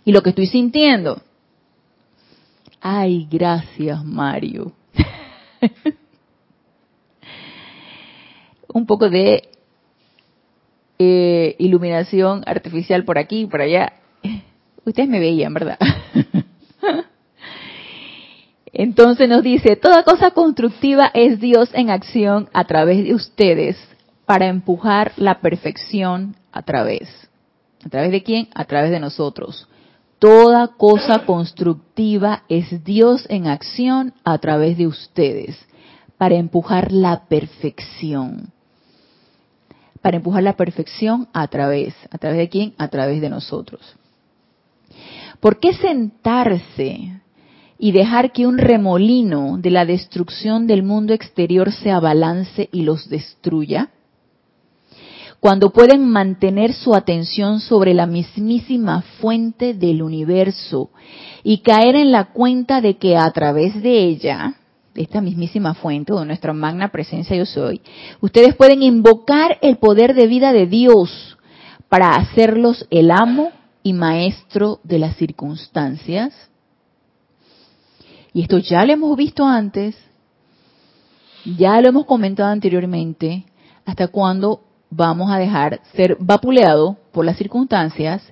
y 0.03 0.11
lo 0.11 0.21
que 0.21 0.31
estoy 0.31 0.47
sintiendo. 0.47 1.21
Ay, 2.81 3.27
gracias 3.29 4.03
Mario. 4.03 4.73
Un 8.73 8.85
poco 8.85 9.09
de 9.09 9.49
eh, 10.99 11.55
iluminación 11.59 12.43
artificial 12.45 13.03
por 13.03 13.17
aquí 13.17 13.45
por 13.45 13.61
allá. 13.61 13.93
Ustedes 14.85 15.09
me 15.09 15.19
veían, 15.19 15.53
¿verdad? 15.53 15.77
Entonces 18.77 19.29
nos 19.29 19.41
dice, 19.41 19.77
toda 19.77 20.03
cosa 20.03 20.31
constructiva 20.31 21.09
es 21.13 21.39
Dios 21.39 21.69
en 21.73 21.89
acción 21.89 22.49
a 22.53 22.65
través 22.65 23.03
de 23.05 23.13
ustedes 23.13 23.77
para 24.25 24.47
empujar 24.47 25.13
la 25.15 25.39
perfección 25.39 26.35
a 26.51 26.61
través. 26.63 27.29
¿A 27.85 27.89
través 27.89 28.11
de 28.11 28.23
quién? 28.23 28.49
A 28.53 28.65
través 28.65 28.91
de 28.91 28.99
nosotros. 28.99 29.67
Toda 30.19 30.69
cosa 30.69 31.25
constructiva 31.25 32.43
es 32.49 32.83
Dios 32.83 33.25
en 33.29 33.47
acción 33.47 34.13
a 34.23 34.37
través 34.39 34.77
de 34.77 34.87
ustedes 34.87 35.57
para 36.17 36.35
empujar 36.35 36.91
la 36.91 37.25
perfección 37.27 38.54
para 40.05 40.17
empujar 40.17 40.43
la 40.43 40.55
perfección 40.55 41.27
a 41.33 41.47
través. 41.47 41.95
¿A 42.11 42.19
través 42.19 42.37
de 42.37 42.47
quién? 42.47 42.75
A 42.77 42.89
través 42.89 43.21
de 43.21 43.27
nosotros. 43.27 43.81
¿Por 45.39 45.59
qué 45.59 45.73
sentarse 45.73 47.23
y 47.79 47.91
dejar 47.91 48.31
que 48.31 48.45
un 48.45 48.59
remolino 48.59 49.57
de 49.57 49.71
la 49.71 49.83
destrucción 49.83 50.67
del 50.67 50.83
mundo 50.83 51.15
exterior 51.15 51.71
se 51.71 51.89
abalance 51.89 52.69
y 52.71 52.83
los 52.83 53.09
destruya? 53.09 53.89
Cuando 55.39 55.71
pueden 55.71 56.07
mantener 56.07 56.73
su 56.73 56.93
atención 56.93 57.59
sobre 57.59 57.95
la 57.95 58.05
mismísima 58.05 59.01
fuente 59.19 59.73
del 59.73 60.03
universo 60.03 60.91
y 61.43 61.63
caer 61.63 61.95
en 61.95 62.11
la 62.11 62.25
cuenta 62.25 62.79
de 62.79 62.97
que 62.97 63.17
a 63.17 63.31
través 63.31 63.81
de 63.81 64.03
ella 64.03 64.53
esta 64.95 65.21
mismísima 65.21 65.73
fuente 65.73 66.13
o 66.13 66.25
nuestra 66.25 66.53
magna 66.53 66.89
presencia 66.89 67.35
yo 67.35 67.45
soy, 67.45 67.81
ustedes 68.21 68.55
pueden 68.55 68.81
invocar 68.81 69.57
el 69.61 69.77
poder 69.77 70.15
de 70.15 70.27
vida 70.27 70.53
de 70.53 70.67
Dios 70.67 71.37
para 71.89 72.15
hacerlos 72.15 72.87
el 72.89 73.11
amo 73.11 73.51
y 73.83 73.93
maestro 73.93 74.79
de 74.83 74.99
las 74.99 75.15
circunstancias. 75.17 76.33
Y 78.33 78.41
esto 78.41 78.57
ya 78.57 78.85
lo 78.85 78.93
hemos 78.93 79.15
visto 79.15 79.45
antes, 79.45 79.95
ya 81.45 81.79
lo 81.79 81.89
hemos 81.89 82.05
comentado 82.05 82.49
anteriormente, 82.49 83.45
hasta 83.85 84.07
cuando 84.07 84.61
vamos 84.89 85.31
a 85.31 85.37
dejar 85.37 85.81
ser 85.93 86.17
vapuleado 86.19 86.97
por 87.11 87.25
las 87.25 87.37
circunstancias 87.37 88.23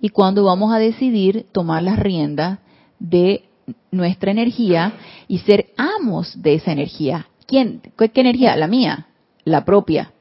y 0.00 0.08
cuándo 0.10 0.44
vamos 0.44 0.72
a 0.72 0.78
decidir 0.78 1.46
tomar 1.52 1.82
las 1.82 1.98
riendas 1.98 2.58
de 2.98 3.44
nuestra 3.90 4.30
energía 4.30 4.94
y 5.28 5.38
ser 5.38 5.66
amos 5.76 6.40
de 6.42 6.54
esa 6.54 6.72
energía. 6.72 7.28
¿Quién? 7.46 7.80
¿Qué, 7.96 8.10
energía? 8.14 8.56
La 8.56 8.66
mía, 8.66 9.06
la 9.44 9.64
propia. 9.64 10.12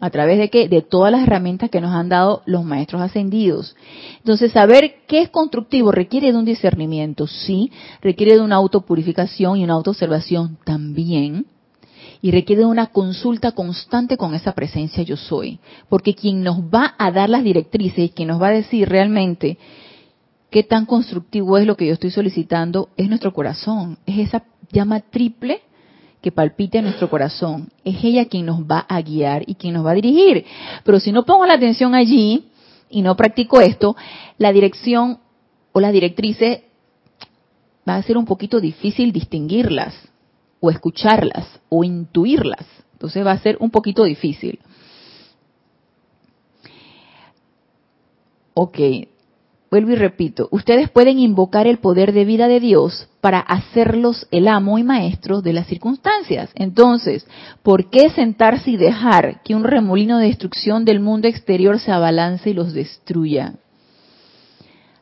¿A 0.00 0.10
través 0.10 0.38
de 0.38 0.50
qué? 0.50 0.68
De 0.68 0.82
todas 0.82 1.12
las 1.12 1.22
herramientas 1.22 1.70
que 1.70 1.80
nos 1.80 1.92
han 1.92 2.08
dado 2.08 2.42
los 2.44 2.64
maestros 2.64 3.02
ascendidos. 3.02 3.76
Entonces, 4.18 4.50
saber 4.52 4.96
qué 5.06 5.20
es 5.20 5.28
constructivo 5.28 5.92
requiere 5.92 6.32
de 6.32 6.38
un 6.38 6.44
discernimiento, 6.44 7.28
sí, 7.28 7.70
requiere 8.00 8.34
de 8.34 8.40
una 8.40 8.56
autopurificación 8.56 9.58
y 9.58 9.64
una 9.64 9.74
autoobservación 9.74 10.58
también, 10.64 11.46
y 12.20 12.30
requiere 12.30 12.62
de 12.62 12.66
una 12.66 12.86
consulta 12.86 13.52
constante 13.52 14.16
con 14.16 14.34
esa 14.34 14.52
presencia 14.52 15.02
yo 15.02 15.16
soy. 15.16 15.58
Porque 15.88 16.14
quien 16.14 16.42
nos 16.42 16.58
va 16.60 16.94
a 16.98 17.10
dar 17.10 17.28
las 17.28 17.44
directrices 17.44 18.12
quien 18.12 18.28
nos 18.28 18.40
va 18.40 18.48
a 18.48 18.52
decir 18.52 18.88
realmente 18.88 19.58
qué 20.52 20.62
tan 20.62 20.86
constructivo 20.86 21.56
es 21.56 21.66
lo 21.66 21.76
que 21.76 21.86
yo 21.86 21.94
estoy 21.94 22.10
solicitando 22.10 22.90
es 22.96 23.08
nuestro 23.08 23.32
corazón, 23.32 23.98
es 24.06 24.18
esa 24.18 24.44
llama 24.70 25.00
triple 25.00 25.62
que 26.20 26.30
palpite 26.30 26.78
en 26.78 26.84
nuestro 26.84 27.10
corazón. 27.10 27.70
Es 27.84 27.96
ella 28.04 28.26
quien 28.26 28.46
nos 28.46 28.60
va 28.60 28.86
a 28.88 29.00
guiar 29.00 29.42
y 29.46 29.56
quien 29.56 29.74
nos 29.74 29.84
va 29.84 29.90
a 29.90 29.94
dirigir. 29.94 30.44
Pero 30.84 31.00
si 31.00 31.10
no 31.10 31.24
pongo 31.24 31.46
la 31.46 31.54
atención 31.54 31.96
allí 31.96 32.50
y 32.88 33.02
no 33.02 33.16
practico 33.16 33.60
esto, 33.60 33.96
la 34.38 34.52
dirección 34.52 35.18
o 35.72 35.80
las 35.80 35.92
directrices 35.92 36.60
va 37.88 37.96
a 37.96 38.02
ser 38.02 38.16
un 38.16 38.26
poquito 38.26 38.60
difícil 38.60 39.10
distinguirlas 39.10 39.94
o 40.60 40.70
escucharlas 40.70 41.46
o 41.70 41.82
intuirlas. 41.82 42.64
Entonces 42.92 43.26
va 43.26 43.32
a 43.32 43.38
ser 43.38 43.56
un 43.58 43.70
poquito 43.70 44.04
difícil. 44.04 44.60
Ok, 48.54 48.78
vuelvo 49.72 49.92
y 49.92 49.94
repito, 49.94 50.48
ustedes 50.50 50.90
pueden 50.90 51.18
invocar 51.18 51.66
el 51.66 51.78
poder 51.78 52.12
de 52.12 52.26
vida 52.26 52.46
de 52.46 52.60
Dios 52.60 53.08
para 53.22 53.40
hacerlos 53.40 54.28
el 54.30 54.46
amo 54.46 54.76
y 54.76 54.82
maestro 54.82 55.40
de 55.40 55.54
las 55.54 55.66
circunstancias. 55.66 56.50
Entonces, 56.54 57.26
¿por 57.62 57.88
qué 57.88 58.10
sentarse 58.10 58.72
y 58.72 58.76
dejar 58.76 59.40
que 59.42 59.54
un 59.54 59.64
remolino 59.64 60.18
de 60.18 60.26
destrucción 60.26 60.84
del 60.84 61.00
mundo 61.00 61.26
exterior 61.26 61.80
se 61.80 61.90
abalance 61.90 62.50
y 62.50 62.52
los 62.52 62.74
destruya? 62.74 63.54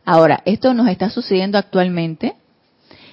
Ahora, 0.05 0.41
esto 0.45 0.73
nos 0.73 0.87
está 0.87 1.11
sucediendo 1.11 1.59
actualmente. 1.59 2.35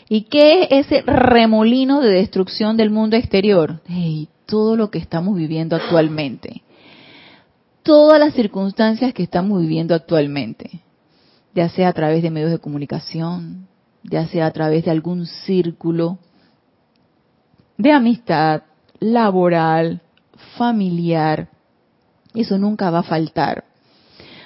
¿Y 0.09 0.25
qué 0.25 0.67
es 0.69 0.85
ese 0.85 1.01
remolino 1.07 2.01
de 2.01 2.11
destrucción 2.11 2.77
del 2.77 2.91
mundo 2.91 3.17
exterior? 3.17 3.81
todo 4.45 4.75
lo 4.77 4.91
que 4.91 4.99
estamos 4.99 5.35
viviendo 5.35 5.75
actualmente. 5.75 6.61
Todas 7.81 8.19
las 8.19 8.35
circunstancias 8.35 9.11
que 9.13 9.23
estamos 9.23 9.59
viviendo 9.59 9.95
actualmente 9.95 10.83
ya 11.57 11.69
sea 11.69 11.87
a 11.87 11.93
través 11.93 12.21
de 12.21 12.29
medios 12.29 12.51
de 12.51 12.59
comunicación, 12.59 13.67
ya 14.03 14.27
sea 14.27 14.45
a 14.45 14.51
través 14.51 14.85
de 14.85 14.91
algún 14.91 15.25
círculo 15.25 16.19
de 17.79 17.91
amistad, 17.91 18.61
laboral, 18.99 20.01
familiar. 20.55 21.49
Eso 22.35 22.59
nunca 22.59 22.91
va 22.91 22.99
a 22.99 23.03
faltar. 23.03 23.63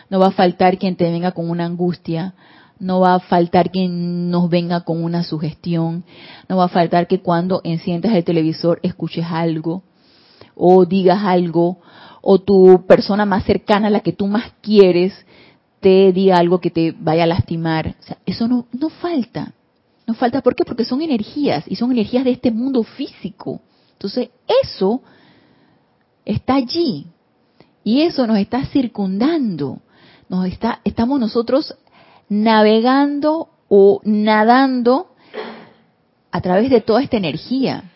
No 0.09 0.20
va 0.20 0.28
a 0.28 0.32
faltar 0.32 0.78
quien 0.78 0.95
te 0.95 1.12
venga 1.12 1.34
con 1.34 1.49
una 1.49 1.66
angustia, 1.66 2.34
no 2.80 3.01
va 3.01 3.16
a 3.16 3.20
faltar 3.20 3.72
quien 3.72 4.32
nos 4.32 4.49
venga 4.49 4.86
con 4.86 5.03
una 5.03 5.26
sugestión, 5.26 6.05
no 6.47 6.55
va 6.55 6.66
a 6.66 6.70
faltar 6.70 7.07
que 7.07 7.20
cuando 7.20 7.59
enciendas 7.66 8.14
el 8.14 8.24
televisor 8.24 8.80
escuches 8.84 9.26
algo 9.26 9.84
o 10.55 10.86
digas 10.86 11.20
algo 11.26 11.82
o 12.22 12.39
tu 12.39 12.86
persona 12.88 13.26
más 13.26 13.43
cercana, 13.43 13.89
la 13.89 13.99
que 13.99 14.14
tú 14.14 14.28
más 14.28 14.53
quieres, 14.62 15.26
te 15.82 16.13
diga 16.13 16.38
algo 16.38 16.61
que 16.61 16.69
te 16.69 16.95
vaya 16.97 17.23
a 17.23 17.27
lastimar. 17.27 17.95
O 17.99 18.03
sea, 18.03 18.17
eso 18.25 18.47
no, 18.47 18.67
no 18.71 18.89
falta. 18.89 19.53
No 20.07 20.13
falta, 20.13 20.41
¿por 20.41 20.55
qué? 20.55 20.63
Porque 20.63 20.86
son 20.86 21.01
energías 21.01 21.65
y 21.67 21.75
son 21.75 21.91
energías 21.91 22.23
de 22.23 22.32
este 22.32 22.51
mundo 22.51 22.84
físico. 22.84 23.61
Entonces, 23.93 24.29
eso 24.63 25.01
está 26.23 26.55
allí 26.55 27.07
y 27.84 28.01
eso 28.01 28.27
nos 28.27 28.38
está 28.38 28.65
circundando. 28.65 29.79
Nos 30.29 30.45
está, 30.45 30.82
estamos 30.86 31.19
nosotros 31.19 31.75
navegando 32.29 33.49
o 33.67 34.01
nadando 34.03 35.07
a 36.32 36.41
través 36.41 36.69
de 36.69 36.82
toda 36.82 37.01
esta 37.01 37.17
energía. 37.17 37.91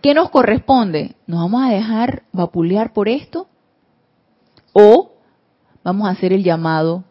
¿Qué 0.00 0.14
nos 0.14 0.30
corresponde? 0.30 1.14
¿Nos 1.26 1.40
vamos 1.40 1.62
a 1.62 1.70
dejar 1.70 2.22
vapulear 2.32 2.92
por 2.92 3.08
esto? 3.08 3.48
¿O 4.72 5.09
vamos 5.90 6.06
a 6.06 6.12
hacer 6.12 6.32
el 6.32 6.44
llamado 6.44 7.02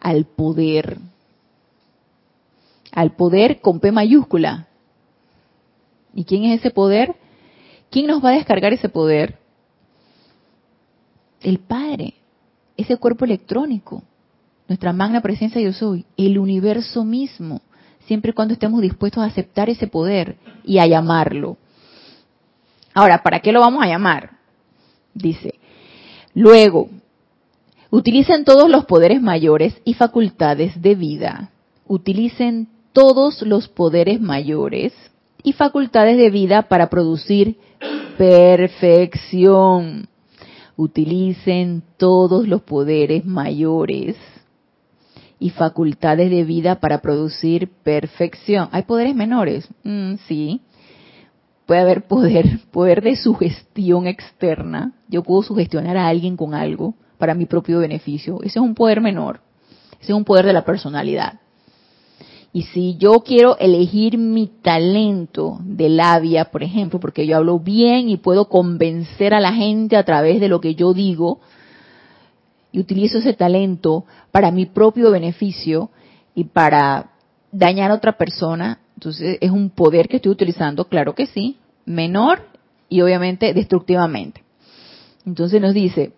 al 0.00 0.26
poder. 0.26 0.98
Al 2.92 3.12
poder 3.12 3.60
con 3.62 3.80
P 3.80 3.90
mayúscula. 3.90 4.66
¿Y 6.14 6.24
quién 6.24 6.44
es 6.44 6.60
ese 6.60 6.70
poder? 6.70 7.14
¿Quién 7.90 8.06
nos 8.06 8.22
va 8.22 8.30
a 8.30 8.34
descargar 8.34 8.74
ese 8.74 8.90
poder? 8.90 9.38
El 11.40 11.58
Padre, 11.58 12.14
ese 12.76 12.98
cuerpo 12.98 13.24
electrónico, 13.24 14.02
nuestra 14.68 14.92
magna 14.92 15.22
presencia 15.22 15.62
yo 15.62 15.72
soy, 15.72 16.04
el 16.18 16.38
universo 16.38 17.02
mismo, 17.02 17.62
siempre 18.06 18.32
y 18.32 18.34
cuando 18.34 18.52
estemos 18.52 18.82
dispuestos 18.82 19.22
a 19.22 19.26
aceptar 19.26 19.70
ese 19.70 19.86
poder 19.86 20.36
y 20.64 20.78
a 20.78 20.86
llamarlo. 20.86 21.56
Ahora, 22.92 23.22
¿para 23.22 23.40
qué 23.40 23.52
lo 23.52 23.60
vamos 23.60 23.82
a 23.82 23.86
llamar? 23.86 24.32
Dice, 25.14 25.54
luego, 26.34 26.90
Utilicen 27.92 28.44
todos 28.44 28.70
los 28.70 28.84
poderes 28.84 29.20
mayores 29.20 29.74
y 29.84 29.94
facultades 29.94 30.80
de 30.80 30.94
vida. 30.94 31.50
Utilicen 31.88 32.68
todos 32.92 33.42
los 33.42 33.66
poderes 33.66 34.20
mayores 34.20 34.92
y 35.42 35.54
facultades 35.54 36.16
de 36.16 36.30
vida 36.30 36.62
para 36.62 36.88
producir 36.88 37.56
perfección. 38.16 40.06
Utilicen 40.76 41.82
todos 41.96 42.46
los 42.46 42.62
poderes 42.62 43.24
mayores 43.24 44.16
y 45.40 45.50
facultades 45.50 46.30
de 46.30 46.44
vida 46.44 46.76
para 46.78 47.02
producir 47.02 47.70
perfección. 47.82 48.68
¿Hay 48.70 48.82
poderes 48.82 49.16
menores? 49.16 49.68
Mm, 49.82 50.14
sí. 50.28 50.60
Puede 51.66 51.80
haber 51.80 52.06
poder, 52.06 52.60
poder 52.70 53.02
de 53.02 53.16
sugestión 53.16 54.06
externa. 54.06 54.92
Yo 55.08 55.24
puedo 55.24 55.42
sugestionar 55.42 55.96
a 55.96 56.06
alguien 56.06 56.36
con 56.36 56.54
algo 56.54 56.94
para 57.20 57.34
mi 57.34 57.46
propio 57.46 57.78
beneficio. 57.78 58.38
Ese 58.40 58.58
es 58.58 58.64
un 58.64 58.74
poder 58.74 59.00
menor. 59.00 59.40
Ese 60.00 60.10
es 60.10 60.16
un 60.16 60.24
poder 60.24 60.46
de 60.46 60.52
la 60.52 60.64
personalidad. 60.64 61.38
Y 62.52 62.62
si 62.62 62.96
yo 62.96 63.20
quiero 63.20 63.56
elegir 63.58 64.18
mi 64.18 64.48
talento 64.48 65.60
de 65.62 65.88
labia, 65.88 66.46
por 66.46 66.64
ejemplo, 66.64 66.98
porque 66.98 67.24
yo 67.24 67.36
hablo 67.36 67.60
bien 67.60 68.08
y 68.08 68.16
puedo 68.16 68.48
convencer 68.48 69.34
a 69.34 69.40
la 69.40 69.52
gente 69.52 69.96
a 69.96 70.04
través 70.04 70.40
de 70.40 70.48
lo 70.48 70.60
que 70.60 70.74
yo 70.74 70.92
digo, 70.92 71.38
y 72.72 72.80
utilizo 72.80 73.18
ese 73.18 73.34
talento 73.34 74.04
para 74.32 74.50
mi 74.50 74.66
propio 74.66 75.10
beneficio 75.10 75.90
y 76.34 76.44
para 76.44 77.10
dañar 77.52 77.90
a 77.90 77.94
otra 77.94 78.16
persona, 78.16 78.80
entonces 78.94 79.38
es 79.40 79.50
un 79.50 79.70
poder 79.70 80.08
que 80.08 80.16
estoy 80.16 80.32
utilizando, 80.32 80.86
claro 80.86 81.14
que 81.14 81.26
sí, 81.26 81.58
menor 81.84 82.42
y 82.88 83.00
obviamente 83.00 83.54
destructivamente. 83.54 84.42
Entonces 85.26 85.60
nos 85.60 85.74
dice, 85.74 86.12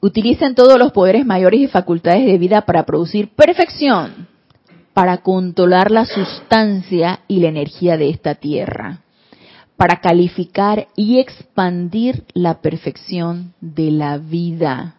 Utilicen 0.00 0.54
todos 0.54 0.78
los 0.78 0.92
poderes 0.92 1.24
mayores 1.24 1.60
y 1.60 1.66
facultades 1.68 2.26
de 2.26 2.38
vida 2.38 2.62
para 2.62 2.84
producir 2.84 3.30
perfección, 3.30 4.28
para 4.92 5.18
controlar 5.18 5.90
la 5.90 6.04
sustancia 6.04 7.20
y 7.28 7.40
la 7.40 7.48
energía 7.48 7.96
de 7.96 8.10
esta 8.10 8.34
tierra, 8.34 9.00
para 9.76 10.00
calificar 10.00 10.88
y 10.96 11.18
expandir 11.18 12.24
la 12.34 12.60
perfección 12.60 13.54
de 13.60 13.90
la 13.90 14.18
vida. 14.18 14.96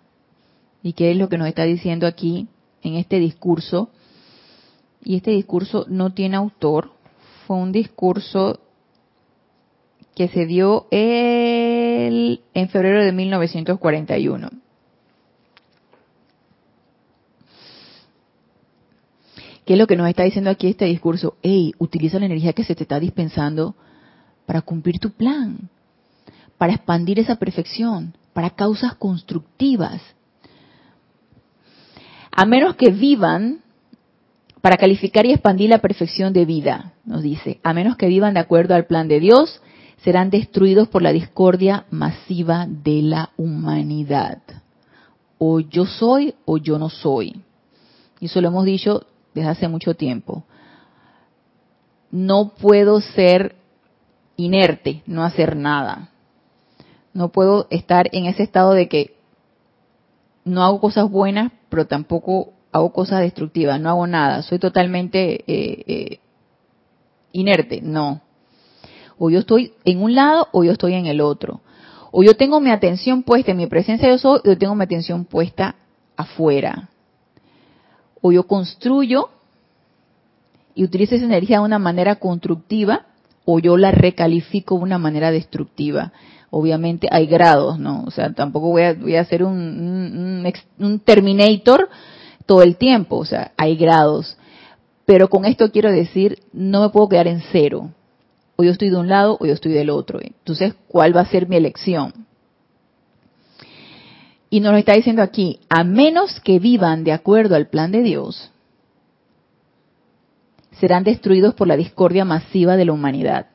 ¿Y 0.82 0.93
qué 0.93 1.12
es 1.12 1.18
lo 1.18 1.30
que 1.30 1.38
nos 1.38 1.48
está 1.48 1.64
diciendo 1.64 2.08
aquí 2.08 2.48
en 2.82 2.95
este 2.95 3.20
discurso? 3.20 3.89
Y 5.04 5.16
este 5.16 5.32
discurso 5.32 5.86
no 5.88 6.14
tiene 6.14 6.38
autor, 6.38 6.91
fue 7.45 7.58
un 7.58 7.72
discurso 7.72 8.60
que 10.16 10.28
se 10.28 10.48
dio 10.48 10.88
el, 10.89 12.41
en 12.54 12.70
febrero 12.70 13.04
de 13.04 13.12
1941. 13.12 14.50
¿Qué 19.68 19.74
es 19.74 19.80
lo 19.80 19.86
que 19.86 19.97
nos 19.97 20.07
está 20.07 20.24
diciendo 20.24 20.49
aquí 20.49 20.68
este 20.68 20.86
discurso? 20.86 21.36
Hey, 21.43 21.74
utiliza 21.78 22.20
la 22.20 22.26
energía 22.26 22.53
que 22.53 22.63
se 22.63 22.74
te 22.74 22.84
está 22.84 23.01
dispensando 23.01 23.76
para 24.45 24.61
cumplir 24.61 24.97
tu 24.97 25.11
plan, 25.11 25.70
para 26.57 26.72
expandir 26.72 27.20
esa 27.20 27.36
perfección, 27.36 28.15
para 28.32 28.51
causas 28.51 28.95
constructivas. 28.95 30.01
A 32.32 32.45
menos 32.45 32.78
que 32.78 32.91
vivan 32.91 33.59
para 34.61 34.78
calificar 34.78 35.26
y 35.26 35.34
expandir 35.34 35.70
la 35.70 35.80
perfección 35.80 36.32
de 36.32 36.45
vida, 36.45 36.93
nos 37.03 37.22
dice, 37.22 37.59
a 37.61 37.74
menos 37.74 37.97
que 37.97 38.07
vivan 38.07 38.36
de 38.36 38.39
acuerdo 38.39 38.74
al 38.74 38.86
plan 38.86 39.09
de 39.09 39.20
Dios, 39.20 39.61
serán 39.97 40.30
destruidos 40.30 40.88
por 40.88 41.01
la 41.01 41.11
discordia 41.11 41.84
masiva 41.91 42.68
de 42.70 43.01
la 43.01 43.32
humanidad. 43.36 44.41
O 45.38 45.59
yo 45.59 45.86
soy 45.86 46.36
o 46.45 46.57
yo 46.57 46.80
no 46.80 46.88
soy. 46.89 47.41
Y 48.22 48.28
eso 48.28 48.39
lo 48.39 48.47
hemos 48.47 48.63
dicho 48.63 49.05
desde 49.38 49.52
hace 49.52 49.68
mucho 49.68 49.94
tiempo. 49.94 50.44
No 52.12 52.54
puedo 52.60 53.02
ser 53.02 53.56
inerte, 54.36 55.04
no 55.06 55.24
hacer 55.24 55.56
nada. 55.56 56.10
No 57.14 57.30
puedo 57.30 57.68
estar 57.70 58.10
en 58.12 58.26
ese 58.26 58.44
estado 58.44 58.74
de 58.74 58.88
que 58.88 59.16
no 60.44 60.64
hago 60.64 60.80
cosas 60.80 61.10
buenas, 61.10 61.52
pero 61.70 61.88
tampoco 61.88 62.54
hago 62.72 62.94
cosas 62.94 63.22
destructivas, 63.22 63.80
no 63.80 63.90
hago 63.90 64.08
nada, 64.08 64.42
soy 64.42 64.60
totalmente 64.60 65.44
eh, 65.48 65.84
eh, 65.88 66.20
inerte, 67.32 67.82
no. 67.82 68.22
O 69.18 69.30
yo 69.30 69.40
estoy 69.40 69.74
en 69.84 70.02
un 70.02 70.16
lado 70.16 70.48
o 70.52 70.64
yo 70.64 70.72
estoy 70.72 70.94
en 70.94 71.08
el 71.08 71.22
otro. 71.22 71.62
O 72.12 72.24
yo 72.24 72.36
tengo 72.36 72.60
mi 72.60 72.70
atención 72.70 73.24
puesta 73.24 73.52
en 73.52 73.58
mi 73.58 73.68
presencia 73.68 74.10
yo 74.10 74.18
soy, 74.18 74.40
o 74.40 74.44
yo 74.44 74.58
tengo 74.58 74.76
mi 74.76 74.84
atención 74.84 75.26
puesta 75.26 75.76
afuera. 76.16 76.90
O 78.28 78.32
yo 78.34 78.43
construyo 78.43 79.30
y 80.75 80.84
utilizo 80.84 81.15
esa 81.15 81.23
energía 81.23 81.59
de 81.59 81.63
una 81.63 81.80
manera 81.80 82.17
constructiva, 82.17 83.05
o 83.45 83.59
yo 83.59 83.78
la 83.78 83.91
recalifico 83.91 84.75
de 84.75 84.84
una 84.84 84.97
manera 84.97 85.32
destructiva. 85.32 86.11
Obviamente 86.49 87.07
hay 87.09 87.25
grados, 87.25 87.80
¿no? 87.80 88.03
O 88.05 88.11
sea, 88.11 88.34
tampoco 88.34 88.67
voy 88.67 88.82
a, 88.82 88.93
voy 88.95 89.15
a 89.15 89.21
hacer 89.21 89.45
un, 89.45 89.55
un, 89.57 90.53
un 90.86 90.99
Terminator 90.99 91.88
todo 92.45 92.63
el 92.63 92.75
tiempo, 92.75 93.15
o 93.15 93.23
sea, 93.23 93.53
hay 93.55 93.78
grados. 93.78 94.38
Pero 95.05 95.30
con 95.30 95.45
esto 95.45 95.71
quiero 95.71 95.89
decir, 95.89 96.39
no 96.51 96.82
me 96.82 96.89
puedo 96.89 97.07
quedar 97.07 97.30
en 97.30 97.41
cero. 97.53 97.91
O 98.57 98.63
yo 98.65 98.71
estoy 98.71 98.89
de 98.89 98.97
un 98.97 99.07
lado 99.07 99.38
o 99.39 99.45
yo 99.45 99.53
estoy 99.53 99.71
del 99.71 99.89
otro. 99.89 100.19
Entonces, 100.21 100.73
¿cuál 100.89 101.15
va 101.15 101.21
a 101.21 101.32
ser 101.32 101.47
mi 101.47 101.55
elección? 101.55 102.26
Y 104.50 104.60
nos 104.62 104.72
lo 104.72 104.78
está 104.78 104.93
diciendo 104.93 105.22
aquí, 105.22 105.60
a 105.70 105.84
menos 105.84 106.39
que 106.39 106.60
vivan 106.60 107.04
de 107.04 107.12
acuerdo 107.12 107.56
al 107.56 107.68
plan 107.68 107.91
de 107.91 108.02
Dios, 108.02 108.52
serán 110.80 111.04
destruidos 111.04 111.54
por 111.54 111.68
la 111.68 111.76
discordia 111.76 112.24
masiva 112.24 112.78
de 112.78 112.86
la 112.86 112.93
humanidad. 112.93 113.48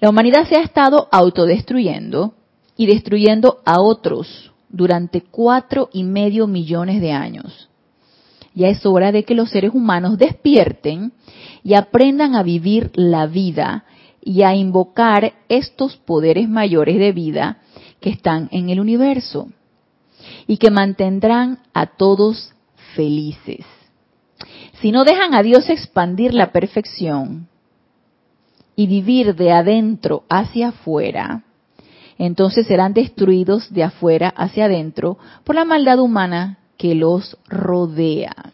La 0.00 0.10
humanidad 0.10 0.46
se 0.46 0.56
ha 0.56 0.62
estado 0.62 1.08
autodestruyendo 1.10 2.34
y 2.76 2.86
destruyendo 2.86 3.60
a 3.64 3.80
otros 3.80 4.52
durante 4.68 5.22
cuatro 5.22 5.88
y 5.92 6.04
medio 6.04 6.46
millones 6.46 7.00
de 7.00 7.12
años. 7.12 7.70
Ya 8.54 8.68
es 8.68 8.84
hora 8.84 9.12
de 9.12 9.24
que 9.24 9.34
los 9.34 9.50
seres 9.50 9.72
humanos 9.72 10.18
despierten 10.18 11.12
y 11.62 11.74
aprendan 11.74 12.34
a 12.34 12.42
vivir 12.42 12.90
la 12.94 13.26
vida 13.26 13.84
y 14.22 14.42
a 14.42 14.54
invocar 14.54 15.34
estos 15.48 15.96
poderes 15.96 16.48
mayores 16.48 16.98
de 16.98 17.12
vida 17.12 17.58
que 18.00 18.10
están 18.10 18.48
en 18.50 18.68
el 18.70 18.80
universo 18.80 19.48
y 20.46 20.58
que 20.58 20.70
mantendrán 20.70 21.58
a 21.74 21.86
todos 21.86 22.54
felices. 22.94 23.64
Si 24.80 24.92
no 24.92 25.04
dejan 25.04 25.34
a 25.34 25.42
Dios 25.42 25.68
expandir 25.70 26.34
la 26.34 26.52
perfección 26.52 27.48
y 28.74 28.86
vivir 28.86 29.34
de 29.34 29.52
adentro 29.52 30.24
hacia 30.28 30.68
afuera, 30.68 31.44
entonces 32.18 32.66
serán 32.66 32.92
destruidos 32.92 33.72
de 33.72 33.84
afuera 33.84 34.28
hacia 34.28 34.66
adentro 34.66 35.18
por 35.44 35.54
la 35.54 35.64
maldad 35.64 35.98
humana 35.98 36.58
que 36.76 36.94
los 36.94 37.36
rodea. 37.48 38.52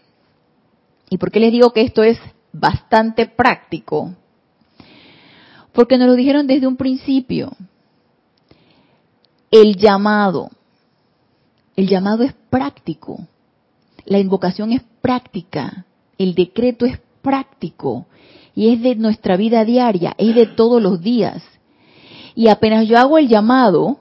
¿Y 1.10 1.18
por 1.18 1.30
qué 1.30 1.40
les 1.40 1.52
digo 1.52 1.72
que 1.72 1.82
esto 1.82 2.02
es 2.02 2.18
bastante 2.52 3.26
práctico? 3.26 4.14
Porque 5.72 5.98
nos 5.98 6.08
lo 6.08 6.14
dijeron 6.14 6.46
desde 6.46 6.66
un 6.66 6.76
principio. 6.76 7.52
El 9.50 9.76
llamado. 9.76 10.50
El 11.76 11.88
llamado 11.88 12.22
es 12.22 12.34
práctico. 12.50 13.26
La 14.04 14.18
invocación 14.18 14.72
es 14.72 14.82
práctica. 15.00 15.86
El 16.18 16.34
decreto 16.34 16.86
es 16.86 16.98
práctico. 17.22 18.06
Y 18.54 18.72
es 18.72 18.82
de 18.82 18.96
nuestra 18.96 19.36
vida 19.36 19.64
diaria, 19.64 20.14
es 20.18 20.34
de 20.34 20.46
todos 20.46 20.82
los 20.82 21.00
días. 21.00 21.42
Y 22.34 22.48
apenas 22.48 22.86
yo 22.86 22.98
hago 22.98 23.18
el 23.18 23.28
llamado, 23.28 23.98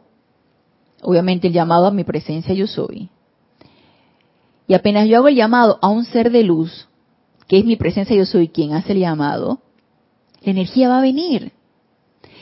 obviamente 1.01 1.47
el 1.47 1.53
llamado 1.53 1.87
a 1.87 1.91
mi 1.91 2.03
presencia 2.03 2.53
yo 2.53 2.67
soy, 2.67 3.09
y 4.67 4.73
apenas 4.73 5.07
yo 5.07 5.17
hago 5.17 5.27
el 5.27 5.35
llamado 5.35 5.79
a 5.81 5.89
un 5.89 6.05
ser 6.05 6.31
de 6.31 6.43
luz, 6.43 6.87
que 7.47 7.57
es 7.57 7.65
mi 7.65 7.75
presencia, 7.75 8.15
yo 8.15 8.25
soy 8.25 8.47
quien 8.47 8.73
hace 8.73 8.93
el 8.93 8.99
llamado, 8.99 9.59
la 10.41 10.51
energía 10.51 10.87
va 10.87 10.99
a 10.99 11.01
venir 11.01 11.51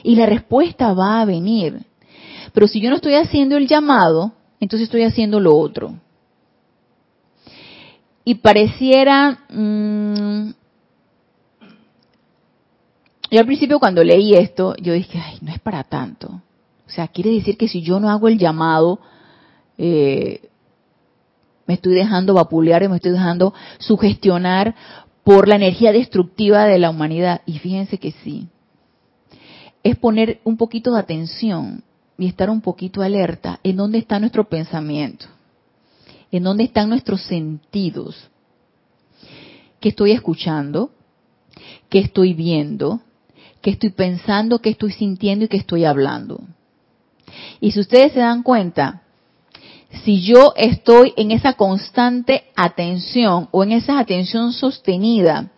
y 0.04 0.16
la 0.16 0.28
respuesta 0.28 0.94
va 0.94 1.22
a 1.22 1.26
venir. 1.26 1.86
Pero 2.54 2.68
si 2.68 2.82
yo 2.82 2.92
no 2.92 2.98
estoy 2.98 3.16
haciendo 3.16 3.58
el 3.58 3.68
llamado, 3.68 4.34
entonces 4.60 4.88
estoy 4.88 5.04
haciendo 5.04 5.40
lo 5.40 5.56
otro. 5.56 5.96
Y 8.24 8.36
pareciera... 8.36 9.40
Mmm, 9.50 10.52
yo 13.32 13.40
al 13.40 13.46
principio 13.46 13.80
cuando 13.80 14.04
leí 14.04 14.34
esto, 14.34 14.76
yo 14.78 14.94
dije, 14.94 15.22
ay, 15.24 15.38
no 15.42 15.52
es 15.52 15.60
para 15.60 15.84
tanto. 15.84 16.42
O 16.88 16.90
sea, 16.90 17.08
quiere 17.08 17.30
decir 17.32 17.58
que 17.58 17.68
si 17.68 17.82
yo 17.82 18.00
no 18.00 18.10
hago 18.10 18.28
el 18.28 18.40
llamado, 18.40 19.00
eh, 19.78 20.50
me 21.68 21.76
estoy 21.76 21.94
dejando 21.94 22.34
vapulear 22.34 22.82
y 22.82 22.88
me 22.88 22.96
estoy 22.96 23.12
dejando 23.12 23.54
sugestionar 23.78 24.74
por 25.24 25.48
la 25.48 25.56
energía 25.56 25.92
destructiva 25.92 26.66
de 26.66 26.80
la 26.80 26.90
humanidad. 26.90 27.42
Y 27.46 27.60
fíjense 27.60 28.00
que 28.00 28.12
sí. 28.24 28.48
Es 29.84 29.96
poner 29.96 30.40
un 30.44 30.58
poquito 30.58 30.92
de 30.94 31.00
atención 31.00 31.84
y 32.20 32.28
estar 32.28 32.50
un 32.50 32.62
poquito 32.62 33.02
alerta 33.02 33.60
en 33.64 33.78
dónde 33.78 33.98
está 33.98 34.20
nuestro 34.20 34.48
pensamiento, 34.48 35.26
en 36.32 36.44
dónde 36.44 36.66
están 36.66 36.90
nuestros 36.90 37.22
sentidos. 37.24 38.30
¿Qué 39.80 39.90
estoy 39.90 40.12
escuchando? 40.12 40.92
¿Qué 41.90 42.00
estoy 42.00 42.34
viendo? 42.34 43.00
¿Qué 43.62 43.72
estoy 43.72 43.92
pensando? 43.92 44.60
¿Qué 44.60 44.70
estoy 44.70 44.92
sintiendo? 44.92 45.46
¿Y 45.46 45.48
qué 45.48 45.58
estoy 45.58 45.86
hablando? 45.86 46.42
Y 47.62 47.72
si 47.72 47.80
ustedes 47.80 48.12
se 48.12 48.20
dan 48.20 48.44
cuenta, 48.44 49.04
si 50.04 50.22
yo 50.22 50.54
estoy 50.56 51.14
en 51.16 51.32
esa 51.32 51.54
constante 51.54 52.44
atención 52.56 53.48
o 53.52 53.64
en 53.64 53.72
esa 53.72 53.98
atención 53.98 54.52
sostenida 54.52 55.52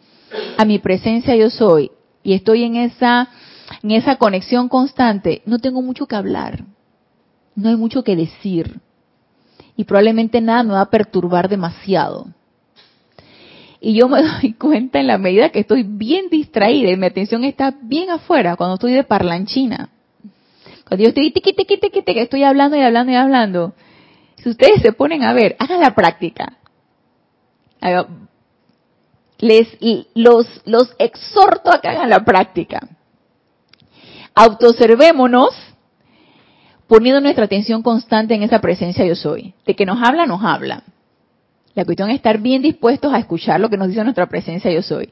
a 0.58 0.66
mi 0.66 0.80
presencia 0.80 1.36
yo 1.36 1.50
soy 1.50 1.92
y 2.24 2.34
estoy 2.34 2.64
en 2.64 2.76
esa 2.76 3.30
en 3.84 3.92
esa 3.92 4.18
conexión 4.18 4.70
constante, 4.70 5.42
no 5.46 5.60
tengo 5.60 5.82
mucho 5.82 6.06
que 6.06 6.16
hablar. 6.16 6.66
No 7.56 7.70
hay 7.70 7.76
mucho 7.76 8.04
que 8.04 8.16
decir. 8.16 8.80
Y 9.76 9.84
probablemente 9.84 10.42
nada 10.42 10.64
me 10.64 10.74
va 10.74 10.82
a 10.82 10.90
perturbar 10.90 11.50
demasiado. 11.50 12.28
Y 13.80 13.94
yo 13.94 14.08
me 14.08 14.22
doy 14.42 14.54
cuenta 14.54 15.00
en 15.00 15.08
la 15.08 15.18
medida 15.18 15.50
que 15.50 15.60
estoy 15.60 15.84
bien 15.84 16.30
distraída 16.30 16.92
y 16.92 16.98
mi 16.98 17.08
atención 17.08 17.44
está 17.44 17.76
bien 17.82 18.10
afuera, 18.10 18.56
cuando 18.56 18.76
estoy 18.76 18.94
de 18.94 19.04
parlanchina. 19.04 19.90
Cuando 20.88 21.04
yo 21.04 21.10
estoy 21.10 21.32
tiqui, 21.32 21.54
tiqui, 21.54 22.04
que 22.04 22.22
estoy 22.22 22.44
hablando 22.44 22.78
y 22.78 22.82
hablando 22.82 23.12
y 23.12 23.16
hablando 23.16 23.74
si 24.42 24.50
ustedes 24.50 24.82
se 24.82 24.94
ponen 24.94 25.24
a 25.24 25.34
ver, 25.34 25.56
hagan 25.60 25.80
la 25.80 25.94
práctica. 25.94 26.58
Les 29.38 29.78
los, 30.14 30.48
los 30.66 30.96
exhorto 30.98 31.74
a 31.74 31.80
que 31.80 31.88
hagan 31.88 32.10
la 32.10 32.24
práctica. 32.24 32.88
Autoobservémonos 34.34 35.50
poniendo 36.88 37.22
nuestra 37.22 37.46
atención 37.46 37.82
constante 37.82 38.34
en 38.34 38.44
esa 38.44 38.60
presencia 38.60 39.06
yo 39.06 39.16
soy. 39.16 39.54
De 39.66 39.76
que 39.76 39.86
nos 39.86 39.98
habla, 40.02 40.26
nos 40.26 40.44
habla. 40.44 40.84
La 41.74 41.86
cuestión 41.86 42.10
es 42.10 42.18
estar 42.18 42.40
bien 42.40 42.62
dispuestos 42.62 43.14
a 43.14 43.20
escuchar 43.20 43.60
lo 43.60 43.70
que 43.70 43.78
nos 43.78 43.88
dice 43.88 44.04
nuestra 44.04 44.28
presencia 44.28 44.72
yo 44.72 44.82
soy. 44.82 45.10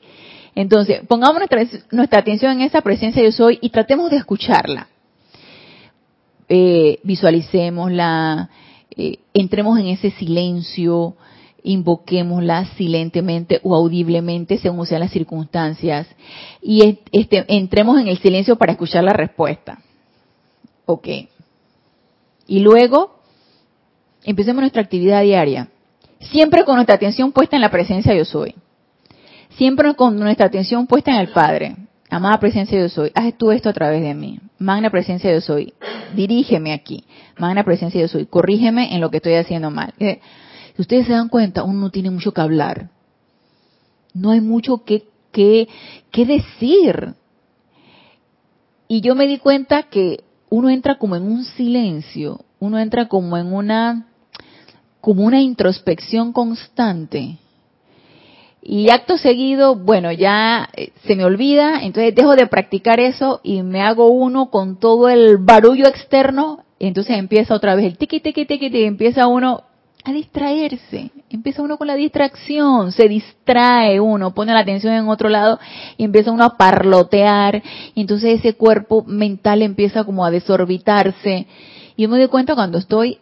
Entonces, 0.56 1.02
pongamos 1.08 1.38
nuestra, 1.38 1.66
nuestra 1.92 2.20
atención 2.20 2.52
en 2.54 2.62
esa 2.62 2.82
presencia 2.82 3.24
yo 3.24 3.32
soy 3.32 3.60
y 3.62 3.70
tratemos 3.70 4.10
de 4.10 4.18
escucharla. 4.18 4.88
Eh, 6.50 7.00
visualicémosla, 7.04 8.50
eh, 8.98 9.20
entremos 9.34 9.80
en 9.80 9.88
ese 9.88 10.12
silencio, 10.12 11.16
invoquémosla 11.64 12.66
silentemente 12.78 13.60
o 13.64 13.76
audiblemente 13.76 14.58
según 14.58 14.86
sean 14.86 15.02
las 15.02 15.12
circunstancias 15.12 16.08
y 16.62 17.00
este, 17.12 17.46
entremos 17.48 18.00
en 18.00 18.08
el 18.08 18.18
silencio 18.20 18.58
para 18.58 18.74
escuchar 18.74 19.04
la 19.04 19.14
respuesta. 19.14 19.80
Ok. 20.86 21.08
Y 22.48 22.60
luego 22.60 23.20
empecemos 24.24 24.62
nuestra 24.62 24.82
actividad 24.82 25.22
diaria, 25.22 25.70
siempre 26.20 26.64
con 26.64 26.76
nuestra 26.76 26.96
atención 26.96 27.32
puesta 27.32 27.56
en 27.56 27.62
la 27.62 27.72
presencia 27.72 28.14
yo 28.16 28.26
soy, 28.26 28.56
siempre 29.58 29.94
con 29.94 30.18
nuestra 30.18 30.48
atención 30.48 30.88
puesta 30.88 31.12
en 31.12 31.18
el 31.18 31.30
Padre. 31.30 31.76
Amada 32.12 32.40
presencia 32.40 32.80
yo 32.80 32.90
soy, 32.90 33.12
haz 33.14 33.38
tú 33.38 33.52
esto 33.52 33.70
a 33.70 33.74
través 33.74 34.02
de 34.02 34.16
mí. 34.16 34.40
Magna 34.58 34.90
presencia 34.90 35.32
yo 35.32 35.42
soy, 35.42 35.74
dirígeme 36.16 36.74
aquí. 36.74 37.04
Magna 37.38 37.64
presencia 37.64 38.02
yo 38.02 38.08
soy, 38.08 38.26
corrígeme 38.26 38.96
en 38.96 39.02
lo 39.02 39.12
que 39.12 39.18
estoy 39.18 39.36
haciendo 39.36 39.70
mal. 39.70 39.94
Ustedes 40.80 41.08
se 41.08 41.14
dan 41.14 41.28
cuenta, 41.28 41.64
uno 41.64 41.80
no 41.82 41.90
tiene 41.92 42.10
mucho 42.10 42.34
que 42.34 42.40
hablar. 42.40 42.90
No 44.14 44.32
hay 44.32 44.40
mucho 44.40 44.86
que, 44.86 45.04
que, 45.32 45.68
que 46.10 46.26
decir. 46.26 47.14
y 48.88 49.02
yo 49.02 49.14
me 49.14 49.28
di 49.28 49.40
cuenta 49.40 49.84
que 49.84 50.24
uno 50.50 50.70
entra 50.70 50.98
como 50.98 51.18
en 51.18 51.24
un 51.24 51.44
silencio, 51.44 52.40
uno 52.60 52.80
entra 52.80 53.08
como 53.10 53.38
en 53.38 53.54
una 53.54 54.08
como 55.02 55.24
una 55.24 55.42
introspección 55.42 56.34
constante. 56.34 57.38
Y 58.62 58.90
acto 58.90 59.18
seguido, 59.18 59.76
bueno, 59.76 60.12
ya 60.12 60.70
eh, 60.76 60.92
se 61.06 61.16
me 61.16 61.24
olvida, 61.24 61.82
entonces 61.82 62.16
dejo 62.16 62.36
de 62.36 62.48
practicar 62.48 63.00
eso 63.00 63.40
y 63.44 63.64
me 63.64 63.82
hago 63.82 64.10
uno 64.10 64.50
con 64.50 64.80
todo 64.80 65.08
el 65.10 65.38
barullo 65.38 65.88
externo, 65.88 66.66
entonces 66.80 67.18
empieza 67.18 67.54
otra 67.54 67.76
vez 67.76 67.86
el 67.86 67.98
tiqui, 67.98 68.20
tiqui, 68.20 68.46
tiqui, 68.46 68.68
y 68.68 68.84
empieza 68.84 69.28
uno 69.28 69.64
a 70.04 70.14
distraerse, 70.14 71.12
empieza 71.30 71.62
uno 71.62 71.78
con 71.78 71.88
la 71.88 71.96
distracción, 71.96 72.92
se 72.92 73.08
distrae 73.10 74.00
uno, 74.00 74.34
pone 74.34 74.54
la 74.54 74.60
atención 74.60 74.94
en 74.94 75.10
otro 75.10 75.28
lado 75.28 75.60
y 75.98 76.06
empieza 76.06 76.32
uno 76.32 76.46
a 76.46 76.58
parlotear, 76.58 77.62
y 77.94 78.02
entonces 78.02 78.40
ese 78.40 78.54
cuerpo 78.54 79.04
mental 79.04 79.62
empieza 79.62 80.06
como 80.06 80.26
a 80.26 80.32
desorbitarse. 80.32 81.48
Y 81.98 82.04
yo 82.04 82.10
me 82.10 82.18
doy 82.18 82.30
cuenta 82.30 82.56
cuando 82.56 82.78
estoy 82.78 83.20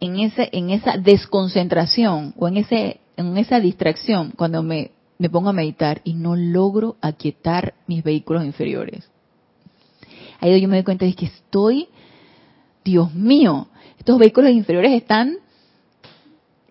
en 0.00 0.18
ese, 0.18 0.48
en 0.52 0.70
esa 0.70 0.96
desconcentración 0.96 2.32
o 2.38 2.48
en 2.48 2.56
ese, 2.56 3.00
en 3.16 3.36
esa 3.36 3.60
distracción, 3.60 4.32
cuando 4.36 4.62
me, 4.62 4.92
me 5.18 5.28
pongo 5.28 5.50
a 5.50 5.54
meditar 5.54 6.00
y 6.02 6.14
no 6.14 6.34
logro 6.34 6.96
aquietar 7.02 7.74
mis 7.86 8.02
vehículos 8.02 8.44
inferiores. 8.44 9.10
Ahí 10.40 10.58
yo 10.60 10.68
me 10.68 10.76
doy 10.76 10.84
cuenta 10.84 11.04
de 11.04 11.14
que 11.14 11.26
estoy, 11.26 11.88
Dios 12.84 13.14
mío, 13.14 13.68
estos 13.98 14.18
vehículos 14.18 14.50
inferiores 14.50 14.92
están 14.92 15.38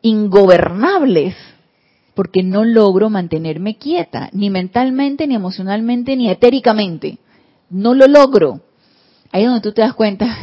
ingobernables 0.06 1.36
porque 2.14 2.44
no 2.44 2.64
logro 2.64 3.10
mantenerme 3.10 3.78
quieta, 3.78 4.30
ni 4.34 4.52
mentalmente, 4.52 5.26
ni 5.26 5.34
emocionalmente, 5.34 6.16
ni 6.16 6.30
etéricamente. 6.30 7.18
No 7.72 7.96
lo 7.96 8.08
logro. 8.08 8.62
Ahí 9.32 9.42
es 9.42 9.48
donde 9.48 9.62
tú 9.62 9.74
te 9.74 9.82
das 9.82 9.96
cuenta, 9.96 10.28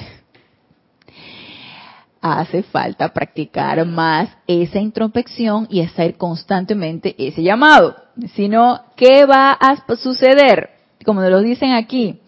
hace 2.21 2.65
falta 2.65 3.15
practicar 3.15 3.87
más 3.87 4.31
esa 4.49 4.81
introspección 4.81 5.69
y 5.71 5.81
hacer 5.81 6.17
constantemente 6.17 7.15
ese 7.17 7.45
llamado. 7.45 7.95
Si 8.35 8.49
no, 8.49 8.81
¿qué 8.97 9.27
va 9.27 9.53
a 9.53 9.97
suceder? 9.97 10.71
Como 11.05 11.21
nos 11.21 11.31
lo 11.31 11.41
dicen 11.41 11.73
aquí, 11.73 12.19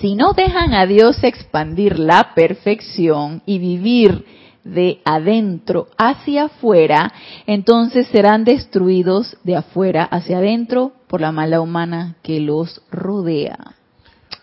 si 0.00 0.14
no 0.14 0.32
dejan 0.32 0.72
a 0.72 0.86
Dios 0.86 1.22
expandir 1.22 1.98
la 1.98 2.32
perfección 2.34 3.42
y 3.44 3.58
vivir 3.58 4.24
de 4.64 5.00
adentro 5.04 5.88
hacia 5.96 6.44
afuera, 6.44 7.12
entonces 7.46 8.06
serán 8.08 8.44
destruidos 8.44 9.36
de 9.44 9.56
afuera 9.56 10.04
hacia 10.04 10.38
adentro 10.38 10.92
por 11.08 11.20
la 11.20 11.32
mala 11.32 11.60
humana 11.60 12.16
que 12.22 12.40
los 12.40 12.82
rodea. 12.90 13.74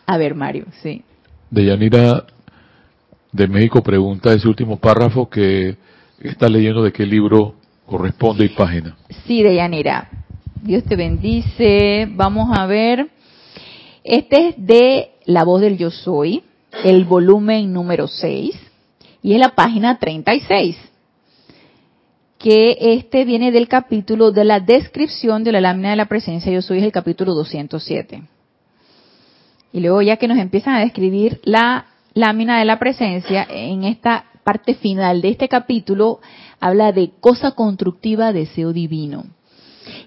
A 0.05 0.18
ver, 0.18 0.36
Mario, 0.36 0.65
sí. 0.82 1.03
De 1.49 1.65
Yanira 1.65 2.26
de 3.32 3.47
México 3.47 3.82
pregunta 3.84 4.34
ese 4.34 4.47
último 4.47 4.78
párrafo 4.78 5.30
que 5.30 5.78
está 6.20 6.49
leyendo 6.49 6.84
de 6.84 6.91
qué 6.91 7.05
libro 7.05 7.55
corresponde 7.86 8.45
y 8.45 8.49
página. 8.49 8.97
Sí, 9.26 9.43
de 9.43 9.55
Yanira. 9.55 10.09
Dios 10.61 10.84
te 10.84 10.95
bendice. 10.95 12.07
Vamos 12.11 12.49
a 12.57 12.65
ver. 12.65 13.09
Este 14.03 14.49
es 14.49 14.55
de 14.57 15.09
La 15.26 15.43
voz 15.43 15.61
del 15.61 15.78
yo 15.78 15.91
soy, 15.91 16.43
el 16.86 17.03
volumen 17.03 17.74
número 17.74 18.07
6, 18.07 18.55
y 19.28 19.34
es 19.34 19.41
la 19.41 19.49
página 19.49 19.99
36. 19.99 20.78
Que 22.38 22.78
este 22.80 23.25
viene 23.25 23.51
del 23.51 23.67
capítulo 23.67 24.32
de 24.32 24.45
la 24.45 24.61
descripción 24.61 25.43
de 25.43 25.51
la 25.51 25.59
lámina 25.59 25.89
de 25.89 25.97
la 25.97 26.05
presencia 26.05 26.49
yo 26.49 26.61
soy, 26.61 26.82
el 26.82 26.93
capítulo 26.93 27.34
207. 27.34 28.23
Y 29.73 29.82
luego 29.82 30.01
ya 30.01 30.15
que 30.15 30.30
nos 30.30 30.38
empiezan 30.38 30.75
a 30.75 30.80
describir 30.80 31.41
la 31.43 31.88
lámina 32.13 32.59
de 32.59 32.63
la 32.63 32.80
presencia, 32.80 33.45
en 33.49 33.84
esta 33.84 34.28
parte 34.45 34.75
final 34.75 35.21
de 35.21 35.28
este 35.28 35.49
capítulo, 35.49 36.21
habla 36.61 36.93
de 36.93 37.11
cosa 37.19 37.51
constructiva, 37.51 38.32
deseo 38.32 38.71
divino. 38.71 39.25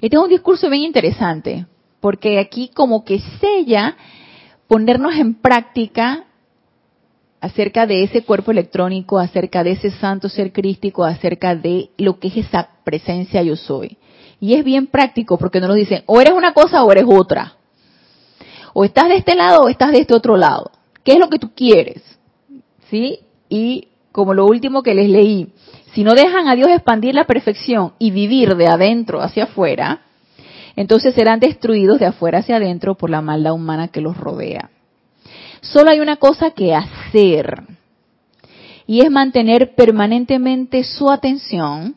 Este 0.00 0.16
es 0.16 0.22
un 0.22 0.30
discurso 0.30 0.70
bien 0.70 0.84
interesante, 0.84 1.66
porque 2.00 2.38
aquí 2.38 2.70
como 2.72 3.04
que 3.04 3.20
sella 3.38 3.98
ponernos 4.66 5.14
en 5.16 5.34
práctica 5.34 6.24
acerca 7.40 7.86
de 7.86 8.02
ese 8.02 8.22
cuerpo 8.22 8.50
electrónico, 8.50 9.18
acerca 9.18 9.64
de 9.64 9.72
ese 9.72 9.90
santo 9.90 10.28
ser 10.28 10.52
crístico, 10.52 11.04
acerca 11.04 11.56
de 11.56 11.90
lo 11.96 12.18
que 12.18 12.28
es 12.28 12.36
esa 12.38 12.68
presencia 12.84 13.42
yo 13.42 13.56
soy. 13.56 13.96
Y 14.40 14.54
es 14.54 14.64
bien 14.64 14.86
práctico 14.86 15.38
porque 15.38 15.60
no 15.60 15.68
nos 15.68 15.76
dicen, 15.76 16.02
o 16.06 16.20
eres 16.20 16.34
una 16.34 16.52
cosa 16.52 16.84
o 16.84 16.92
eres 16.92 17.04
otra. 17.06 17.56
O 18.72 18.84
estás 18.84 19.08
de 19.08 19.16
este 19.16 19.34
lado 19.34 19.62
o 19.62 19.68
estás 19.68 19.92
de 19.92 20.00
este 20.00 20.14
otro 20.14 20.36
lado. 20.36 20.70
¿Qué 21.02 21.12
es 21.12 21.18
lo 21.18 21.28
que 21.28 21.38
tú 21.38 21.50
quieres? 21.54 22.02
¿Sí? 22.90 23.20
Y 23.48 23.88
como 24.12 24.34
lo 24.34 24.46
último 24.46 24.82
que 24.82 24.94
les 24.94 25.08
leí, 25.08 25.52
si 25.92 26.04
no 26.04 26.14
dejan 26.14 26.48
a 26.48 26.54
Dios 26.54 26.68
expandir 26.68 27.14
la 27.14 27.24
perfección 27.24 27.94
y 27.98 28.10
vivir 28.10 28.56
de 28.56 28.68
adentro 28.68 29.20
hacia 29.20 29.44
afuera, 29.44 30.02
entonces 30.76 31.14
serán 31.14 31.40
destruidos 31.40 31.98
de 31.98 32.06
afuera 32.06 32.38
hacia 32.38 32.56
adentro 32.56 32.94
por 32.94 33.10
la 33.10 33.22
maldad 33.22 33.52
humana 33.52 33.88
que 33.88 34.00
los 34.00 34.16
rodea. 34.16 34.70
Solo 35.60 35.90
hay 35.90 36.00
una 36.00 36.16
cosa 36.16 36.50
que 36.50 36.74
hacer, 36.74 37.64
y 38.86 39.02
es 39.02 39.10
mantener 39.10 39.74
permanentemente 39.74 40.82
su 40.84 41.10
atención, 41.10 41.94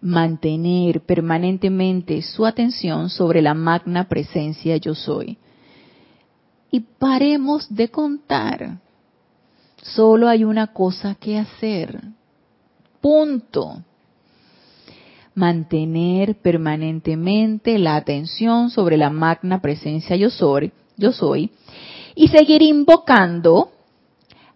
mantener 0.00 1.00
permanentemente 1.02 2.20
su 2.22 2.44
atención 2.44 3.10
sobre 3.10 3.42
la 3.42 3.54
magna 3.54 4.08
presencia 4.08 4.76
yo 4.76 4.94
soy 4.94 5.38
y 6.70 6.80
paremos 6.80 7.74
de 7.74 7.88
contar. 7.88 8.78
Solo 9.82 10.28
hay 10.28 10.44
una 10.44 10.68
cosa 10.68 11.14
que 11.14 11.38
hacer. 11.38 12.02
Punto. 13.00 13.82
Mantener 15.34 16.36
permanentemente 16.36 17.78
la 17.78 17.96
atención 17.96 18.70
sobre 18.70 18.96
la 18.96 19.10
magna 19.10 19.60
presencia 19.60 20.16
yo 20.16 20.30
soy, 20.30 20.72
yo 20.96 21.12
soy 21.12 21.50
y 22.16 22.28
seguir 22.28 22.62
invocando 22.62 23.70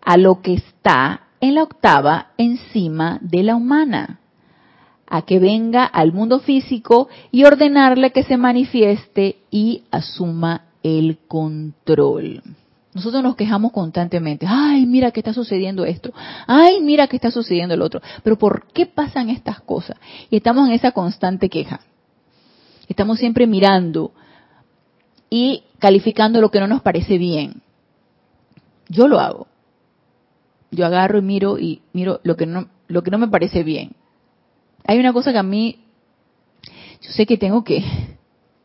a 0.03 0.17
lo 0.17 0.41
que 0.41 0.55
está 0.55 1.29
en 1.41 1.55
la 1.55 1.63
octava 1.63 2.33
encima 2.39 3.19
de 3.21 3.43
la 3.45 3.55
humana, 3.55 4.19
a 5.07 5.23
que 5.23 5.39
venga 5.39 5.85
al 5.85 6.13
mundo 6.13 6.41
físico 6.41 7.09
y 7.31 7.45
ordenarle 7.45 8.11
que 8.11 8.25
se 8.25 8.37
manifieste 8.37 9.37
y 9.51 9.85
asuma 9.91 10.65
el 10.83 11.19
control. 11.29 12.43
Nosotros 12.95 13.23
nos 13.23 13.37
quejamos 13.37 13.73
constantemente, 13.73 14.47
ay, 14.49 14.87
mira 14.87 15.13
que 15.13 15.21
está 15.21 15.33
sucediendo 15.33 15.85
esto, 15.85 16.13
ay, 16.47 16.81
mira 16.81 17.07
que 17.07 17.17
está 17.17 17.31
sucediendo 17.31 17.75
el 17.75 17.83
otro, 17.83 18.01
pero 18.25 18.37
¿por 18.37 18.67
qué 18.73 18.87
pasan 18.87 19.31
estas 19.31 19.61
cosas? 19.61 19.97
Y 20.29 20.37
estamos 20.37 20.67
en 20.67 20.75
esa 20.75 20.93
constante 20.93 21.49
queja. 21.49 21.81
Estamos 22.89 23.21
siempre 23.21 23.47
mirando 23.47 24.13
y 25.31 25.63
calificando 25.79 26.41
lo 26.41 26.51
que 26.51 26.61
no 26.61 26.67
nos 26.67 26.83
parece 26.83 27.17
bien. 27.17 27.63
Yo 28.89 29.09
lo 29.09 29.21
hago. 29.21 29.47
Yo 30.73 30.85
agarro 30.85 31.19
y 31.19 31.23
miro 31.23 31.59
y 31.59 31.83
miro 31.93 32.21
lo 32.25 32.37
que 32.37 32.47
no 32.47 32.69
lo 32.89 33.03
que 33.03 33.11
no 33.11 33.19
me 33.19 33.29
parece 33.29 33.63
bien. 33.63 33.93
Hay 34.85 34.99
una 34.99 35.13
cosa 35.13 35.33
que 35.33 35.39
a 35.39 35.45
mí 35.45 35.85
yo 37.01 37.11
sé 37.13 37.25
que 37.25 37.39
tengo 37.39 37.65
que 37.65 37.83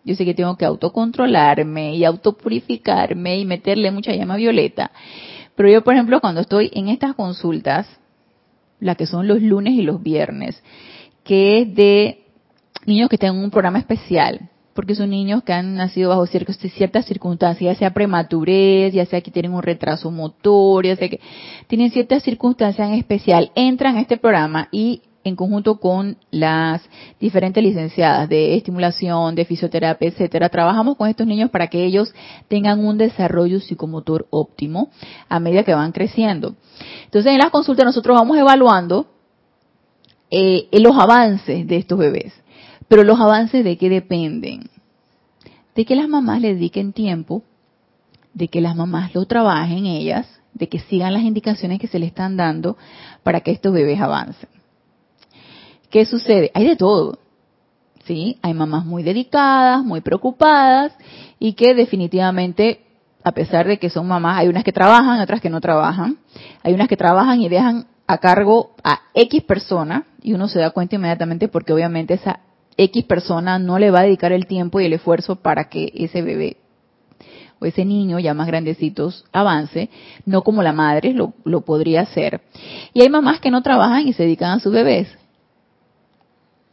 yo 0.04 0.16
sé 0.16 0.26
que 0.26 0.34
tengo 0.34 0.58
que 0.58 0.66
autocontrolarme 0.66 1.96
y 1.96 2.06
autopurificarme 2.06 3.40
y 3.40 3.46
meterle 3.46 3.92
mucha 3.92 4.14
llama 4.14 4.36
violeta. 4.36 4.92
Pero 5.56 5.70
yo, 5.70 5.84
por 5.84 5.94
ejemplo, 5.94 6.22
cuando 6.22 6.42
estoy 6.42 6.70
en 6.74 6.90
estas 6.90 7.16
consultas, 7.16 7.88
las 8.80 8.98
que 8.98 9.08
son 9.08 9.28
los 9.28 9.42
lunes 9.42 9.74
y 9.74 9.82
los 9.82 10.04
viernes, 10.04 10.62
que 11.24 11.62
es 11.62 11.76
de 11.76 12.26
niños 12.86 13.10
que 13.10 13.18
tienen 13.18 13.42
un 13.42 13.50
programa 13.50 13.80
especial, 13.80 14.50
porque 14.76 14.94
son 14.94 15.10
niños 15.10 15.42
que 15.44 15.54
han 15.54 15.76
nacido 15.76 16.10
bajo 16.10 16.28
ciertas 16.28 17.06
circunstancias, 17.06 17.74
ya 17.74 17.80
sea 17.80 17.94
prematurez, 17.94 18.94
ya 18.94 19.06
sea 19.06 19.22
que 19.22 19.32
tienen 19.32 19.54
un 19.54 19.64
retraso 19.64 20.12
motor, 20.12 20.86
ya 20.86 20.98
sea 20.98 21.08
que 21.08 21.22
tienen 21.68 21.92
ciertas 21.92 22.24
circunstancias 22.24 22.86
en 22.90 22.96
especial, 22.96 23.52
entran 23.56 23.96
a 23.96 24.02
este 24.02 24.18
programa 24.18 24.68
y 24.72 25.02
en 25.24 25.38
conjunto 25.38 25.80
con 25.80 26.18
las 26.30 26.82
diferentes 27.22 27.64
licenciadas 27.64 28.28
de 28.28 28.58
estimulación, 28.58 29.34
de 29.34 29.46
fisioterapia, 29.46 30.10
etcétera, 30.10 30.50
trabajamos 30.50 30.98
con 30.98 31.10
estos 31.10 31.26
niños 31.26 31.50
para 31.50 31.68
que 31.68 31.84
ellos 31.86 32.14
tengan 32.50 32.86
un 32.86 32.98
desarrollo 32.98 33.62
psicomotor 33.62 34.28
óptimo 34.30 34.90
a 35.30 35.40
medida 35.40 35.64
que 35.64 35.74
van 35.74 35.94
creciendo. 35.94 36.56
Entonces, 37.06 37.32
en 37.32 37.40
las 37.40 37.50
consultas 37.50 37.86
nosotros 37.86 38.16
vamos 38.16 38.38
evaluando 38.38 39.08
eh, 40.30 40.68
los 40.74 40.98
avances 40.98 41.66
de 41.66 41.78
estos 41.78 41.98
bebés. 41.98 42.34
Pero 42.88 43.04
los 43.04 43.20
avances 43.20 43.64
de 43.64 43.78
qué 43.78 43.90
dependen? 43.90 44.70
De 45.76 45.86
que 45.86 45.96
las 45.96 46.08
mamás 46.08 46.42
le 46.42 46.54
dediquen 46.54 46.94
tiempo, 46.94 47.44
de 48.34 48.48
que 48.48 48.62
las 48.62 48.76
mamás 48.76 49.14
lo 49.14 49.26
trabajen 49.26 49.86
ellas, 49.86 50.28
de 50.54 50.70
que 50.70 50.80
sigan 50.80 51.14
las 51.14 51.24
indicaciones 51.24 51.80
que 51.80 51.88
se 51.88 52.00
le 52.00 52.06
están 52.06 52.38
dando 52.38 52.78
para 53.24 53.42
que 53.42 53.52
estos 53.52 53.74
bebés 53.74 54.00
avancen. 54.00 54.50
¿Qué 55.90 56.06
sucede? 56.06 56.52
Hay 56.54 56.68
de 56.68 56.76
todo. 56.76 57.20
¿Sí? 58.06 58.38
Hay 58.42 58.54
mamás 58.54 58.86
muy 58.86 59.02
dedicadas, 59.02 59.84
muy 59.84 60.02
preocupadas 60.02 60.94
y 61.40 61.54
que 61.54 61.74
definitivamente 61.74 62.86
a 63.26 63.32
pesar 63.32 63.66
de 63.66 63.80
que 63.80 63.90
son 63.90 64.08
mamás, 64.08 64.38
hay 64.38 64.48
unas 64.48 64.64
que 64.64 64.72
trabajan, 64.72 65.20
otras 65.20 65.42
que 65.42 65.50
no 65.50 65.60
trabajan. 65.60 66.20
Hay 66.62 66.76
unas 66.76 66.88
que 66.88 66.96
trabajan 66.96 67.42
y 67.42 67.50
dejan 67.50 67.88
a 68.06 68.20
cargo 68.20 68.76
a 68.84 69.02
X 69.16 69.44
persona 69.44 70.06
y 70.22 70.34
uno 70.34 70.48
se 70.48 70.60
da 70.60 70.70
cuenta 70.70 70.96
inmediatamente 70.96 71.48
porque 71.48 71.74
obviamente 71.74 72.14
esa 72.14 72.42
X 72.78 73.04
persona 73.06 73.60
no 73.60 73.80
le 73.80 73.92
va 73.92 74.00
a 74.00 74.04
dedicar 74.04 74.32
el 74.32 74.48
tiempo 74.48 74.80
y 74.80 74.86
el 74.86 74.94
esfuerzo 74.94 75.38
para 75.38 75.70
que 75.70 75.92
ese 75.96 76.22
bebé 76.22 76.58
o 77.60 77.66
ese 77.66 77.86
niño 77.86 78.20
ya 78.20 78.34
más 78.34 78.48
grandecitos 78.48 79.26
avance, 79.32 79.90
no 80.26 80.42
como 80.42 80.62
la 80.62 80.74
madre 80.74 81.14
lo, 81.14 81.34
lo 81.44 81.62
podría 81.62 82.02
hacer. 82.02 82.42
Y 82.94 83.02
hay 83.02 83.10
mamás 83.10 83.40
que 83.40 83.52
no 83.52 83.62
trabajan 83.62 84.08
y 84.08 84.14
se 84.14 84.24
dedican 84.24 84.52
a 84.52 84.60
sus 84.60 84.74
bebés. 84.74 85.08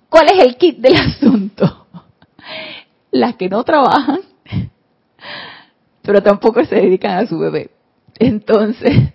¿Cuál 0.09 0.27
es 0.31 0.45
el 0.45 0.57
kit 0.57 0.79
del 0.79 0.97
asunto? 0.97 1.87
Las 3.11 3.37
que 3.37 3.49
no 3.49 3.63
trabajan, 3.63 4.21
pero 6.03 6.23
tampoco 6.23 6.65
se 6.65 6.77
dedican 6.77 7.19
a 7.19 7.27
su 7.27 7.39
bebé. 7.39 7.71
Entonces, 8.19 9.13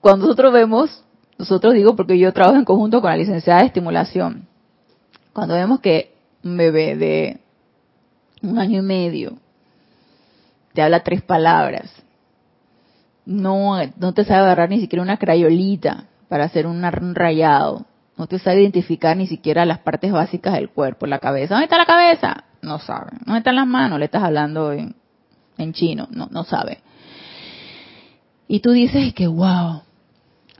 cuando 0.00 0.26
nosotros 0.26 0.52
vemos, 0.52 1.04
nosotros 1.38 1.74
digo 1.74 1.96
porque 1.96 2.18
yo 2.18 2.32
trabajo 2.32 2.56
en 2.56 2.64
conjunto 2.64 3.00
con 3.00 3.10
la 3.10 3.16
licenciada 3.16 3.60
de 3.60 3.66
estimulación, 3.66 4.46
cuando 5.32 5.54
vemos 5.54 5.80
que 5.80 6.14
un 6.42 6.56
bebé 6.56 6.96
de 6.96 7.40
un 8.42 8.58
año 8.58 8.78
y 8.80 8.82
medio 8.82 9.38
te 10.72 10.82
habla 10.82 11.02
tres 11.02 11.22
palabras, 11.22 11.90
no, 13.26 13.76
no 13.96 14.14
te 14.14 14.24
sabe 14.24 14.40
agarrar 14.40 14.70
ni 14.70 14.80
siquiera 14.80 15.02
una 15.02 15.18
crayolita 15.18 16.06
para 16.28 16.44
hacer 16.44 16.66
un 16.66 16.82
rayado, 17.14 17.86
no 18.16 18.26
te 18.26 18.38
sabe 18.38 18.60
identificar 18.60 19.16
ni 19.16 19.26
siquiera 19.26 19.64
las 19.64 19.78
partes 19.78 20.12
básicas 20.12 20.54
del 20.54 20.70
cuerpo, 20.70 21.06
la 21.06 21.18
cabeza. 21.18 21.54
¿Dónde 21.54 21.64
está 21.64 21.78
la 21.78 21.86
cabeza? 21.86 22.44
No 22.62 22.78
sabe. 22.78 23.12
¿Dónde 23.24 23.38
están 23.38 23.56
las 23.56 23.66
manos? 23.66 23.98
Le 23.98 24.04
estás 24.04 24.22
hablando 24.22 24.72
en, 24.72 24.94
chino, 25.72 26.06
no, 26.10 26.28
no 26.30 26.44
sabe. 26.44 26.80
Y 28.46 28.60
tú 28.60 28.72
dices 28.72 29.14
que, 29.14 29.26
wow, 29.26 29.82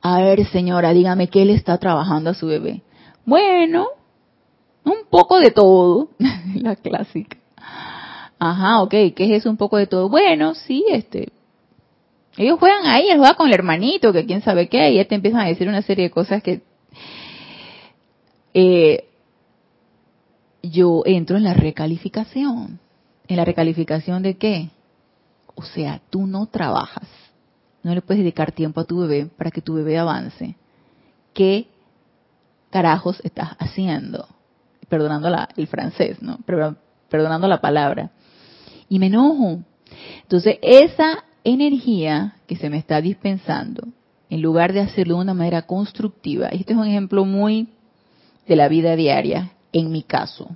a 0.02 0.20
ver 0.20 0.46
señora, 0.46 0.92
dígame 0.92 1.28
qué 1.28 1.44
le 1.44 1.52
está 1.52 1.76
trabajando 1.78 2.30
a 2.30 2.34
su 2.34 2.46
bebé. 2.46 2.82
Bueno, 3.26 3.88
un 4.84 5.06
poco 5.10 5.38
de 5.38 5.50
todo, 5.50 6.10
la 6.54 6.76
clásica. 6.76 7.38
Ajá, 8.38 8.82
ok, 8.82 8.90
¿qué 8.90 9.14
es 9.18 9.30
eso 9.30 9.50
un 9.50 9.56
poco 9.56 9.76
de 9.76 9.86
todo? 9.86 10.08
Bueno, 10.08 10.54
sí, 10.54 10.84
este, 10.88 11.30
ellos 12.36 12.58
juegan 12.58 12.86
ahí, 12.86 13.08
él 13.10 13.18
juega 13.18 13.34
con 13.34 13.48
el 13.48 13.54
hermanito, 13.54 14.12
que 14.12 14.24
quién 14.24 14.42
sabe 14.42 14.68
qué, 14.68 14.90
y 14.90 14.96
ya 14.96 15.04
te 15.04 15.14
empiezan 15.14 15.40
a 15.40 15.48
decir 15.48 15.68
una 15.68 15.82
serie 15.82 16.04
de 16.04 16.10
cosas 16.10 16.42
que 16.42 16.62
eh, 18.54 19.04
yo 20.62 21.02
entro 21.04 21.36
en 21.36 21.44
la 21.44 21.54
recalificación. 21.54 22.80
¿En 23.28 23.36
la 23.36 23.44
recalificación 23.44 24.22
de 24.22 24.38
qué? 24.38 24.70
O 25.54 25.62
sea, 25.62 26.00
tú 26.10 26.26
no 26.26 26.46
trabajas, 26.46 27.08
no 27.82 27.94
le 27.94 28.02
puedes 28.02 28.22
dedicar 28.22 28.52
tiempo 28.52 28.80
a 28.80 28.84
tu 28.84 29.00
bebé 29.00 29.26
para 29.26 29.50
que 29.50 29.60
tu 29.60 29.74
bebé 29.74 29.98
avance. 29.98 30.56
¿Qué 31.34 31.66
carajos 32.70 33.20
estás 33.22 33.50
haciendo? 33.58 34.26
Perdonando 34.91 35.30
la, 35.30 35.49
el 35.57 35.66
francés, 35.66 36.20
¿no? 36.20 36.38
Perdonando 37.09 37.49
la 37.49 37.62
palabra 37.62 38.11
y 38.91 38.99
me 38.99 39.07
enojo. 39.07 39.61
Entonces, 40.22 40.59
esa 40.61 41.24
energía 41.45 42.34
que 42.47 42.57
se 42.57 42.68
me 42.68 42.76
está 42.76 43.01
dispensando, 43.01 43.88
en 44.28 44.43
lugar 44.43 44.74
de 44.74 44.80
hacerlo 44.80 45.16
de 45.16 45.22
una 45.22 45.34
manera 45.34 45.62
constructiva, 45.62 46.49
este 46.49 46.74
es 46.74 46.78
un 46.78 46.86
ejemplo 46.86 47.24
muy 47.24 47.68
de 48.47 48.57
la 48.57 48.68
vida 48.68 48.97
diaria, 48.97 49.53
en 49.72 49.91
mi 49.91 50.03
caso, 50.03 50.51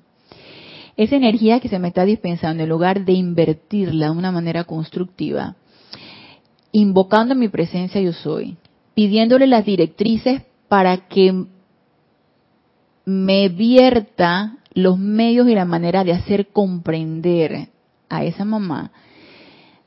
esa 0.97 1.17
energía 1.17 1.61
que 1.61 1.69
se 1.69 1.79
me 1.79 1.89
está 1.89 2.05
dispensando, 2.05 2.63
en 2.63 2.69
lugar 2.69 3.05
de 3.05 3.13
invertirla 3.13 4.07
de 4.07 4.13
una 4.13 4.31
manera 4.31 4.65
constructiva, 4.65 5.57
invocando 6.71 7.35
mi 7.35 7.49
presencia 7.49 8.01
yo 8.01 8.13
soy, 8.13 8.57
pidiéndole 8.95 9.47
las 9.47 9.65
directrices 9.65 10.43
para 10.69 11.09
que 11.09 11.47
me 13.05 13.49
vierta 13.49 14.57
los 14.73 14.99
medios 14.99 15.49
y 15.49 15.55
la 15.55 15.65
manera 15.65 16.05
de 16.05 16.13
hacer 16.13 16.49
comprender 16.49 17.69
a 18.09 18.25
esa 18.25 18.45
mamá 18.45 18.93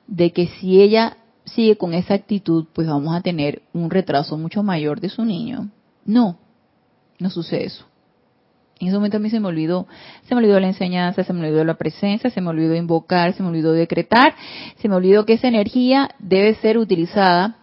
de 0.07 0.31
que 0.31 0.47
si 0.47 0.81
ella 0.81 1.17
sigue 1.45 1.77
con 1.77 1.93
esa 1.93 2.13
actitud, 2.13 2.65
pues 2.73 2.87
vamos 2.87 3.15
a 3.15 3.21
tener 3.21 3.61
un 3.73 3.89
retraso 3.89 4.37
mucho 4.37 4.63
mayor 4.63 4.99
de 4.99 5.09
su 5.09 5.25
niño. 5.25 5.69
No, 6.05 6.37
no 7.19 7.29
sucede 7.29 7.65
eso. 7.65 7.85
En 8.79 8.89
ese 8.89 8.97
momento 8.97 9.17
a 9.17 9.19
mí 9.19 9.29
se 9.29 9.39
me 9.39 9.47
olvidó, 9.47 9.87
se 10.27 10.35
me 10.35 10.39
olvidó 10.39 10.59
la 10.59 10.67
enseñanza, 10.67 11.23
se 11.23 11.33
me 11.33 11.47
olvidó 11.47 11.63
la 11.63 11.77
presencia, 11.77 12.29
se 12.29 12.41
me 12.41 12.49
olvidó 12.49 12.75
invocar, 12.75 13.33
se 13.33 13.41
me 13.41 13.49
olvidó 13.49 13.73
decretar, 13.73 14.35
se 14.77 14.87
me 14.87 14.95
olvidó 14.95 15.25
que 15.25 15.33
esa 15.33 15.47
energía 15.47 16.09
debe 16.19 16.53
ser 16.55 16.77
utilizada, 16.77 17.56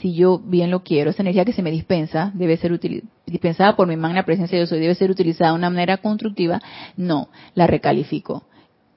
si 0.00 0.14
yo 0.14 0.38
bien 0.38 0.70
lo 0.70 0.82
quiero, 0.82 1.10
esa 1.10 1.22
energía 1.22 1.44
que 1.44 1.52
se 1.52 1.62
me 1.62 1.70
dispensa 1.70 2.30
debe 2.34 2.56
ser 2.56 2.78
dispensada 3.26 3.76
por 3.76 3.86
mi 3.86 3.96
magna 3.96 4.24
presencia 4.24 4.58
yo 4.58 4.66
soy, 4.66 4.80
debe 4.80 4.94
ser 4.94 5.10
utilizada 5.10 5.50
de 5.50 5.58
una 5.58 5.70
manera 5.70 5.98
constructiva, 5.98 6.60
no, 6.96 7.28
la 7.54 7.66
recalifico. 7.66 8.44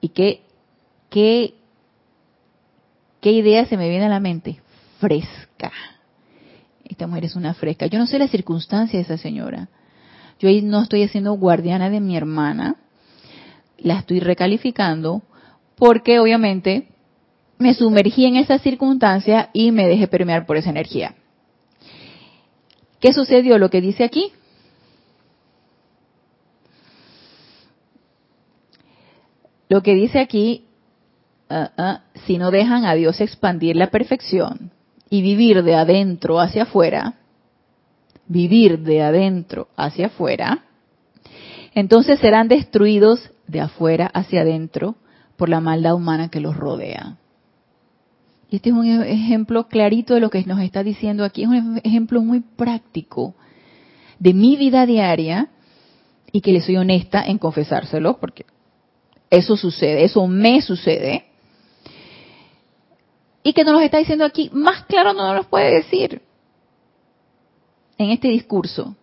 ¿Y 0.00 0.08
qué 0.10 0.42
¿qué, 1.12 1.54
qué 3.20 3.32
idea 3.32 3.66
se 3.66 3.76
me 3.76 3.88
viene 3.88 4.06
a 4.06 4.08
la 4.08 4.18
mente? 4.18 4.60
Fresca. 4.98 5.70
Esta 6.84 7.06
mujer 7.06 7.26
es 7.26 7.36
una 7.36 7.54
fresca. 7.54 7.86
Yo 7.86 7.98
no 7.98 8.06
sé 8.06 8.18
la 8.18 8.28
circunstancia 8.28 8.98
de 8.98 9.04
esa 9.04 9.18
señora. 9.18 9.68
Yo 10.40 10.48
ahí 10.48 10.62
no 10.62 10.82
estoy 10.82 11.02
haciendo 11.04 11.34
guardiana 11.34 11.90
de 11.90 12.00
mi 12.00 12.16
hermana. 12.16 12.76
La 13.78 13.98
estoy 13.98 14.20
recalificando 14.20 15.22
porque 15.76 16.18
obviamente 16.18 16.88
me 17.62 17.72
sumergí 17.74 18.26
en 18.26 18.36
esa 18.36 18.58
circunstancia 18.58 19.48
y 19.54 19.72
me 19.72 19.88
dejé 19.88 20.08
permear 20.08 20.44
por 20.44 20.58
esa 20.58 20.70
energía. 20.70 21.14
¿Qué 23.00 23.12
sucedió? 23.14 23.56
Lo 23.58 23.70
que 23.70 23.80
dice 23.80 24.04
aquí. 24.04 24.32
Lo 29.68 29.82
que 29.82 29.94
dice 29.94 30.20
aquí 30.20 30.66
Ah, 31.54 31.70
ah, 31.76 32.00
si 32.24 32.38
no 32.38 32.50
dejan 32.50 32.86
a 32.86 32.94
Dios 32.94 33.20
expandir 33.20 33.76
la 33.76 33.90
perfección 33.90 34.70
y 35.10 35.20
vivir 35.20 35.62
de 35.62 35.74
adentro 35.74 36.40
hacia 36.40 36.62
afuera, 36.62 37.16
vivir 38.26 38.78
de 38.78 39.02
adentro 39.02 39.68
hacia 39.76 40.06
afuera, 40.06 40.64
entonces 41.74 42.20
serán 42.20 42.48
destruidos 42.48 43.30
de 43.48 43.60
afuera 43.60 44.06
hacia 44.14 44.40
adentro 44.40 44.94
por 45.36 45.50
la 45.50 45.60
maldad 45.60 45.94
humana 45.94 46.30
que 46.30 46.40
los 46.40 46.56
rodea. 46.56 47.18
Este 48.56 48.68
es 48.68 48.74
un 48.74 48.86
ejemplo 48.86 49.66
clarito 49.66 50.14
de 50.14 50.20
lo 50.20 50.28
que 50.28 50.44
nos 50.44 50.60
está 50.60 50.82
diciendo 50.82 51.24
aquí, 51.24 51.42
es 51.42 51.48
un 51.48 51.80
ejemplo 51.82 52.20
muy 52.20 52.40
práctico 52.40 53.34
de 54.18 54.34
mi 54.34 54.56
vida 54.56 54.84
diaria 54.84 55.48
y 56.30 56.42
que 56.42 56.52
le 56.52 56.60
soy 56.60 56.76
honesta 56.76 57.24
en 57.24 57.38
confesárselo, 57.38 58.18
porque 58.18 58.44
eso 59.30 59.56
sucede, 59.56 60.04
eso 60.04 60.26
me 60.26 60.60
sucede 60.60 61.24
y 63.42 63.52
que 63.52 63.64
nos 63.64 63.74
lo 63.74 63.80
está 63.80 63.98
diciendo 63.98 64.24
aquí, 64.24 64.50
más 64.52 64.84
claro 64.84 65.14
no 65.14 65.26
nos 65.26 65.36
lo 65.36 65.50
puede 65.50 65.74
decir 65.74 66.22
en 67.98 68.10
este 68.10 68.28
discurso. 68.28 68.96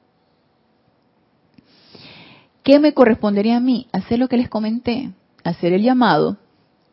¿Qué 2.63 2.79
me 2.79 2.93
correspondería 2.93 3.57
a 3.57 3.61
mí? 3.61 3.87
Hacer 3.91 4.19
lo 4.19 4.27
que 4.27 4.37
les 4.37 4.49
comenté, 4.49 5.11
hacer 5.43 5.73
el 5.73 5.81
llamado 5.81 6.37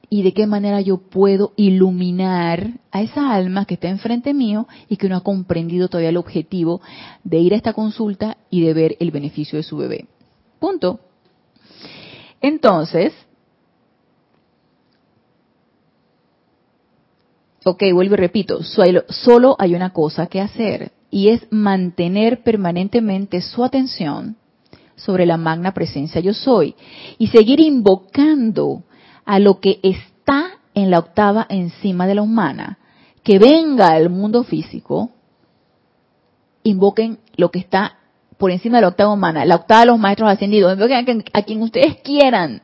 y 0.09 0.23
de 0.23 0.33
qué 0.33 0.47
manera 0.47 0.81
yo 0.81 0.99
puedo 0.99 1.53
iluminar 1.57 2.71
a 2.93 3.03
esa 3.03 3.33
alma 3.33 3.65
que 3.65 3.75
está 3.75 3.89
enfrente 3.89 4.35
mío 4.35 4.67
y 4.89 4.97
que 4.97 5.09
no 5.09 5.17
ha 5.17 5.23
comprendido 5.23 5.89
todavía 5.89 6.11
el 6.11 6.17
objetivo 6.17 6.81
de 7.25 7.39
ir 7.39 7.55
a 7.55 7.57
esta 7.57 7.73
consulta 7.73 8.37
y 8.51 8.63
de 8.63 8.75
ver 8.75 8.97
el 9.01 9.11
beneficio 9.11 9.57
de 9.57 9.63
su 9.63 9.77
bebé. 9.77 10.07
Punto. 10.59 11.01
Entonces, 12.41 13.13
Ok, 17.69 17.83
vuelvo 17.93 18.15
y 18.15 18.19
repito, 18.19 18.61
solo 18.63 19.57
hay 19.59 19.75
una 19.75 19.91
cosa 19.91 20.29
que 20.29 20.41
hacer 20.41 20.93
y 21.11 21.31
es 21.31 21.49
mantener 21.51 22.45
permanentemente 22.45 23.41
su 23.41 23.65
atención 23.65 24.37
sobre 24.95 25.27
la 25.27 25.37
magna 25.37 25.75
presencia 25.75 26.21
yo 26.21 26.33
soy 26.33 26.77
y 27.19 27.27
seguir 27.27 27.59
invocando 27.59 28.85
a 29.27 29.39
lo 29.39 29.61
que 29.61 29.81
está 29.83 30.53
en 30.75 30.91
la 30.91 31.01
octava 31.01 31.47
encima 31.49 32.07
de 32.07 32.15
la 32.15 32.23
humana, 32.23 32.79
que 33.23 33.39
venga 33.39 33.89
al 33.89 34.09
mundo 34.09 34.45
físico, 34.45 35.11
invoquen 36.63 37.19
lo 37.37 37.51
que 37.51 37.59
está 37.59 37.99
por 38.39 38.51
encima 38.51 38.79
de 38.79 38.83
la 38.83 38.89
octava 38.89 39.13
humana, 39.13 39.45
la 39.45 39.57
octava 39.57 39.81
de 39.81 39.87
los 39.87 39.99
maestros 39.99 40.31
ascendidos, 40.31 40.73
invoquen 40.73 41.25
a 41.33 41.43
quien 41.43 41.63
ustedes 41.63 41.97
quieran, 42.03 42.63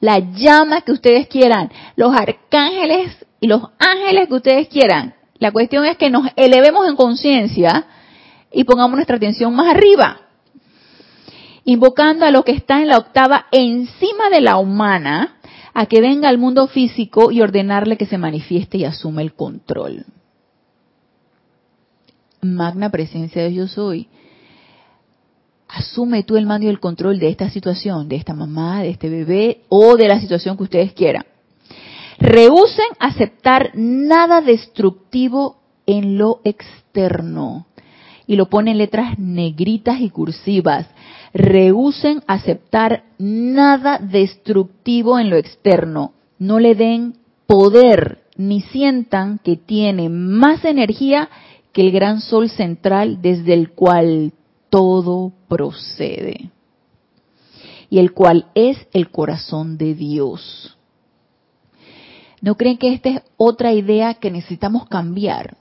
la 0.00 0.18
llama 0.18 0.80
que 0.80 0.92
ustedes 0.92 1.28
quieran, 1.28 1.70
los 1.96 2.14
arcángeles 2.14 3.24
y 3.40 3.46
los 3.46 3.62
ángeles 3.78 4.28
que 4.28 4.34
ustedes 4.34 4.68
quieran. 4.68 5.14
La 5.38 5.52
cuestión 5.52 5.84
es 5.84 5.96
que 5.96 6.10
nos 6.10 6.26
elevemos 6.36 6.88
en 6.88 6.96
conciencia 6.96 7.86
y 8.52 8.64
pongamos 8.64 8.96
nuestra 8.96 9.16
atención 9.16 9.54
más 9.54 9.74
arriba, 9.74 10.22
invocando 11.64 12.26
a 12.26 12.30
lo 12.30 12.42
que 12.42 12.52
está 12.52 12.80
en 12.80 12.88
la 12.88 12.98
octava 12.98 13.46
encima 13.52 14.28
de 14.30 14.40
la 14.40 14.56
humana, 14.56 15.36
a 15.74 15.86
que 15.86 16.00
venga 16.00 16.28
al 16.28 16.38
mundo 16.38 16.66
físico 16.66 17.30
y 17.30 17.40
ordenarle 17.40 17.96
que 17.96 18.06
se 18.06 18.18
manifieste 18.18 18.78
y 18.78 18.84
asuma 18.84 19.22
el 19.22 19.34
control. 19.34 20.04
Magna 22.42 22.90
presencia 22.90 23.42
de 23.42 23.54
yo 23.54 23.68
soy. 23.68 24.08
Asume 25.68 26.24
tú 26.24 26.36
el 26.36 26.46
mando 26.46 26.66
y 26.66 26.70
el 26.70 26.80
control 26.80 27.18
de 27.20 27.28
esta 27.28 27.50
situación, 27.50 28.08
de 28.08 28.16
esta 28.16 28.34
mamá, 28.34 28.82
de 28.82 28.90
este 28.90 29.08
bebé 29.08 29.62
o 29.68 29.96
de 29.96 30.08
la 30.08 30.20
situación 30.20 30.56
que 30.56 30.64
ustedes 30.64 30.92
quieran. 30.92 31.24
Rehúsen 32.18 32.86
aceptar 32.98 33.70
nada 33.74 34.40
destructivo 34.40 35.60
en 35.86 36.18
lo 36.18 36.40
externo. 36.44 37.66
Y 38.30 38.36
lo 38.36 38.48
pone 38.48 38.70
en 38.70 38.78
letras 38.78 39.18
negritas 39.18 40.00
y 40.00 40.08
cursivas. 40.08 40.86
Rehúsen 41.34 42.22
aceptar 42.28 43.02
nada 43.18 43.98
destructivo 43.98 45.18
en 45.18 45.30
lo 45.30 45.36
externo. 45.36 46.12
No 46.38 46.60
le 46.60 46.76
den 46.76 47.16
poder 47.48 48.22
ni 48.36 48.60
sientan 48.60 49.40
que 49.42 49.56
tiene 49.56 50.08
más 50.08 50.64
energía 50.64 51.28
que 51.72 51.80
el 51.80 51.90
gran 51.90 52.20
sol 52.20 52.48
central 52.50 53.20
desde 53.20 53.52
el 53.52 53.72
cual 53.72 54.32
todo 54.68 55.32
procede 55.48 56.52
y 57.90 57.98
el 57.98 58.12
cual 58.12 58.46
es 58.54 58.78
el 58.92 59.10
corazón 59.10 59.76
de 59.76 59.96
Dios. 59.96 60.78
¿No 62.40 62.54
creen 62.54 62.78
que 62.78 62.94
esta 62.94 63.08
es 63.08 63.22
otra 63.36 63.72
idea 63.72 64.14
que 64.14 64.30
necesitamos 64.30 64.86
cambiar? 64.86 65.56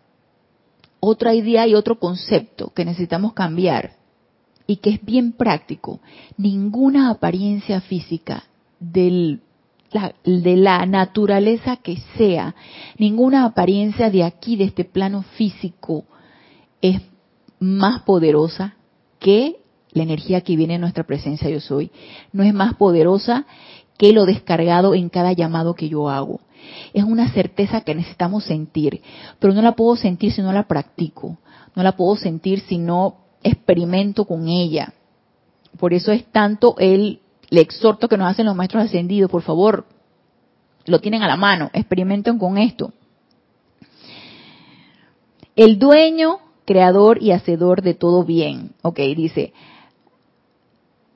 Otra 1.00 1.34
idea 1.34 1.68
y 1.68 1.76
otro 1.76 2.00
concepto 2.00 2.72
que 2.74 2.86
necesitamos 2.86 3.34
cambiar 3.34 3.94
y 4.68 4.78
que 4.78 4.92
es 4.92 5.04
bien 5.04 5.32
práctico. 5.32 6.00
Ninguna 6.38 7.10
apariencia 7.10 7.82
física 7.82 8.44
del, 8.80 9.42
de 10.24 10.58
la 10.58 10.86
naturaleza 10.86 11.78
que 11.78 11.98
sea, 12.18 12.56
ninguna 12.98 13.46
apariencia 13.46 14.10
de 14.10 14.24
aquí, 14.24 14.56
de 14.58 14.66
este 14.66 14.86
plano 14.86 15.24
físico, 15.24 16.06
es 16.82 17.02
más 17.60 18.04
poderosa 18.04 18.76
que 19.20 19.58
la 19.92 20.04
energía 20.04 20.42
que 20.42 20.56
viene 20.56 20.76
en 20.76 20.82
nuestra 20.82 21.04
presencia 21.04 21.50
yo 21.50 21.60
soy. 21.60 21.92
No 22.32 22.44
es 22.44 22.54
más 22.54 22.76
poderosa 22.76 23.46
que 23.98 24.14
lo 24.14 24.26
descargado 24.26 24.94
en 24.94 25.10
cada 25.10 25.34
llamado 25.34 25.74
que 25.74 25.90
yo 25.90 26.10
hago. 26.10 26.40
Es 26.94 27.04
una 27.04 27.32
certeza 27.32 27.82
que 27.82 27.96
necesitamos 27.96 28.44
sentir, 28.44 29.02
pero 29.40 29.54
no 29.54 29.62
la 29.62 29.74
puedo 29.74 29.96
sentir 29.96 30.32
si 30.32 30.42
no 30.42 30.52
la 30.54 30.68
practico. 30.68 31.38
No 31.76 31.84
la 31.84 31.96
puedo 31.96 32.16
sentir 32.16 32.62
si 32.62 32.78
no 32.78 33.18
experimento 33.44 34.26
con 34.26 34.48
ella. 34.48 34.94
Por 35.78 35.94
eso 35.94 36.12
es 36.12 36.26
tanto 36.26 36.76
el, 36.78 37.22
exhorto 37.52 38.08
que 38.08 38.18
nos 38.18 38.30
hacen 38.30 38.46
los 38.46 38.56
maestros 38.56 38.84
ascendidos. 38.84 39.30
Por 39.30 39.42
favor, 39.42 39.86
lo 40.86 41.00
tienen 41.00 41.24
a 41.24 41.28
la 41.28 41.38
mano, 41.38 41.70
experimenten 41.74 42.38
con 42.38 42.58
esto. 42.58 42.92
El 45.56 45.78
dueño, 45.80 46.40
creador 46.66 47.22
y 47.22 47.32
hacedor 47.32 47.82
de 47.82 47.94
todo 47.94 48.24
bien. 48.24 48.72
Ok, 48.82 49.00
dice, 49.16 49.54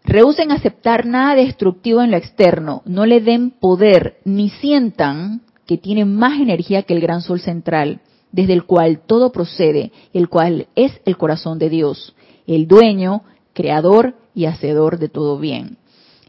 Rehúsen 0.04 0.52
aceptar 0.52 1.06
nada 1.06 1.36
destructivo 1.36 2.02
en 2.02 2.12
lo 2.12 2.18
externo, 2.18 2.82
no 2.86 3.06
le 3.06 3.22
den 3.22 3.52
poder 3.52 4.18
ni 4.26 4.50
sientan 4.50 5.42
que 5.66 5.78
tienen 5.78 6.14
más 6.16 6.40
energía 6.40 6.84
que 6.84 6.94
el 6.94 7.00
gran 7.00 7.22
sol 7.22 7.40
central, 7.40 8.02
desde 8.32 8.54
el 8.54 8.66
cual 8.66 9.00
todo 9.06 9.32
procede, 9.32 9.92
el 10.12 10.28
cual 10.28 10.68
es 10.76 10.92
el 11.06 11.18
corazón 11.18 11.58
de 11.58 11.70
Dios, 11.70 12.16
el 12.48 12.68
dueño, 12.68 13.22
creador 13.54 14.16
y 14.36 14.46
hacedor 14.46 15.00
de 15.00 15.08
todo 15.08 15.40
bien. 15.40 15.78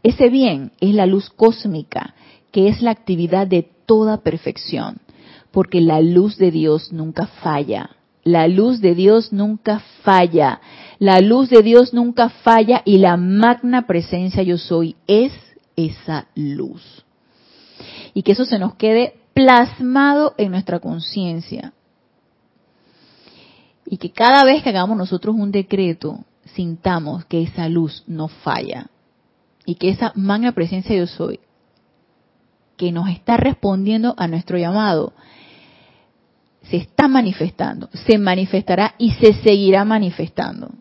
Ese 0.03 0.29
bien 0.29 0.71
es 0.79 0.93
la 0.93 1.05
luz 1.05 1.29
cósmica, 1.29 2.15
que 2.51 2.69
es 2.69 2.81
la 2.81 2.91
actividad 2.91 3.47
de 3.47 3.67
toda 3.85 4.21
perfección, 4.21 4.99
porque 5.51 5.81
la 5.81 5.99
luz 5.99 6.37
de 6.37 6.51
Dios 6.51 6.93
nunca 6.93 7.27
falla. 7.27 7.89
La 8.23 8.47
luz 8.47 8.81
de 8.81 8.95
Dios 8.95 9.33
nunca 9.33 9.81
falla. 10.03 10.61
La 10.99 11.19
luz 11.19 11.49
de 11.49 11.61
Dios 11.61 11.93
nunca 11.93 12.29
falla 12.29 12.81
y 12.85 12.97
la 12.99 13.17
magna 13.17 13.85
presencia 13.85 14.43
yo 14.43 14.57
soy 14.57 14.95
es 15.07 15.33
esa 15.75 16.27
luz. 16.35 17.03
Y 18.13 18.23
que 18.23 18.31
eso 18.31 18.45
se 18.45 18.59
nos 18.59 18.75
quede 18.75 19.15
plasmado 19.33 20.33
en 20.37 20.51
nuestra 20.51 20.79
conciencia. 20.79 21.73
Y 23.85 23.97
que 23.97 24.11
cada 24.11 24.43
vez 24.43 24.63
que 24.63 24.69
hagamos 24.69 24.97
nosotros 24.97 25.35
un 25.35 25.51
decreto, 25.51 26.23
sintamos 26.45 27.25
que 27.25 27.43
esa 27.43 27.67
luz 27.67 28.03
no 28.07 28.29
falla. 28.29 28.89
Y 29.65 29.75
que 29.75 29.89
esa 29.89 30.11
magna 30.15 30.53
presencia 30.53 30.95
yo 30.95 31.07
soy, 31.07 31.39
que 32.77 32.91
nos 32.91 33.09
está 33.09 33.35
respondiendo 33.35 34.15
a 34.17 34.27
nuestro 34.27 34.57
llamado, 34.57 35.13
se 36.63 36.77
está 36.77 37.07
manifestando, 37.07 37.89
se 37.93 38.17
manifestará 38.17 38.95
y 38.97 39.11
se 39.11 39.33
seguirá 39.33 39.85
manifestando. 39.85 40.71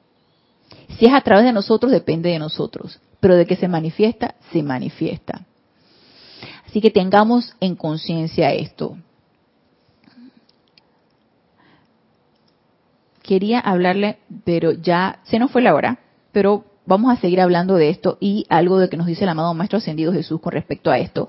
Si 0.98 1.06
es 1.06 1.12
a 1.12 1.20
través 1.20 1.44
de 1.44 1.52
nosotros, 1.52 1.90
depende 1.90 2.30
de 2.30 2.38
nosotros, 2.38 3.00
pero 3.20 3.36
de 3.36 3.46
que 3.46 3.56
se 3.56 3.68
manifiesta, 3.68 4.36
se 4.52 4.62
manifiesta. 4.62 5.44
Así 6.66 6.80
que 6.80 6.90
tengamos 6.90 7.54
en 7.60 7.76
conciencia 7.76 8.52
esto. 8.52 8.96
Quería 13.22 13.58
hablarle, 13.60 14.18
pero 14.44 14.72
ya 14.72 15.20
se 15.24 15.38
nos 15.38 15.50
fue 15.50 15.62
la 15.62 15.74
hora, 15.74 15.98
pero 16.32 16.64
vamos 16.86 17.10
a 17.10 17.20
seguir 17.20 17.40
hablando 17.40 17.76
de 17.76 17.88
esto 17.88 18.18
y 18.20 18.44
algo 18.48 18.78
de 18.78 18.88
que 18.88 18.96
nos 18.96 19.06
dice 19.06 19.24
el 19.24 19.30
amado 19.30 19.54
Maestro 19.54 19.78
Ascendido 19.78 20.12
Jesús 20.12 20.40
con 20.40 20.52
respecto 20.52 20.90
a 20.90 20.98
esto. 20.98 21.28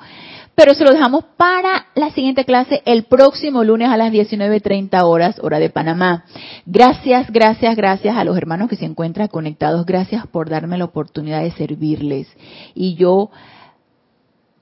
Pero 0.56 0.74
se 0.74 0.86
lo 0.86 0.92
dejamos 0.92 1.26
para 1.36 1.88
la 1.96 2.12
siguiente 2.12 2.46
clase 2.46 2.82
el 2.86 3.04
próximo 3.04 3.64
lunes 3.66 3.90
a 3.90 3.98
las 3.98 4.12
19.30 4.12 5.04
horas, 5.04 5.38
hora 5.42 5.60
de 5.60 5.70
Panamá. 5.70 6.24
Gracias, 6.66 7.30
gracias, 7.30 7.76
gracias 7.76 8.16
a 8.16 8.24
los 8.24 8.38
hermanos 8.38 8.70
que 8.70 8.78
se 8.78 8.86
encuentran 8.86 9.28
conectados. 9.28 9.86
Gracias 9.86 10.26
por 10.28 10.50
darme 10.50 10.78
la 10.78 10.86
oportunidad 10.86 11.44
de 11.44 11.52
servirles. 11.52 12.28
Y 12.74 12.96
yo 12.96 13.32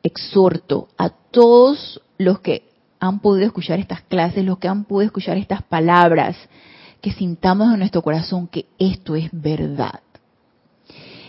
exhorto 0.01 0.87
a 0.97 1.09
todos 1.09 2.01
los 2.17 2.39
que 2.39 2.63
han 2.99 3.19
podido 3.19 3.45
escuchar 3.45 3.79
estas 3.79 4.01
clases, 4.01 4.43
los 4.43 4.57
que 4.57 4.67
han 4.67 4.85
podido 4.85 5.07
escuchar 5.07 5.37
estas 5.37 5.61
palabras, 5.61 6.35
que 7.01 7.11
sintamos 7.11 7.71
en 7.71 7.79
nuestro 7.79 8.01
corazón 8.01 8.47
que 8.47 8.65
esto 8.79 9.15
es 9.15 9.29
verdad 9.31 9.99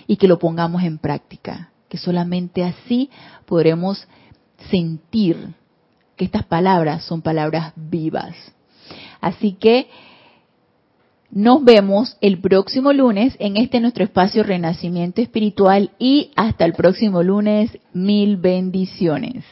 y 0.07 0.17
que 0.17 0.29
lo 0.29 0.39
pongamos 0.39 0.85
en 0.85 0.99
práctica, 0.99 1.71
que 1.89 1.99
solamente 1.99 2.65
así 2.65 3.11
podremos 3.45 4.07
sentir 4.71 5.55
que 6.17 6.25
estas 6.25 6.45
palabras 6.45 7.05
son 7.05 7.23
palabras 7.23 7.73
vivas. 7.77 8.35
Así 9.21 9.53
que 9.53 9.89
nos 11.31 11.65
vemos 11.65 12.17
el 12.21 12.41
próximo 12.41 12.93
lunes 12.93 13.35
en 13.41 13.57
este 13.57 13.81
nuestro 13.81 14.05
espacio 14.05 14.43
Renacimiento 14.45 15.21
Espiritual 15.21 15.91
y 15.99 16.31
hasta 16.37 16.65
el 16.65 16.75
próximo 16.75 17.23
lunes, 17.23 17.77
mil 17.93 18.37
bendiciones. 18.37 19.45